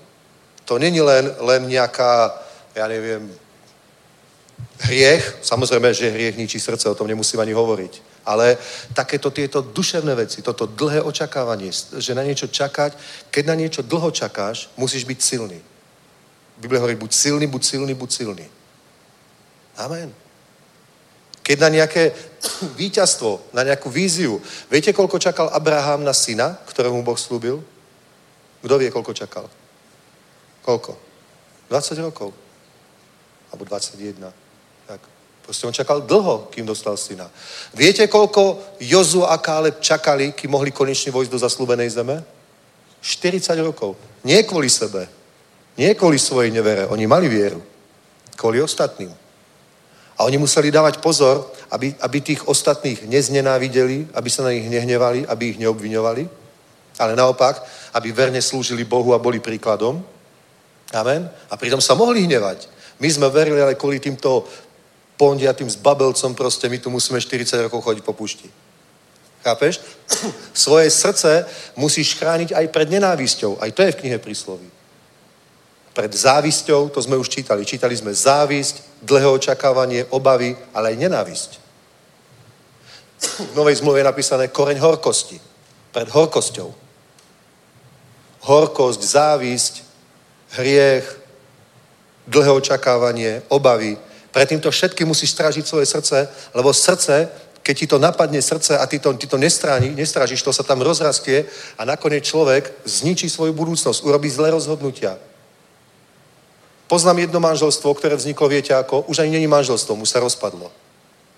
[0.65, 2.39] to není len, len nejaká,
[2.75, 3.31] ja neviem,
[4.83, 8.01] hriech, samozrejme, že hriech ničí srdce, o tom nemusím ani hovoriť.
[8.25, 8.57] Ale
[8.93, 12.95] takéto tieto duševné veci, toto dlhé očakávanie, že na niečo čakať,
[13.31, 15.59] keď na niečo dlho čakáš, musíš byť silný.
[16.57, 18.45] Biblia hovorí, buď silný, buď silný, buď silný.
[19.77, 20.13] Amen.
[21.43, 22.15] Keď na nejaké
[22.79, 24.39] víťazstvo, na nejakú víziu,
[24.71, 27.63] viete, koľko čakal Abraham na syna, ktorému Boh slúbil?
[28.63, 29.45] Kto vie, koľko čakal?
[30.63, 30.95] Koľko?
[31.67, 32.31] 20 rokov.
[33.51, 34.42] Alebo 21.
[35.43, 37.27] Proste on čakal dlho, kým dostal syna.
[37.75, 42.23] Viete, koľko Jozu a Káleb čakali, kým mohli konečne vojsť do zaslúbenej zeme?
[43.03, 43.99] 40 rokov.
[44.23, 45.11] Nie kvôli sebe.
[45.75, 46.87] Nie kvôli svojej nevere.
[46.87, 47.59] Oni mali vieru.
[48.39, 49.11] Kvôli ostatným.
[50.17, 55.25] A oni museli dávať pozor, aby, aby tých ostatných neznenávideli, aby sa na nich nehnevali,
[55.25, 56.23] aby ich neobviňovali,
[57.01, 57.59] ale naopak,
[57.97, 60.05] aby verne slúžili Bohu a boli príkladom.
[60.93, 61.25] Amen.
[61.49, 62.69] A pritom sa mohli hnevať.
[63.01, 64.45] My sme verili, ale kvôli týmto
[65.23, 68.51] pondia tým zbabelcom proste, my tu musíme 40 rokov chodiť po pušti.
[69.39, 69.79] Chápeš?
[70.67, 71.47] Svoje srdce
[71.79, 73.55] musíš chrániť aj pred nenávisťou.
[73.63, 74.67] Aj to je v knihe prísloví.
[75.95, 77.63] Pred závisťou, to sme už čítali.
[77.63, 81.51] Čítali sme závisť, dlhé očakávanie, obavy, ale aj nenávisť.
[83.23, 85.39] V Novej zmluve je napísané koreň horkosti.
[85.95, 86.67] Pred horkosťou.
[88.43, 89.73] Horkosť, závisť,
[90.59, 91.07] hriech,
[92.27, 93.95] dlhé očakávanie, obavy,
[94.33, 96.25] pre týmto všetkým musíš strážiť svoje srdce,
[96.57, 97.29] lebo srdce,
[97.61, 100.81] keď ti to napadne srdce a ty to, ty to nestráni, nestrážiš, to sa tam
[100.81, 101.45] rozrastie
[101.77, 105.21] a nakoniec človek zničí svoju budúcnosť, urobí zlé rozhodnutia.
[106.89, 110.73] Poznám jedno manželstvo, ktoré vzniklo, viete ako, už ani není manželstvo, mu sa rozpadlo.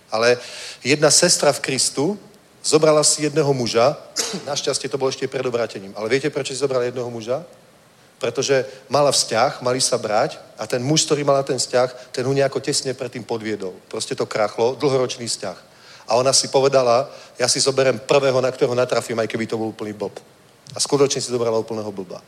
[0.08, 0.40] Ale
[0.80, 2.16] jedna sestra v Kristu
[2.64, 4.00] zobrala si jedného muža,
[4.50, 7.44] našťastie to bolo ešte pred obratením, ale viete, prečo si zobrala jedného muža?
[8.20, 12.34] Pretože mala vzťah, mali sa brať a ten muž, ktorý mal ten vzťah, ten ho
[12.34, 13.76] nejako tesne predtým podviedol.
[13.92, 15.58] Proste to krachlo, dlhoročný vzťah.
[16.08, 19.74] A ona si povedala, ja si zoberem prvého, na ktorého natrafím, aj keby to bol
[19.74, 20.14] úplný bob.
[20.74, 22.22] A skutočne si zobrala úplného blba.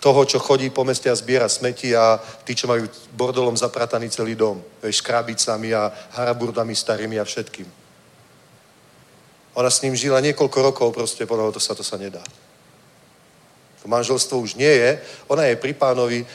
[0.00, 2.86] Toho, čo chodí po meste a zbiera smeti a tí, čo majú
[3.16, 4.62] bordolom zaprataný celý dom.
[4.84, 7.66] Vieš, škrábicami a haraburdami starými a všetkým.
[9.56, 12.20] Ona s ním žila niekoľko rokov, proste podľa to sa to sa nedá.
[13.86, 15.00] Manželstvo už nie je,
[15.30, 16.26] ona je pri pánovi,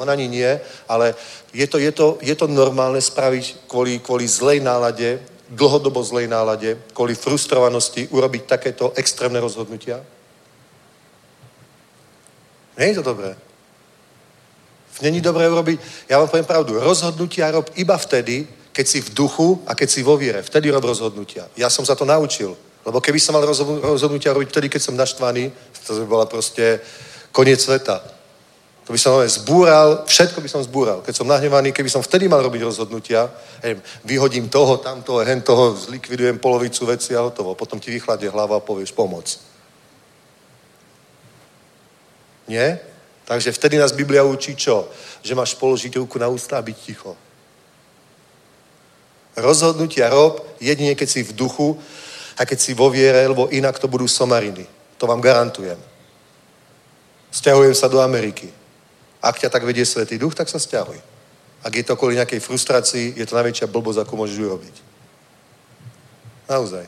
[0.00, 0.50] on ani nie,
[0.88, 1.14] ale
[1.52, 5.20] je to, je to, je to normálne spraviť kvôli, kvôli zlej nálade,
[5.50, 10.02] dlhodobo zlej nálade, kvôli frustrovanosti urobiť takéto extrémne rozhodnutia?
[12.76, 13.36] Nie je to dobré.
[15.02, 19.60] Není dobré urobiť, ja vám poviem pravdu, rozhodnutia rob iba vtedy, keď si v duchu
[19.64, 20.44] a keď si vo viere.
[20.44, 21.48] Vtedy rob rozhodnutia.
[21.56, 22.56] Ja som sa to naučil.
[22.86, 23.42] Lebo keby som mal
[23.82, 25.50] rozhodnutia robiť vtedy, keď som naštvaný,
[25.86, 26.78] to by bola proste
[27.34, 27.98] koniec sveta.
[28.86, 31.02] To by som zbúral, všetko by som zbúral.
[31.02, 33.26] Keď som nahnevaný, keby som vtedy mal robiť rozhodnutia,
[33.66, 37.58] hej, vyhodím toho, tamtoho, hen toho, zlikvidujem polovicu veci a hotovo.
[37.58, 39.26] Potom ti vychladne hlava a povieš pomoc.
[42.46, 42.78] Nie?
[43.26, 44.86] Takže vtedy nás Biblia učí čo?
[45.26, 47.18] Že máš položiť ruku na ústa a byť ticho.
[49.34, 51.74] Rozhodnutia rob jedine, keď si v duchu
[52.36, 54.68] a keď si vo viere, lebo inak to budú somariny.
[55.00, 55.80] To vám garantujem.
[57.32, 58.48] Sťahujem sa do Ameriky.
[59.20, 61.00] Ak ťa tak vedie Svetý Duch, tak sa sťahuj.
[61.64, 64.76] Ak je to kvôli nejakej frustrácii, je to najväčšia blbosť, ako môžeš urobiť.
[66.46, 66.84] Naozaj.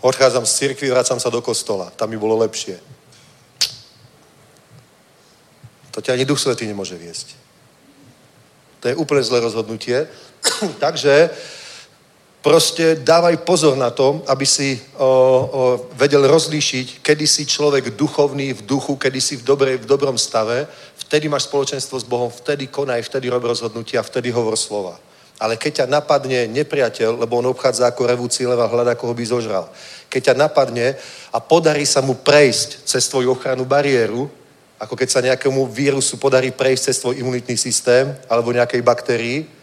[0.00, 1.90] Odchádzam z cirkvi, vracam sa do kostola.
[1.98, 2.78] Tam mi bolo lepšie.
[5.90, 7.34] To ťa ani Duch Svetý nemôže viesť.
[8.80, 10.06] To je úplne zlé rozhodnutie.
[10.84, 11.34] Takže
[12.42, 15.08] proste dávaj pozor na to, aby si o, o,
[15.98, 20.66] vedel rozlíšiť, kedy si človek duchovný v duchu, kedy si v, dobrej, v dobrom stave,
[20.96, 24.96] vtedy máš spoločenstvo s Bohom, vtedy konaj, vtedy rob rozhodnutia, vtedy hovor slova.
[25.38, 29.70] Ale keď ťa napadne nepriateľ, lebo on obchádza ako revúci leva, hľada, koho by zožral.
[30.10, 30.98] Keď ťa napadne
[31.30, 34.26] a podarí sa mu prejsť cez tvoju ochranu bariéru,
[34.78, 39.57] ako keď sa nejakému vírusu podarí prejsť cez tvoj imunitný systém alebo nejakej baktérii,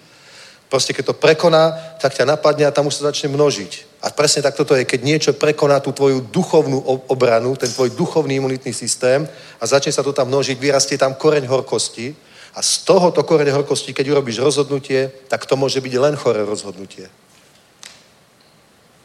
[0.69, 1.71] Proste keď to prekoná,
[2.01, 4.01] tak ťa napadne a tam už sa začne množiť.
[4.01, 8.37] A presne tak toto je, keď niečo prekoná tú tvoju duchovnú obranu, ten tvoj duchovný
[8.41, 9.29] imunitný systém
[9.61, 12.13] a začne sa to tam množiť, vyrastie tam koreň horkosti
[12.53, 17.09] a z tohoto koreň horkosti, keď urobíš rozhodnutie, tak to môže byť len choré rozhodnutie.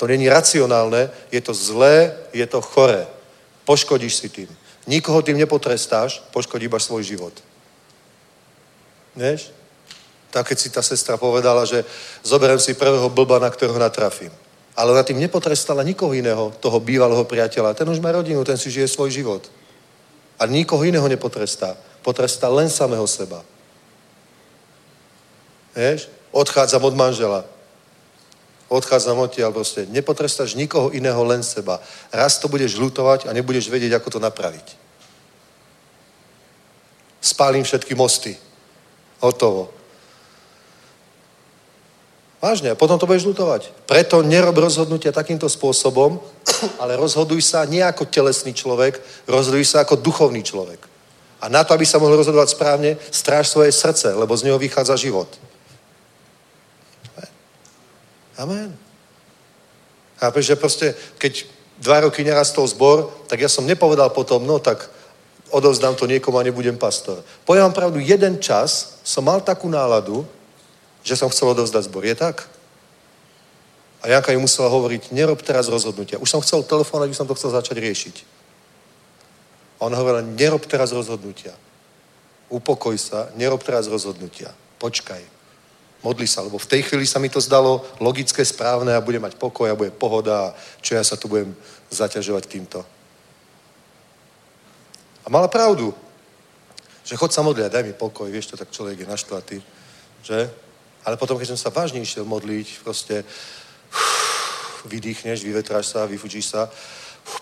[0.01, 3.05] To není racionálne, je to zlé, je to choré.
[3.69, 4.49] Poškodíš si tým.
[4.89, 7.37] Nikoho tým nepotrestáš, poškodíš svoj život.
[9.13, 9.60] Vieš?
[10.31, 11.85] Tak keď si tá sestra povedala, že
[12.23, 14.31] zoberiem si prvého blba, na ktorého natrafím.
[14.79, 17.75] Ale ona tým nepotrestala nikoho iného, toho bývalého priateľa.
[17.75, 19.43] Ten už má rodinu, ten si žije svoj život.
[20.39, 21.77] A nikoho iného nepotrestá.
[22.01, 23.45] Potrestá len samého seba.
[25.75, 26.09] Vieš?
[26.31, 27.45] Odchádzam od manžela.
[28.71, 29.83] Odchádzam odtiaľ proste.
[29.91, 31.83] Nepotrestáš nikoho iného, len seba.
[32.15, 34.79] Raz to budeš žlutovať a nebudeš vedieť, ako to napraviť.
[37.21, 38.39] Spálim všetky mosty.
[39.19, 39.80] Hotovo.
[42.41, 43.69] Vážne, a potom to budeš lutovať.
[43.85, 46.17] Preto nerob rozhodnutia takýmto spôsobom,
[46.83, 48.97] ale rozhoduj sa nie ako telesný človek,
[49.29, 50.81] rozhoduj sa ako duchovný človek.
[51.41, 54.97] A na to, aby sa mohol rozhodovať správne, stráž svoje srdce, lebo z neho vychádza
[54.97, 55.29] život.
[58.41, 58.73] Amen.
[60.17, 60.87] Chápeš, že proste,
[61.21, 61.45] keď
[61.77, 64.89] dva roky nerastol zbor, tak ja som nepovedal potom, no tak
[65.53, 67.21] odovzdám to niekomu a nebudem pastor.
[67.45, 70.25] Poviem vám pravdu, jeden čas som mal takú náladu,
[71.05, 72.05] že som chcel odovzdať zbor.
[72.05, 72.49] Je tak?
[74.01, 76.17] A Janka mi musela hovoriť, nerob teraz rozhodnutia.
[76.21, 78.17] Už som chcel telefonovať, už som to chcel začať riešiť.
[79.81, 81.53] A ona hovorila, nerob teraz rozhodnutia.
[82.49, 84.53] Upokoj sa, nerob teraz rozhodnutia.
[84.81, 85.23] Počkaj.
[86.01, 89.37] Modli sa, lebo v tej chvíli sa mi to zdalo logické, správne a bude mať
[89.37, 91.53] pokoj a bude pohoda a čo ja sa tu budem
[91.93, 92.81] zaťažovať týmto.
[95.25, 95.93] A mala pravdu,
[97.05, 99.57] že chod sa modliť, daj mi pokoj, vieš to, tak človek je naštvatý,
[100.25, 100.49] že?
[101.05, 103.25] Ale potom, keď som sa vážne išiel modliť, proste
[103.89, 106.69] uf, vydýchneš, vyvetráš sa, vyfučíš sa,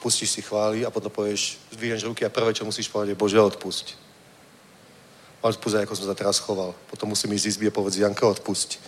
[0.02, 3.40] pustíš si chvály a potom povieš, zdvihneš ruky a prvé, čo musíš povedať, je Bože,
[3.40, 3.86] odpusť.
[5.42, 6.74] Odpusť, ako som sa teraz choval.
[6.90, 8.78] Potom musím ísť z izby a povedz, Janka, odpusť.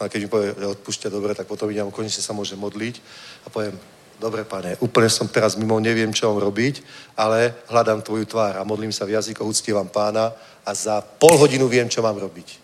[0.00, 3.00] A keď mi povie, že odpúšťa dobre, tak potom idem, konečne sa môže modliť
[3.46, 3.76] a poviem,
[4.20, 6.82] dobre, pane, úplne som teraz mimo, neviem, čo mám robiť,
[7.16, 10.34] ale hľadám tvoju tvár a modlím sa v jazykoch, uctívam pána
[10.66, 12.63] a za pol hodinu viem, čo mám robiť.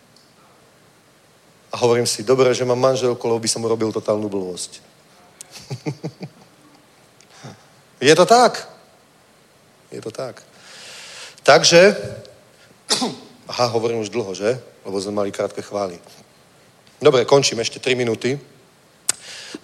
[1.70, 4.82] A hovorím si, dobre, že mám manželku, lebo by som robil totálnu blbosť.
[8.00, 8.68] Je to tak.
[9.92, 10.42] Je to tak.
[11.42, 11.96] Takže,
[13.50, 14.60] aha, hovorím už dlho, že?
[14.84, 16.00] Lebo sme mali krátke chvály.
[17.02, 18.40] Dobre, končím, ešte 3 minúty.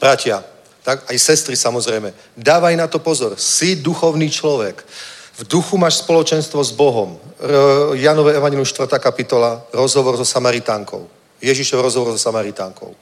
[0.00, 0.44] Bratia,
[0.82, 3.40] tak aj sestry samozrejme, dávaj na to pozor.
[3.40, 4.84] Si duchovný človek.
[5.36, 7.20] V duchu máš spoločenstvo s Bohom.
[7.92, 8.88] Janové Evangelium 4.
[8.96, 11.15] kapitola, rozhovor so Samaritánkou.
[11.40, 12.94] Ježišov rozhovor so Samaritánkou.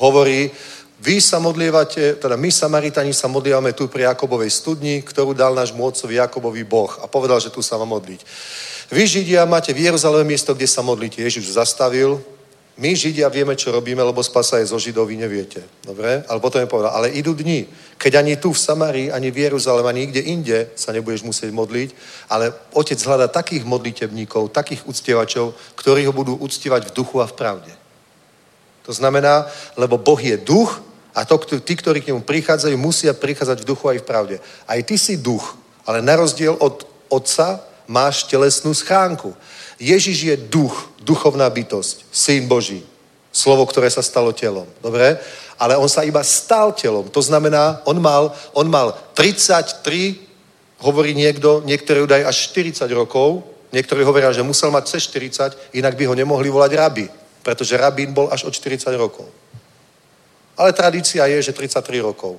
[0.00, 0.50] Hovorí,
[1.02, 5.74] vy sa modlievate, teda my Samaritani sa modlievame tu pri Jakobovej studni, ktorú dal náš
[5.74, 8.22] môcovi Jakobovi Boh a povedal, že tu sa má modliť.
[8.86, 11.18] Vy Židia máte v Jeruzaleme miesto, kde sa modlíte.
[11.18, 12.22] Ježiš zastavil.
[12.78, 15.60] My Židia vieme, čo robíme, lebo spasa je zo Židov, vy neviete.
[15.82, 16.22] Dobre?
[16.24, 17.66] Ale potom je povedal, ale idú dni,
[17.98, 21.90] keď ani tu v Samárii, ani v Jeruzaleme, ani nikde inde sa nebudeš musieť modliť,
[22.30, 27.36] ale Otec hľada takých modlitebníkov, takých uctievačov, ktorí ho budú uctievať v duchu a v
[27.36, 27.81] pravde.
[28.82, 29.46] To znamená,
[29.78, 30.82] lebo Boh je duch
[31.12, 34.36] a to, tí, ktorí k nemu prichádzajú, musia prichádzať v duchu aj v pravde.
[34.64, 35.54] Aj ty si duch,
[35.84, 39.36] ale na rozdiel od otca máš telesnú schánku.
[39.76, 40.72] Ježiš je duch,
[41.04, 42.80] duchovná bytosť, syn Boží.
[43.32, 44.68] Slovo, ktoré sa stalo telom.
[44.80, 45.20] Dobre?
[45.56, 47.08] Ale on sa iba stal telom.
[47.12, 50.20] To znamená, on mal, on mal 33,
[50.80, 55.96] hovorí niekto, niektoré údaje až 40 rokov, niektorí hovoria, že musel mať cez 40, inak
[55.96, 57.06] by ho nemohli volať rabi,
[57.42, 59.26] pretože rabín bol až od 40 rokov.
[60.56, 62.38] Ale tradícia je, že 33 rokov.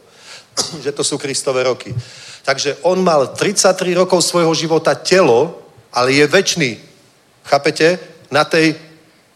[0.85, 1.95] že to sú Kristové roky.
[2.43, 5.59] Takže on mal 33 rokov svojho života telo,
[5.93, 6.71] ale je väčší.
[7.43, 7.99] Chápete?
[8.31, 8.75] Na tej,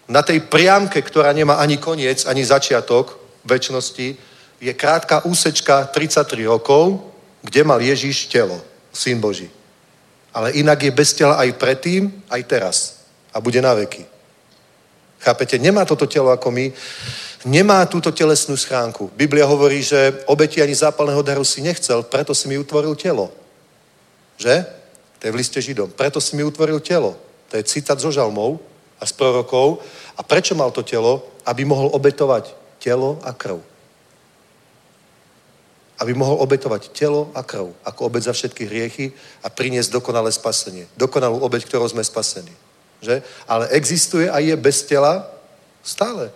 [0.08, 4.18] na tej priamke, ktorá nemá ani koniec, ani začiatok väčšnosti,
[4.58, 7.14] je krátka úsečka 33 rokov,
[7.46, 8.58] kde mal Ježíš telo,
[8.90, 9.50] syn Boží.
[10.34, 12.78] Ale inak je bez tela aj predtým, aj teraz.
[13.34, 14.17] A bude na veky.
[15.28, 15.60] Chápete?
[15.60, 16.72] Nemá toto telo ako my
[17.48, 19.12] nemá túto telesnú schránku.
[19.16, 23.32] Biblia hovorí, že obeti ani zápalného daru si nechcel, preto si mi utvoril telo.
[24.40, 24.66] Že?
[25.20, 25.96] To je v liste Židom.
[25.96, 27.18] Preto si mi utvoril telo.
[27.50, 28.60] To je citát zo žalmov
[29.00, 29.82] a z prorokov.
[30.18, 31.26] A prečo mal to telo?
[31.48, 33.58] Aby mohol obetovať telo a krv.
[35.98, 39.06] Aby mohol obetovať telo a krv, ako obeť za všetky hriechy
[39.42, 40.86] a priniesť dokonalé spasenie.
[40.94, 42.54] Dokonalú obeť, ktorou sme spasení.
[43.02, 43.22] Že?
[43.48, 45.28] Ale existuje a je bez tela
[45.84, 46.32] stále.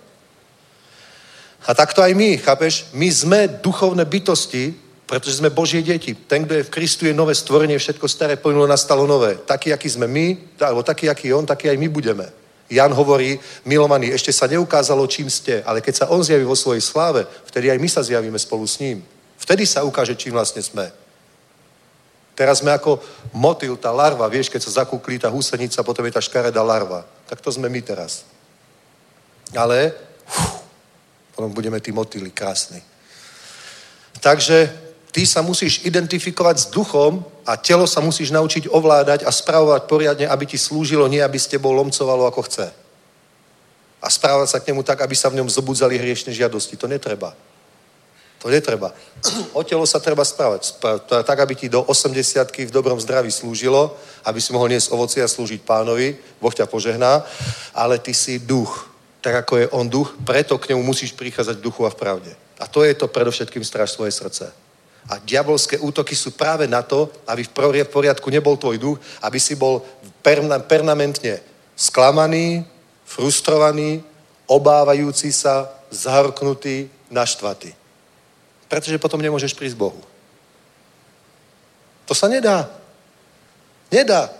[1.68, 2.90] A takto aj my, chápeš?
[2.94, 4.74] My sme duchovné bytosti,
[5.06, 6.16] pretože sme Božie deti.
[6.16, 9.36] Ten, kto je v Kristu, je nové stvorenie, všetko staré plynulo, nastalo nové.
[9.36, 12.26] Taký, aký sme my, alebo taký, aký on, taký aj my budeme.
[12.72, 13.36] Jan hovorí,
[13.68, 17.68] milovaní, ešte sa neukázalo, čím ste, ale keď sa on zjaví vo svojej sláve, vtedy
[17.68, 19.04] aj my sa zjavíme spolu s ním.
[19.36, 20.88] Vtedy sa ukáže, čím vlastne sme.
[22.42, 22.98] Teraz sme ako
[23.38, 27.06] motil, tá larva, vieš, keď sa zakúklí tá húsenica, potom je tá škaredá larva.
[27.30, 28.26] Tak to sme my teraz.
[29.54, 29.94] Ale
[30.26, 30.58] uf,
[31.38, 32.82] potom budeme tí motýly krásni.
[34.26, 34.74] Takže
[35.14, 40.26] ty sa musíš identifikovať s duchom a telo sa musíš naučiť ovládať a spravovať poriadne,
[40.26, 42.74] aby ti slúžilo, nie aby s tebou lomcovalo ako chce.
[44.02, 46.74] A správať sa k nemu tak, aby sa v ňom zobudzali hriešne žiadosti.
[46.74, 47.38] To netreba.
[48.42, 48.90] To netreba.
[49.54, 50.82] O telo sa treba správať.
[51.06, 53.94] Tak, aby ti do 80 v dobrom zdraví slúžilo,
[54.26, 56.18] aby si mohol niesť ovoci a slúžiť pánovi.
[56.42, 57.22] Boh ťa požehná.
[57.78, 58.92] Ale ty si duch
[59.22, 62.32] tak ako je on duch, preto k nemu musíš prichádzať v duchu a v pravde.
[62.60, 64.50] A to je to predovšetkým stráž svoje srdce.
[65.10, 67.54] A diabolské útoky sú práve na to, aby v
[67.86, 69.86] poriadku nebol tvoj duch, aby si bol
[70.66, 71.42] permanentne
[71.78, 72.66] sklamaný,
[73.06, 74.02] frustrovaný,
[74.46, 77.74] obávajúci sa, zahorknutý, naštvatý.
[78.72, 80.00] Pretože potom nemôžeš prísť Bohu.
[82.08, 82.72] To sa nedá.
[83.92, 84.32] Nedá.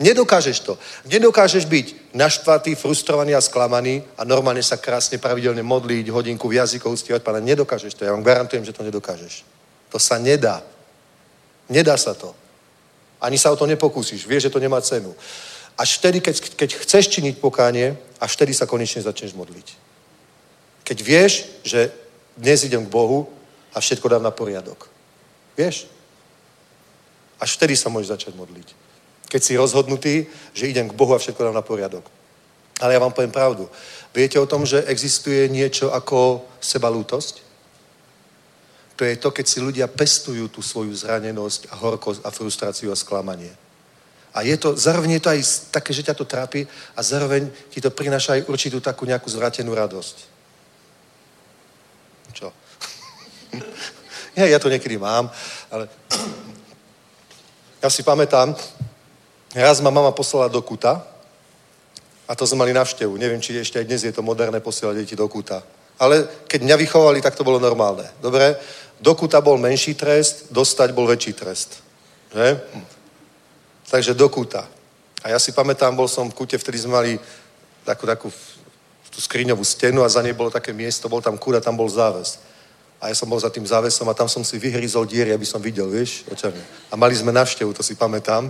[0.00, 0.80] Nedokážeš to.
[1.04, 6.96] Nedokážeš byť naštvatý, frustrovaný a sklamaný a normálne sa krásne pravidelne modliť, hodinku v jazykoch
[6.96, 7.44] uctievať pána.
[7.44, 8.08] Nedokážeš to.
[8.08, 9.44] Ja vám garantujem, že to nedokážeš.
[9.92, 10.64] To sa nedá.
[11.68, 12.32] Nedá sa to.
[13.20, 14.24] Ani sa o to nepokúsiš.
[14.24, 15.12] Vieš, že to nemá cenu.
[15.76, 19.66] Až vtedy, keď, keď chceš činiť pokánie, až vtedy sa konečne začneš modliť.
[20.88, 21.92] Keď vieš, že
[22.34, 23.33] dnes idem k Bohu
[23.74, 24.86] a všetko dám na poriadok.
[25.58, 25.90] Vieš?
[27.42, 28.84] Až vtedy sa môžeš začať modliť
[29.34, 30.14] keď si rozhodnutý,
[30.54, 32.06] že idem k Bohu a všetko dám na poriadok.
[32.78, 33.66] Ale ja vám poviem pravdu.
[34.14, 37.42] Viete o tom, že existuje niečo ako sebalútosť?
[38.94, 42.96] To je to, keď si ľudia pestujú tú svoju zranenosť a horkosť a frustráciu a
[42.96, 43.50] sklamanie.
[44.38, 45.40] A je to, zároveň je to aj
[45.74, 46.62] také, že ťa to trápi
[46.94, 50.16] a zároveň ti to prináša aj určitú takú nejakú zvrátenú radosť.
[52.38, 52.54] Čo?
[54.36, 55.30] Ja, ja to niekedy mám,
[55.70, 55.88] ale
[57.82, 58.54] ja si pamätám,
[59.54, 61.06] Raz ma mama poslala do kuta
[62.26, 63.14] a to sme mali navštevu.
[63.14, 65.62] Neviem, či ešte aj dnes je to moderné posielať deti do kuta.
[66.02, 68.02] Ale keď mňa vychovali, tak to bolo normálne.
[68.18, 68.58] Dobre?
[68.98, 71.86] Do kuta bol menší trest, dostať bol väčší trest.
[72.34, 72.58] Že?
[73.86, 74.66] Takže do kuta.
[75.22, 77.12] A ja si pamätám, bol som v kute, vtedy sme mali
[77.86, 78.28] takú, takú
[79.14, 82.42] tú skriňovú stenu a za nej bolo také miesto, bol tam kúra, tam bol záves.
[83.04, 85.60] A ja som bol za tým závesom a tam som si vyhryzol diery, aby som
[85.60, 86.56] videl, vieš, očami.
[86.88, 88.48] A mali sme navštevu, to si pamätám.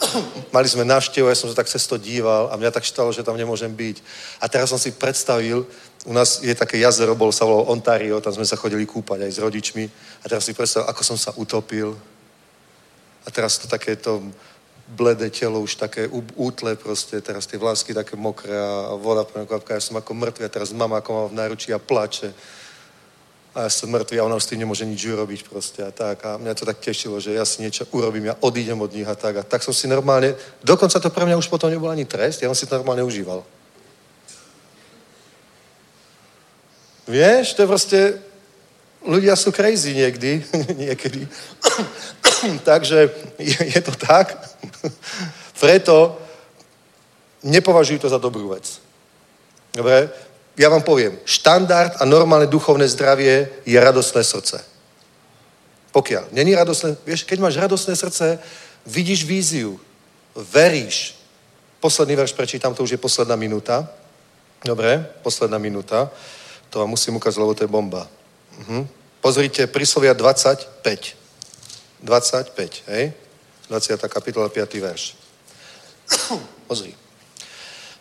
[0.56, 3.36] mali sme návštevu, ja som sa tak cez díval a mňa tak štalo, že tam
[3.36, 4.00] nemôžem byť.
[4.40, 5.68] A teraz som si predstavil,
[6.08, 9.32] u nás je také jazero, bol sa volalo Ontario, tam sme sa chodili kúpať aj
[9.36, 9.84] s rodičmi.
[10.24, 11.92] A teraz si predstavil, ako som sa utopil.
[13.26, 14.24] A teraz to takéto
[14.88, 16.08] bledé telo, už také
[16.40, 20.54] útle proste, teraz tie vlásky také mokré a voda kvapka, ja som ako mŕtvy a
[20.56, 22.32] teraz mama ako mám v náručí a plače
[23.58, 26.22] a ja som mŕtvý a ona už s tým nemôže nič urobiť proste a tak.
[26.22, 29.18] A mňa to tak tešilo, že ja si niečo urobím, ja odídem od nich a
[29.18, 29.36] tak.
[29.36, 32.46] A tak som si normálne, dokonca to pre mňa už potom nebol ani trest, ja
[32.46, 33.42] som si to normálne užíval.
[37.10, 37.98] Vieš, to je proste...
[38.98, 40.42] Ľudia sú crazy niekdy,
[40.86, 41.26] niekedy.
[42.70, 44.38] Takže je, je to tak.
[45.58, 46.18] Preto
[47.42, 48.66] nepovažujú to za dobrú vec.
[49.74, 50.10] Dobre?
[50.58, 54.58] Ja vám poviem, štandard a normálne duchovné zdravie je radostné srdce.
[55.94, 58.42] Pokiaľ není radostné, vieš, keď máš radostné srdce,
[58.82, 59.78] vidíš víziu,
[60.34, 61.14] veríš.
[61.78, 63.86] Posledný verš prečítam, to už je posledná minúta.
[64.66, 66.10] Dobre, posledná minúta.
[66.70, 68.10] To vám musím ukázať, lebo to je bomba.
[68.58, 68.88] Mhm.
[69.22, 71.14] Pozrite, príslovia 25.
[72.02, 73.14] 25, hej?
[73.70, 73.98] 20.
[74.10, 74.74] kapitola, 5.
[74.78, 75.14] verš.
[76.70, 77.07] Pozri.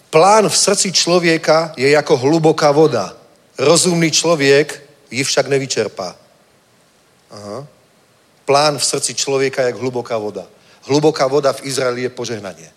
[0.10, 3.14] Plán v srdci člověka je jako hluboká voda.
[3.58, 6.16] Rozumný člověk ji však nevyčerpá.
[7.32, 7.68] Aha.
[8.46, 10.48] Plán v srdci člověka je jak hluboká voda.
[10.82, 12.72] Hluboká voda v Izraeli je požehnanie.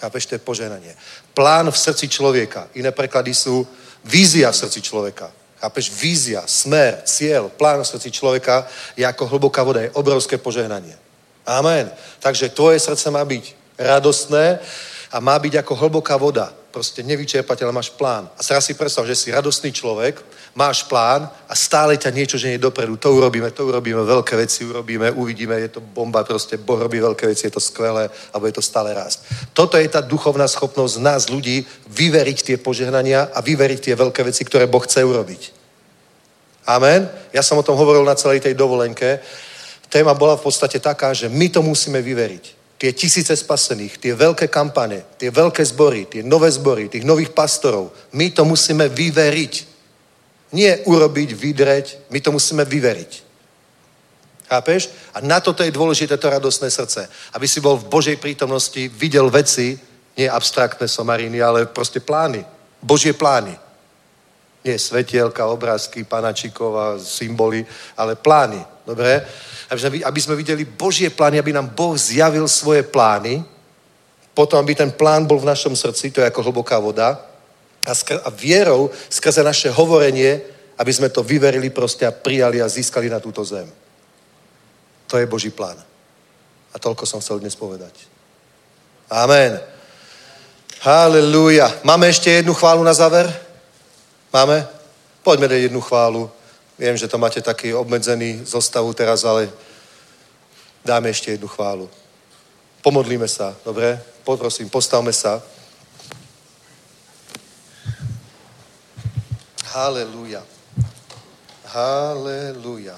[0.00, 0.96] Chápeš, to je požehnanie.
[1.34, 2.68] Plán v srdci člověka.
[2.74, 3.66] Iné preklady sú
[4.04, 5.30] vízia v srdci člověka.
[5.58, 8.66] Chápeš, vízia, smer, cieľ, plán v srdci člověka
[8.96, 10.94] je ako hlboká voda, je obrovské požehnanie.
[11.46, 11.90] Amen.
[12.22, 14.58] Takže tvoje srdce má byť radostné,
[15.12, 16.52] a má byť ako hlboká voda.
[16.68, 18.28] Proste nevyčerpateľ, máš plán.
[18.36, 20.20] A teraz si predstav, že si radostný človek,
[20.52, 23.00] máš plán a stále ťa niečo ženie dopredu.
[23.00, 27.24] To urobíme, to urobíme, veľké veci urobíme, uvidíme, je to bomba, proste Boh robí veľké
[27.24, 29.24] veci, je to skvelé a bude to stále rásť.
[29.56, 34.44] Toto je tá duchovná schopnosť nás ľudí vyveriť tie požehnania a vyveriť tie veľké veci,
[34.44, 35.56] ktoré Boh chce urobiť.
[36.68, 37.08] Amen.
[37.32, 39.24] Ja som o tom hovoril na celej tej dovolenke.
[39.88, 44.46] Téma bola v podstate taká, že my to musíme vyveriť tie tisíce spasených, tie veľké
[44.46, 49.54] kampane, tie veľké zbory, tie nové zbory, tých nových pastorov, my to musíme vyveriť.
[50.54, 53.12] Nie urobiť, vydreť, my to musíme vyveriť.
[54.48, 54.88] Chápeš?
[55.12, 57.04] A na toto je dôležité to radostné srdce.
[57.36, 59.76] Aby si bol v Božej prítomnosti, videl veci,
[60.16, 62.40] nie abstraktné somariny, ale proste plány.
[62.80, 63.52] Božie plány.
[64.64, 68.64] Nie svetielka, obrázky, panačikova, symboly, ale plány.
[68.88, 69.28] Dobre?
[69.68, 73.44] aby sme, aby sme videli Božie plány, aby nám Boh zjavil svoje plány,
[74.32, 77.20] potom, aby ten plán bol v našom srdci, to je ako hlboká voda,
[77.84, 80.40] a, skr- a vierou skrze naše hovorenie,
[80.78, 83.68] aby sme to vyverili proste a prijali a získali na túto zem.
[85.08, 85.76] To je Boží plán.
[86.72, 87.92] A toľko som chcel dnes povedať.
[89.10, 89.58] Amen.
[90.80, 91.72] Halelúja.
[91.82, 93.26] Máme ešte jednu chválu na záver?
[94.32, 94.68] Máme?
[95.24, 96.30] Poďme dať jednu chválu.
[96.78, 99.50] Viem, že to máte taký obmedzený zostavu teraz, ale
[100.86, 101.90] dáme ešte jednu chválu.
[102.86, 103.98] Pomodlíme sa, dobre?
[104.22, 105.42] Poprosím, postavme sa.
[109.74, 110.46] Halelúja.
[111.66, 112.96] Halelúja.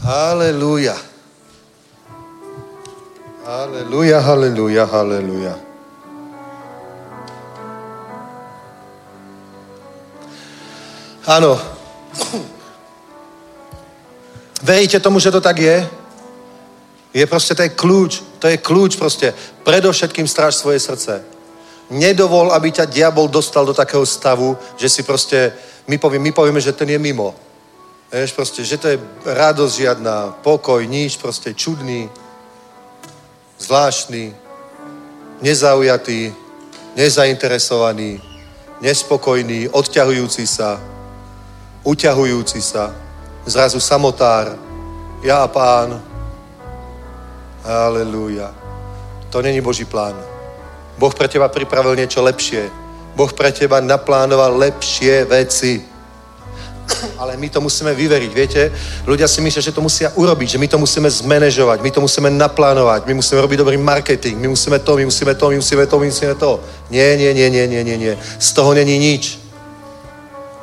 [0.00, 1.15] Halelúja.
[3.46, 5.54] Halleluja, halleluja, halleluja.
[11.30, 11.54] Áno.
[14.66, 15.78] Veríte tomu, že to tak je?
[17.14, 18.18] Je proste, to je kľúč.
[18.42, 19.30] To je kľúč proste.
[19.62, 21.22] Predovšetkým stráž svoje srdce.
[21.94, 25.54] Nedovol, aby ťa diabol dostal do takého stavu, že si proste,
[25.86, 27.30] my povieme, my povieme, že ten je mimo.
[28.10, 32.25] Vieš, proste, že to je radosť žiadna, pokoj, nič, proste čudný
[33.58, 34.34] zvláštny,
[35.42, 36.32] nezaujatý,
[36.96, 38.20] nezainteresovaný,
[38.80, 40.80] nespokojný, odťahujúci sa,
[41.84, 42.92] uťahujúci sa,
[43.46, 44.56] zrazu samotár,
[45.24, 45.96] ja a pán.
[47.66, 48.54] Halelúja.
[49.34, 50.14] To není Boží plán.
[50.96, 52.70] Boh pre teba pripravil niečo lepšie.
[53.18, 55.95] Boh pre teba naplánoval lepšie veci
[57.20, 58.30] ale my to musíme vyveriť.
[58.34, 58.72] Viete,
[59.06, 62.30] ľudia si myslia, že to musia urobiť, že my to musíme zmanéžovať, my to musíme
[62.30, 65.94] naplánovať, my musíme robiť dobrý marketing, my musíme to, my musíme to, my musíme to,
[65.98, 66.50] my musíme to.
[66.90, 68.14] Nie, nie, nie, nie, nie, nie, nie.
[68.38, 69.38] Z toho není nič.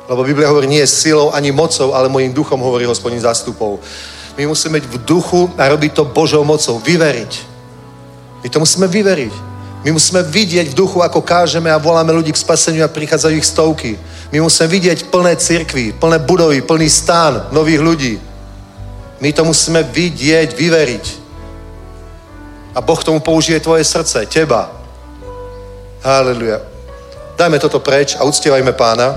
[0.08, 3.80] Lebo Biblia hovorí, nie silou ani mocou, ale mojim duchom hovorí hospodin zástupov.
[4.36, 7.32] My musíme byť v duchu a robiť to Božou mocou, vyveriť.
[8.44, 9.54] My to musíme vyveriť.
[9.84, 13.44] My musíme vidieť v duchu, ako kážeme a voláme ľudí k spaseniu a prichádzajú ich
[13.44, 14.00] stovky.
[14.34, 18.14] My musíme vidieť plné cirkvy, plné budovy, plný stán nových ľudí.
[19.22, 21.04] My to musíme vidieť, vyveriť.
[22.74, 24.74] A Boh tomu použije tvoje srdce, teba.
[26.02, 26.58] Haleluja.
[27.38, 29.14] Dajme toto preč a uctievajme pána.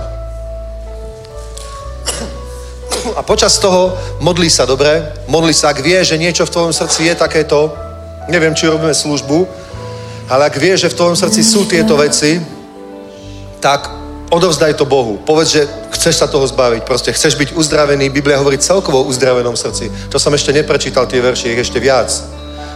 [3.18, 5.02] A počas toho modlí sa, dobre?
[5.26, 7.74] Modlí sa, ak vie, že niečo v tvojom srdci je takéto,
[8.30, 9.50] neviem, či robíme službu,
[10.30, 12.38] ale ak vieš, že v tvojom srdci sú tieto veci,
[13.58, 13.97] tak
[14.30, 15.18] odovzdaj to Bohu.
[15.24, 15.64] Povedz, že
[15.96, 16.84] chceš sa toho zbaviť.
[16.84, 18.12] Proste chceš byť uzdravený.
[18.12, 19.88] Biblia hovorí celkovo o uzdravenom srdci.
[20.12, 22.12] To som ešte neprečítal tie veršie, ich ešte viac.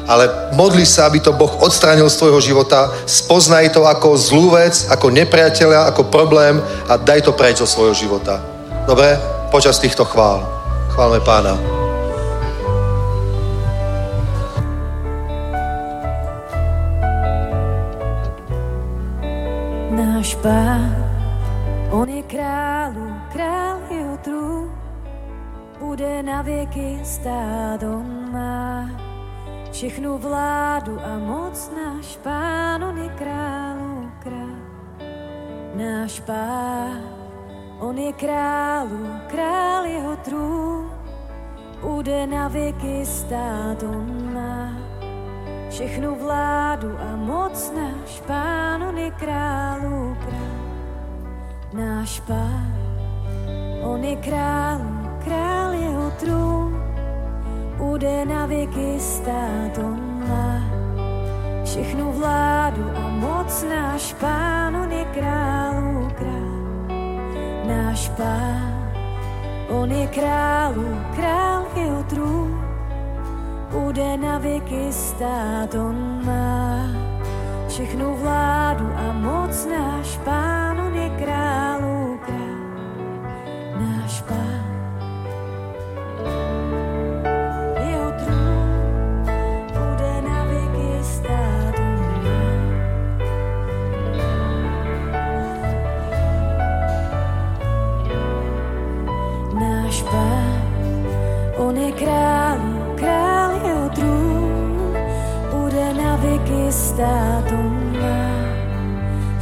[0.07, 4.87] ale modli sa, aby to Boh odstránil z tvojho života, spoznaj to ako zlú vec,
[4.89, 6.59] ako nepriateľa, ako problém
[6.89, 8.41] a daj to preč zo svojho života.
[8.83, 9.15] Dobre?
[9.53, 10.41] Počas týchto chvál.
[10.91, 11.55] Chválme pána.
[19.91, 21.10] Náš pán,
[25.91, 28.87] bude na vieky stáť, on má
[29.75, 33.79] všechnu vládu a moc náš pán, on je král.
[35.75, 36.95] Náš pán,
[37.83, 40.87] on je kráľu, král jeho trú,
[41.83, 44.71] bude na vieky stáť, on má
[45.67, 50.55] všechnu vládu a moc náš pán, on je kráľu, král.
[51.75, 52.71] Náš pán,
[53.83, 56.83] on je kráľu, král jeho trůn,
[57.77, 59.99] bude na věky stát, on
[60.29, 60.61] má
[61.63, 66.51] všechnu vládu a moc náš pán, on je králu král.
[67.67, 68.91] Náš pán,
[69.69, 70.85] on je králu,
[71.15, 72.65] král jeho trůn,
[73.71, 76.87] bude na věky stát, on má
[77.67, 82.61] všechnu vládu a moc náš pán, on je králu král.
[83.79, 84.70] Náš pán,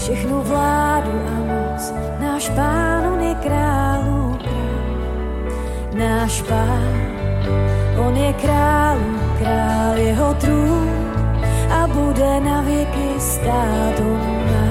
[0.09, 1.93] všechnu vládu a moc.
[2.19, 4.18] Náš pán, on je králu král,
[5.93, 6.93] náš pán,
[7.97, 8.97] on je král,
[9.39, 10.89] král jeho trůn
[11.71, 14.69] a bude na věky stát, on má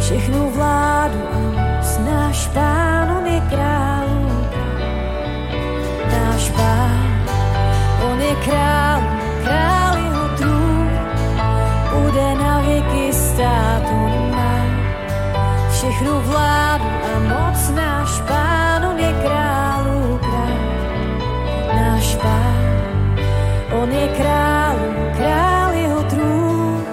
[0.00, 1.18] všechnu vládu.
[1.32, 1.98] Moc.
[1.98, 4.08] Náš pán, on je král,
[6.10, 7.06] náš pán,
[8.10, 9.00] on je král,
[9.44, 10.90] král jeho trůn,
[11.92, 14.56] bude na věky stát, on má
[15.70, 19.53] všechnu vládu a moc náš pán, on je králu
[23.84, 24.76] on je král,
[25.16, 26.86] král jeho trůn,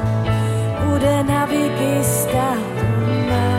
[0.83, 3.53] bude na věky stát, on má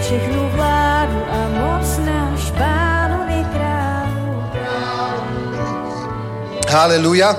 [0.00, 2.92] všechnu vládu a moc náš pán,
[6.72, 7.36] Haleluja.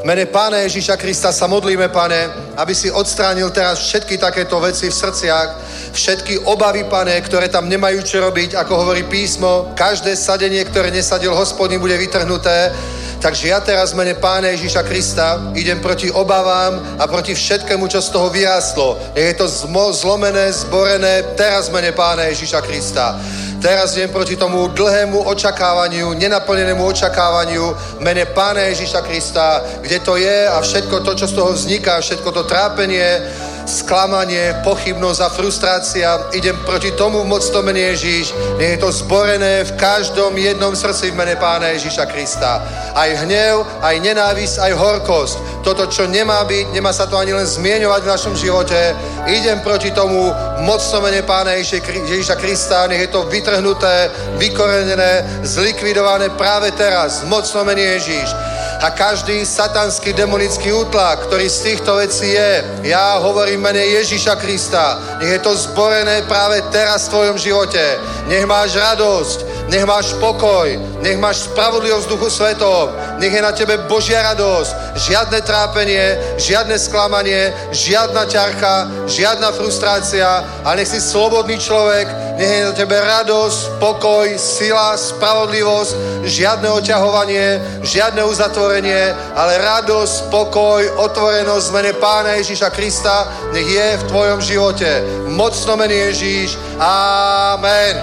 [0.00, 2.28] V mene Pána Ježíša Krista sa modlíme, Pane,
[2.60, 5.48] aby si odstránil teraz všetky takéto veci v srdciach,
[5.96, 9.72] všetky obavy, Pane, ktoré tam nemajú čo robiť, ako hovorí písmo.
[9.72, 12.68] Každé sadenie, ktoré nesadil hospodin, bude vytrhnuté.
[13.16, 18.04] Takže ja teraz v mene Pána Ježíša Krista idem proti obavám a proti všetkému, čo
[18.04, 19.00] z toho vyrástlo.
[19.16, 19.48] Je to
[19.92, 23.16] zlomené, zborené teraz v mene Pána Ježíša Krista.
[23.56, 27.72] Teraz idem proti tomu dlhému očakávaniu, nenaplnenému očakávaniu
[28.04, 32.30] mene Pána Ježíša Krista, kde to je a všetko to, čo z toho vzniká, všetko
[32.32, 33.24] to trápenie,
[33.66, 36.08] sklamanie, pochybnosť a frustrácia.
[36.32, 38.32] Idem proti tomu v mocnom mene Ježíš.
[38.56, 42.62] Nech je to zborené v každom jednom srdci v mene Pána Ježíša Krista.
[42.94, 45.36] Aj hnev, aj nenávisť, aj horkosť.
[45.66, 48.94] Toto, čo nemá byť, nemá sa to ani len zmieňovať v našom živote.
[49.26, 52.86] Idem proti tomu v mocnom mene Pána Ježíša Krista.
[52.86, 57.26] Nech je to vytrhnuté, vykorenené, zlikvidované práve teraz.
[57.26, 62.52] V mocnom mene Ježíš a každý satanský demonický útlak, ktorý z týchto vecí je,
[62.84, 67.80] ja hovorím mene Ježíša Krista, nech je to zborené práve teraz v tvojom živote.
[68.28, 73.78] Nech máš radosť, nech máš pokoj, nech máš spravodlivosť duchu svetom, nech je na tebe
[73.90, 82.06] Božia radosť, žiadne trápenie, žiadne sklamanie, žiadna ťarcha, žiadna frustrácia a nech si slobodný človek,
[82.38, 90.82] nech je na tebe radosť, pokoj, sila, spravodlivosť, žiadne oťahovanie, žiadne uzatvorenie, ale radosť, pokoj,
[91.00, 95.02] otvorenosť v mene Pána Ježíša Krista nech je v tvojom živote.
[95.32, 96.58] Mocno mene Ježíš.
[96.78, 97.96] Amen.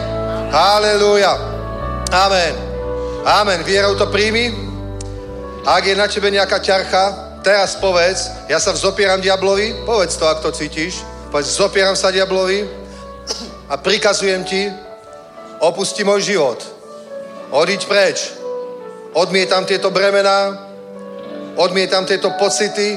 [0.52, 1.53] Halelúja.
[2.14, 2.54] Amen.
[3.26, 3.66] Amen.
[3.66, 4.54] Vierou to príjmi.
[5.66, 10.46] Ak je na tebe nejaká ťarcha, teraz povedz, ja sa vzopieram diablovi, povedz to, ak
[10.46, 11.02] to cítiš.
[11.34, 12.70] Povedz, vzopieram sa diablovi
[13.66, 14.70] a prikazujem ti,
[15.58, 16.62] opusti môj život.
[17.50, 18.30] Odiď preč.
[19.18, 20.70] Odmietam tieto bremená,
[21.58, 22.94] odmietam tieto pocity,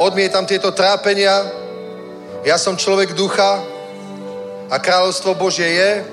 [0.00, 1.36] odmietam tieto trápenia.
[2.48, 3.60] Ja som človek ducha
[4.72, 6.11] a kráľovstvo Božie je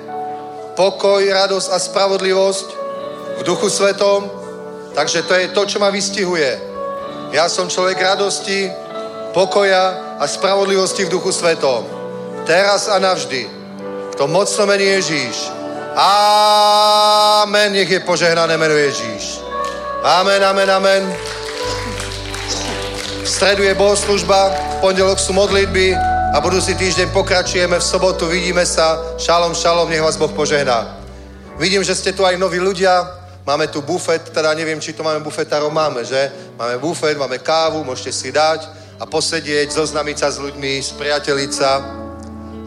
[0.80, 2.68] pokoj, radosť a spravodlivosť
[3.36, 4.32] v duchu svetom.
[4.96, 6.56] Takže to je to, čo ma vystihuje.
[7.36, 8.72] Ja som človek radosti,
[9.36, 11.84] pokoja a spravodlivosti v duchu svetom.
[12.48, 13.44] Teraz a navždy.
[14.10, 15.52] V tom mocno mení Ježíš.
[16.00, 17.76] Amen.
[17.76, 19.44] Nech je požehnané meno Ježíš.
[20.00, 21.02] Amen, amen, amen.
[23.20, 25.92] V stredu je bohoslužba, v pondelok sú modlitby
[26.30, 29.18] a budúci týždeň pokračujeme v sobotu, vidíme sa.
[29.18, 30.98] Šalom, šalom, nech vás Boh požehná.
[31.58, 35.24] Vidím, že ste tu aj noví ľudia, Máme tu bufet, teda neviem, či to máme
[35.24, 36.30] bufetárov, máme, že?
[36.58, 38.68] Máme bufet, máme kávu, môžete si dať
[39.00, 41.82] a posedieť, zoznamiť sa s ľuďmi, spriateliť sa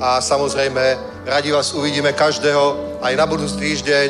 [0.02, 0.98] a samozrejme
[1.30, 4.10] radi vás uvidíme každého aj na budúci týždeň.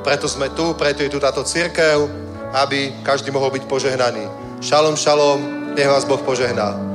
[0.00, 2.08] Preto sme tu, preto je tu táto církev,
[2.56, 4.24] aby každý mohol byť požehnaný.
[4.64, 5.38] Šalom, šalom,
[5.76, 6.93] nech vás Boh požehná.